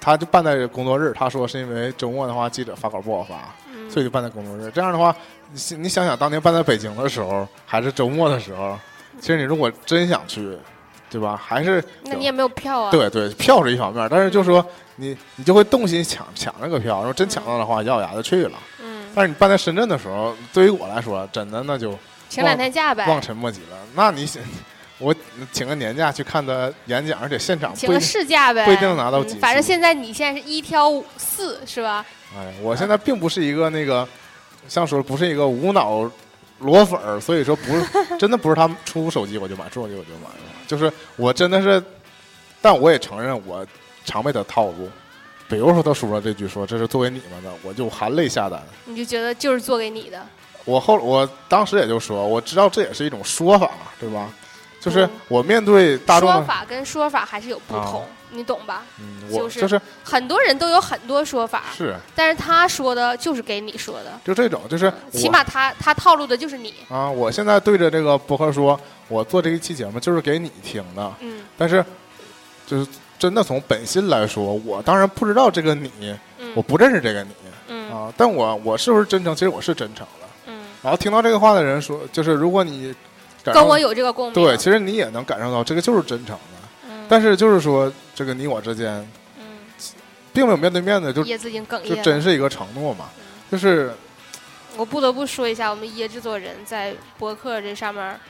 [0.00, 4.70] 他就办在工作日，他说是因为周末的话记者发稿不好发，嗯所以就办在工作日。
[4.70, 5.14] 这样的话，
[5.50, 8.78] 你想你想想当年办在北京的时候，还是周末的时候，
[9.20, 10.56] 其实你如果真想去，
[11.10, 11.36] 对吧？
[11.42, 12.90] 还是那你也没有票啊。
[12.92, 14.64] 对对，票是一方面，但是就说
[14.96, 18.58] 你你就会动心抢抢这个票，如果真抢到的话，咬咬牙就去了。
[18.80, 21.98] 嗯，但是你办在深圳的时候，对于我来说，真的那就
[22.28, 23.76] 请两天假呗望，尘莫及了。
[23.94, 24.42] 那你想，
[24.98, 25.14] 我
[25.52, 28.08] 请个年假去看他演讲，而且现场请个不一定。
[28.08, 32.04] 事假呗，不一定拿到几嗯反正现在你现在是一挑四是吧？
[32.36, 34.06] 哎，我现在并不是一个那个，
[34.68, 36.10] 像说不是一个无脑
[36.58, 37.86] 裸粉儿，所以说不是
[38.18, 40.28] 真的不是他出手机我就买，出手机我就买，
[40.66, 41.82] 就是我真的是，
[42.60, 43.64] 但我也承认我
[44.04, 44.90] 常被他套路。
[45.48, 48.60] 比如说他说了这句说这是作为你们的，我就含泪下单。
[48.84, 50.20] 你就觉得就是做给你的，
[50.66, 53.70] 我后我当时也就说，我知道这也是一种说法，
[54.00, 54.28] 对吧？
[54.80, 58.84] 就是嗯我面对大众的，说法跟说法还是有不同，你懂吧？
[59.00, 61.96] 嗯，就是我就是很多人都有很多说法，是。
[62.14, 68.78] 但是他说的就是给你说的，就这种，就是起码他他套路的就是你，啊，我现在对着这个博客说，
[69.08, 71.42] 我做这一期节目就是给你听的，嗯。
[71.56, 71.84] 但是
[72.66, 72.86] 就是
[73.18, 75.90] 真的从本心来说，我当然不知道这个你，
[76.38, 76.52] 嗯。
[76.54, 77.30] 我不认识这个你。
[77.68, 77.90] 嗯。
[77.90, 79.34] 啊，但我我是不是真诚？
[79.34, 80.26] 其实我是真诚的。
[80.46, 82.94] 嗯，然后听到这个话的人说，就是如果你
[83.44, 86.68] 跟我有这个共鸣，对，其实你也能感受到这个就是真诚的。
[86.88, 89.06] 嗯，但是就是说，这个你我之间，
[89.38, 89.44] 嗯
[90.32, 91.94] 并没有面对面的，就椰子已经哽就。
[92.02, 93.08] 真是一个承诺嘛，
[93.50, 93.92] 就是
[94.76, 98.20] 我不得不说一下，我们椰制作人在博客这上面，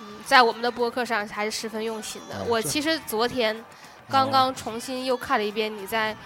[0.00, 2.44] 嗯，在我们的博客上还是十分用心的。
[2.48, 3.64] 我其实昨天
[4.08, 6.16] 刚刚重新又看了一遍你在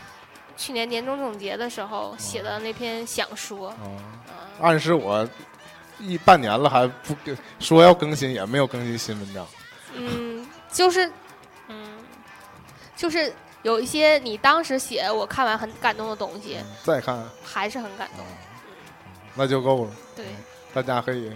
[0.57, 3.75] 去年年终总结的时候写的那篇想说，
[4.61, 5.27] 暗示我
[6.01, 9.47] 一半年了还不给说要更新，也没有更新新文章。
[9.95, 11.11] 嗯，就是，
[11.69, 11.99] 嗯，
[12.97, 13.33] 就是
[13.63, 18.25] 有一些你当时写我看完很感动的东西，再看，还是很感动。
[19.35, 19.91] 那就够了。
[20.17, 20.25] 对，
[20.75, 21.31] 大家可以，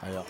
[0.00, 0.22] 哎呀，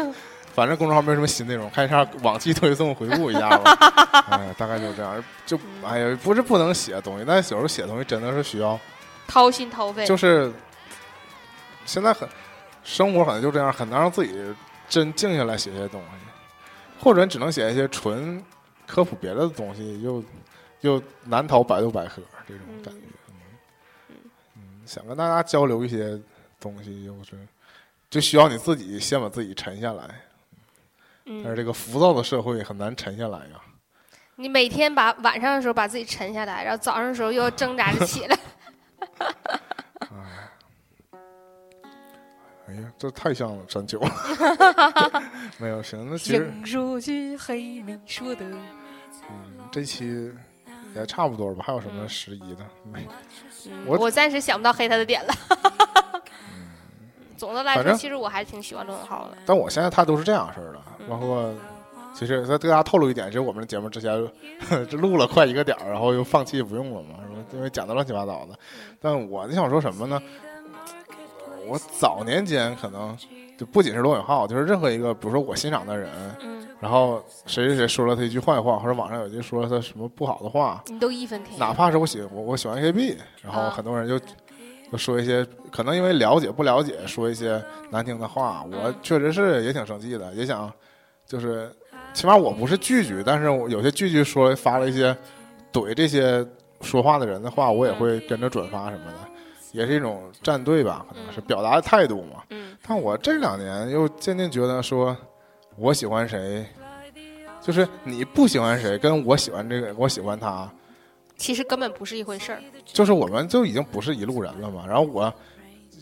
[0.54, 3.72] 反正公众号没什么新内容，看一下往期推送，回顾一下吧。
[4.30, 5.22] 哎，大概就这样。
[5.44, 8.78] 就哎呀，不是不能写东西，但是有时候写东西真的是需要，
[9.28, 10.04] 掏心掏肺。
[10.06, 10.52] 就是
[11.84, 12.28] 现在很
[12.86, 14.32] 生活可能就这样，很难让自己
[14.88, 16.08] 真静下来写些东西，
[17.00, 18.40] 或者你只能写一些纯
[18.86, 20.22] 科普别的东西，又
[20.82, 23.00] 又难逃百度百科这种感觉。
[23.28, 23.34] 嗯
[24.54, 26.16] 嗯，想跟大家交流一些
[26.60, 27.32] 东西，又是
[28.08, 30.08] 就需要你自己先把自己沉下来。
[31.26, 33.60] 但是嗯，这个浮躁的社会很难沉下来呀。
[34.36, 38.38] 你每天把晚上的时候把自己沉下来，然后早上的时候又要挣扎着起来。
[42.68, 44.00] 哎呀，这太像了山丘。
[45.58, 48.44] 没有行，那其实听说句黑你说的，
[49.30, 50.32] 嗯，这期
[50.94, 51.64] 也差不多吧。
[51.66, 52.64] 还有什么十一的？
[52.92, 53.06] 没。
[53.68, 55.34] 嗯我我暂时想不到黑他的点了。
[57.36, 59.36] 总的来说，其实我还是挺喜欢罗永浩的。
[59.44, 61.52] 但我现在他都是这样式儿的，嗯包括
[62.14, 64.26] 其实再对大家透露一点，就是我们的节目之前
[64.88, 67.44] 这 录了快一个点儿，然后又放弃不用了嘛，是吧？
[67.52, 68.58] 因为讲的乱七八糟的。
[69.00, 70.22] 但我就想说什么呢？
[71.68, 73.16] 我早年间可能
[73.58, 76.10] 就不仅是罗永浩，就是任何一个，比如说我欣赏的人，
[76.42, 81.58] 嗯，然后谁谁谁说了他一句坏话，或者网上有句说了他什么不好的话，你都义愤填膺。
[81.58, 84.18] 哪怕是我喜我我喜欢 AKB，然后啊很多人就
[84.90, 90.72] 就说一些可能因为了解不了解说一些难听的话，我嗯确实是也挺生气的，也想
[91.26, 91.74] 就是
[92.12, 95.16] 起码我不是句句，但是我有些句句说发了一些
[95.72, 96.46] 怼这些
[96.80, 99.18] 说话的人的话，我也会跟着转发什么的，
[99.76, 102.42] 也是一种站队吧，可能是嗯表达的态度嘛。
[102.50, 105.16] 嗯但我这两年又渐渐觉得说，
[105.76, 106.64] 我喜欢谁，
[107.60, 110.68] 就是你不喜欢谁，跟我喜欢这个，我喜欢他。
[111.36, 112.60] 其实根本不是一回事儿。
[112.84, 114.84] 就是我们就已经不是一路人了嘛。
[114.86, 115.32] 然后我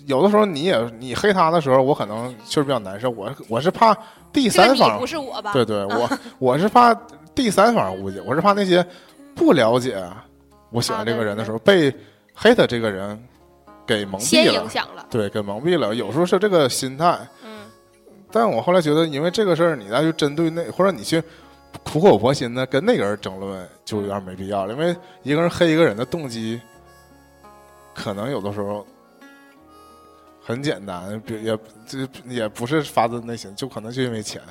[0.07, 3.11] 有的时候你也你黑他的时候，我可能确实比较难受。
[3.11, 3.97] 我我是怕
[4.33, 5.53] 第三方不，是我吧？
[5.53, 6.95] 对对，我我是怕
[7.35, 8.87] 第三方误解，我是怕那些
[9.35, 10.01] 不了解
[10.71, 11.93] 我喜欢这个人的时候，被
[12.35, 13.21] 黑的这个人
[13.87, 15.07] 给蒙蔽了，影响了。
[15.11, 15.95] 对，给蒙蔽了。
[15.95, 17.51] 有时候是这个心态，嗯
[18.31, 21.23] 但我后来觉得，因为这个事儿，你再去针对那，或者你去
[21.85, 24.73] 苦口婆心的跟那个人争论，就有点没必要了。
[24.73, 26.61] 因为一个人黑一个人的动机，
[27.95, 28.85] 可能有的时候
[30.43, 31.57] 很简单，比也
[31.87, 34.43] 这也不是发自内心，就可能就因为钱，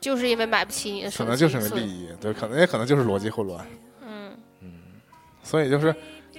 [0.00, 3.64] 就是因为买不起你的，可能就是因为利益，对，可能也可能就是逻辑混乱。
[4.02, 4.32] 嗯
[5.42, 5.94] 所以就是，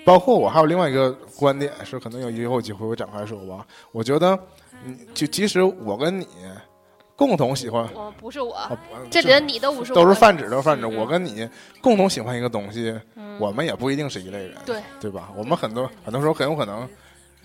[0.05, 3.65] 包括我还有另外一个观点是，可能有以后有机会我展开说吧。
[3.91, 4.37] 我觉得，
[4.83, 6.27] 嗯，就即使我跟你
[7.15, 8.71] 共同喜欢，我不是我，啊
[9.11, 10.85] 这里的你都不是我，都是泛指，都是泛指。
[10.87, 11.47] 我跟你
[11.79, 15.29] 共同喜欢一个东西，嗯我们也不一定是一类人，对对吧？
[15.35, 16.87] 我们很多很多时候很有可能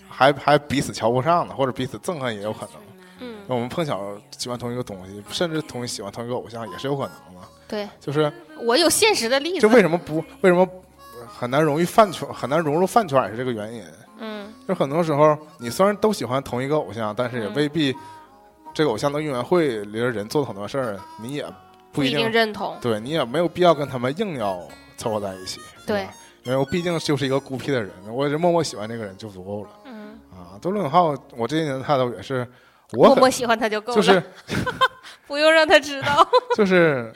[0.09, 2.73] 还还彼此瞧不上呢，或者彼此憎恨也有可能。
[3.19, 7.47] 嗯那我们碰巧喜欢同一个东西，甚至同喜欢同一个偶像也是有可能的。
[7.67, 8.31] 对就是
[8.61, 10.67] 我有现实的例子就子，为什么不为什么
[11.37, 13.83] 很难容易饭圈，很难融入饭圈，也是这个原因。
[14.19, 14.51] 嗯。
[14.67, 17.95] 就很多时候，你虽然都喜欢同一个偶像，但是也嗯未必
[18.73, 21.45] 这个偶像的应援会里的人做的很多事儿，你也
[21.91, 24.59] 不一一定认同，对你也没有必要跟他们硬要
[24.97, 26.13] 凑合在一起，对吧？
[26.43, 29.69] 因为我毕竟就是一个孤僻的人，我就默默喜欢这个人就足够了。
[29.85, 30.59] 嗯，啊。
[30.61, 32.47] 周润浩，我这些年的态度也是，
[32.97, 34.23] 我很默默喜欢他就够了，就是
[35.27, 37.13] 不用让他知道， 就是，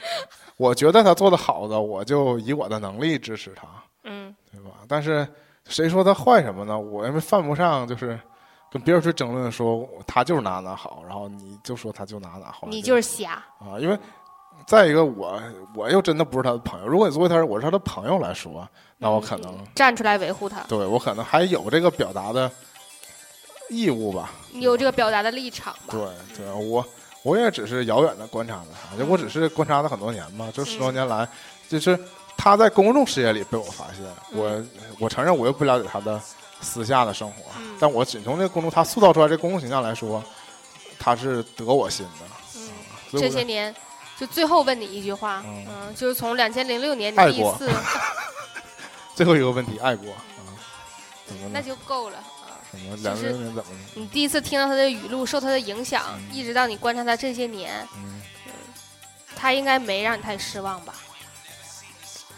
[0.58, 3.68] 我觉得他做的好的，我就以我的能力支持他，
[4.04, 4.72] 嗯对吧？
[4.88, 5.28] 但是
[5.68, 6.78] 谁说他坏什么呢？
[6.78, 8.20] 我因为犯不上就是
[8.72, 13.98] 跟别人去争论说他就是哪哪好，然后你就说他就哪哪好，你就是瞎，啊，因为
[14.66, 15.42] 再一个我
[15.76, 18.68] 我又真的不是他的朋友，如果你作为他我是他的朋友来说，
[18.98, 22.52] 那我可能、站出来维护他，对我可能还有这个表达的
[23.70, 24.32] 义务吧。
[24.54, 26.02] 你有这个表达的立场吧，对
[26.38, 26.86] 对，我
[27.24, 31.28] 我也只是遥远的观察着他，就我只是观察他很多年嘛，这十多年来，
[31.68, 31.98] 就是
[32.44, 34.64] 他在公众视野里被我发现，我
[34.98, 36.20] 我承认我又不了解他的
[36.60, 40.24] 私下的生活，嗯但我仅从这个公众他塑造出来这公众形象来说，
[40.98, 43.20] 他是得我心的。
[43.20, 43.76] 这些年。
[44.20, 47.68] 就最后问你一句话，嗯嗯，就是从两千零六年你第一次，
[49.16, 50.22] 最后一个问题，爱国啊，
[51.26, 51.50] 怎么了？
[51.52, 52.62] 那就够了啊。
[52.70, 53.66] 什么两个人怎么了？
[53.96, 58.22] 你第一次听到他的语录，受他的影响，嗯一直到你观察他这些年，嗯，
[59.36, 60.94] 他应该没让你太失望吧？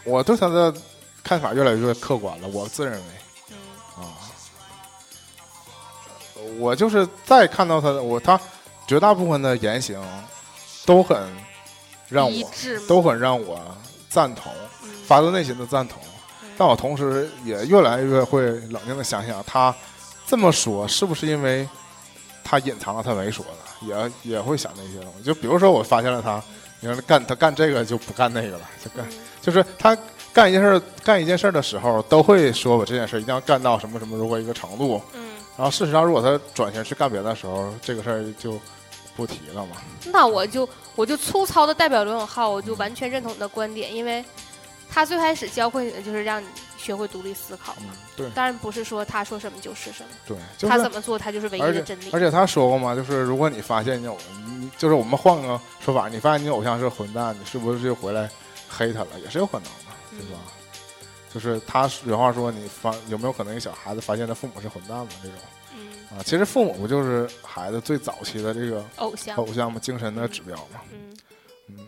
[0.04, 0.72] 我对他的
[1.22, 3.02] 看法越来越客观了，我自认为
[3.50, 3.56] 嗯。
[4.02, 4.16] 啊，
[6.58, 8.40] 我就是再看到他的我他
[8.86, 10.00] 绝大部分的言行
[10.84, 11.16] 都很
[12.08, 12.50] 让我
[12.86, 13.58] 都很让我
[14.08, 14.52] 赞同，
[14.82, 14.90] 嗯。
[15.06, 15.98] 发自内心的赞同。
[16.02, 16.10] 嗯
[16.56, 19.74] 但我同时也越来越会冷静的想想，他
[20.24, 21.68] 这么说是不是因为
[22.44, 25.22] 他隐藏了他没说的，也也会想那些东西。
[25.24, 26.42] 就比如说，我发现了他，
[26.80, 29.96] 你看他干他干这个就不干那个了，就干嗯就是他
[30.32, 35.00] 干一件事儿干一件事儿的时候，都会说我这件事儿一定要干到什么什么如果一个程度。
[35.12, 38.58] 嗯，然后事实上，如果他转型去干别的时候，这个事儿就
[39.14, 39.76] 不提了嘛。
[40.06, 44.24] 那我就我就粗糙的代表罗永浩，我就完全认同你的观点，因为
[44.90, 46.46] 他最开始教会你的就是让你
[46.84, 52.10] 学会独立思考嗯嘛。，对当然不是说他说什么就是什么，对，就是他怎么做他就是唯一的真理。
[52.12, 58.28] 而且他说过嘛，就是如果你发现你偶，你就是我们换个说法，你发现你偶像是混蛋，你是不是就回来
[58.68, 59.18] 黑他了？
[59.22, 59.70] 也是有可能的，
[60.10, 60.40] 对吧？
[61.32, 65.08] 就是他原话说，你发有没有可能一个小孩子发现他父母是混蛋嘛？
[65.22, 65.38] 这种
[65.76, 70.80] 嗯，啊，其实父母不就是孩子最早期的这个偶像，偶像嘛，精神的指标嘛。
[70.92, 71.16] 嗯
[71.68, 71.78] 嗯，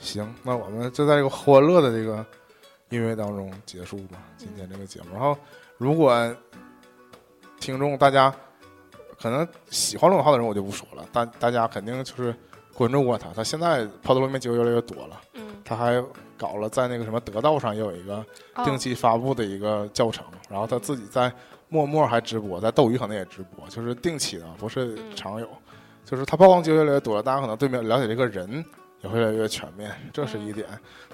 [0.00, 2.24] 行，那我们就在这个欢乐的这个
[2.90, 5.06] 音乐当中结束吧，今天这个节目。
[5.12, 5.36] 然后，
[5.76, 6.34] 如果
[7.58, 8.32] 听众大家
[9.20, 12.34] 可能喜欢罗永浩的人，我就不说了，大大家肯定就是
[12.74, 16.02] 关注过他，他现在抛头露面机会越来越多了，嗯，他还
[16.36, 18.64] 搞了在那个什么得道上也有一个哦。
[18.64, 21.32] 定期发布的一个教程，然后他自己在
[21.68, 25.16] 陌陌还直播，在斗鱼可能也直播，就是定期的，不是嗯。
[25.16, 25.48] 常有。
[26.04, 28.64] 就是他曝光机会越来越多了，大家可能对面了解这个人
[29.02, 30.66] 也会越来越全面，这是一点。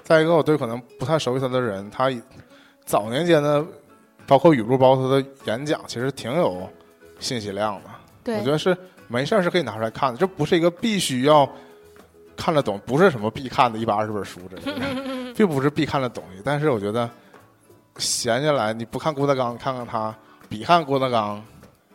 [0.03, 2.11] 再一个，我对可能不太熟悉他的人，他
[2.85, 3.65] 早年间的
[4.25, 6.69] 包括语录，包括他的演讲，其实挺有
[7.19, 7.89] 信息量的。
[8.23, 8.75] 对，我觉得是
[9.07, 11.49] 没事儿是可以拿出来看的，这不是一个必须要
[12.35, 16.41] 看得懂，不是什么必看的一百二十本书之类的，并不是必看的东西。
[16.43, 17.09] 但是我觉得
[17.97, 20.15] 闲下来，你不看郭德纲，看看他，
[20.49, 21.43] 比看郭德纲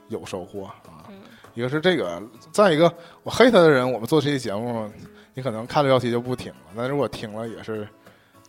[0.09, 0.75] 有收获啊。
[1.09, 1.15] 嗯
[1.55, 2.93] 一个是这个，再一个
[3.25, 4.89] 我黑他的人，我们做这期节目，
[5.39, 7.87] 你可能看了标题就不听了，但是我听了也是，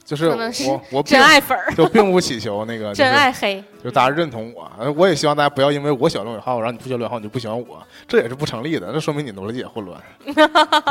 [0.03, 0.27] 就是
[0.67, 10.33] 我我真爱粉儿，就并不祈求那个、 就是、真爱黑，就大家认同我，呃我也希望大家不要因为我喜欢罗永浩，然后你不喜欢罗永浩，你就不喜欢我，这也是不成立的，那说明你逻辑也混乱， 对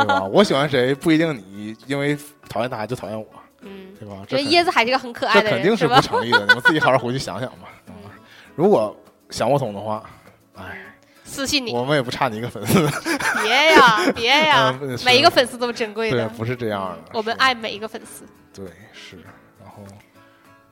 [0.06, 0.22] 吧？
[0.22, 2.16] 我喜欢谁不一定你因为
[2.48, 3.26] 讨厌他就讨厌我，
[3.62, 4.18] 嗯，对吧？
[4.28, 5.88] 这椰子还是个很可爱的人，这肯定是？
[5.88, 7.66] 不成立的，你们自己好好回去想想吧。
[7.90, 8.06] 啊
[8.54, 8.96] 如果
[9.30, 10.08] 想不通的话，
[10.54, 10.88] 哎，
[11.28, 12.74] 私信你，我们也不差你一个粉丝，
[13.42, 17.10] 别呀，别呀嗯，每一个粉丝都珍贵的对，不是这样的。
[17.12, 19.16] 我们爱每一个粉丝，对是，
[19.60, 19.84] 然后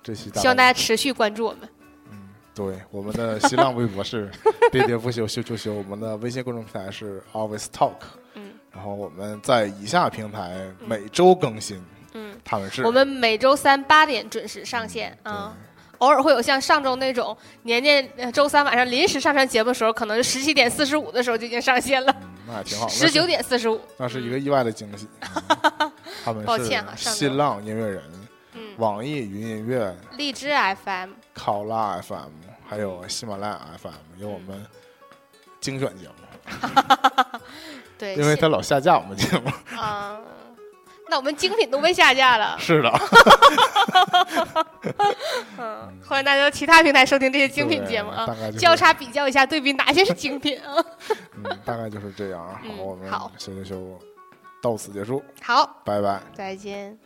[0.03, 1.69] 这期希望大家持续关注我们。
[2.11, 4.31] 嗯，对，我们的新浪微博是
[4.73, 5.75] 喋喋不休，休休休。
[5.75, 7.95] 我们的微信公众平台是 Always Talk。
[8.35, 15.57] 嗯然后我们在以下平台每周更新，嗯，他们是我们每周三八点准时上线啊。
[15.99, 22.89] 偶尔会有像上周那种年年呃周三晚上临时上传节目的时候，可能十七点四十五的时候就已经上线了，嗯，那也挺好。
[22.89, 23.81] 十九点四十五。
[23.97, 25.09] 那是，一个意外的惊喜。
[25.21, 25.93] 嗯
[26.25, 28.03] 他们是抱歉啊上新浪音乐人、
[28.55, 30.51] 嗯，网易云音乐、荔枝
[30.85, 32.31] FM，考拉 FM，
[32.69, 34.65] 还有喜马拉雅 FM，有我们
[35.61, 36.61] 精选节目，
[37.99, 39.51] 对，因为他老下架我们节目。
[39.79, 40.19] 啊、
[41.09, 42.57] 那我们精品都被下架了。
[42.59, 42.91] 是的，
[45.59, 48.27] 嗯，欢迎大家到其他平台收听这些精品节目啊
[48.59, 50.75] 交叉比较一下，对比哪些是精品啊？
[51.45, 52.41] 嗯，大概就是这样。
[52.49, 53.99] 好，嗯我们好休休休，
[54.61, 56.21] 到此结束，好，拜拜。
[56.35, 56.99] 再见。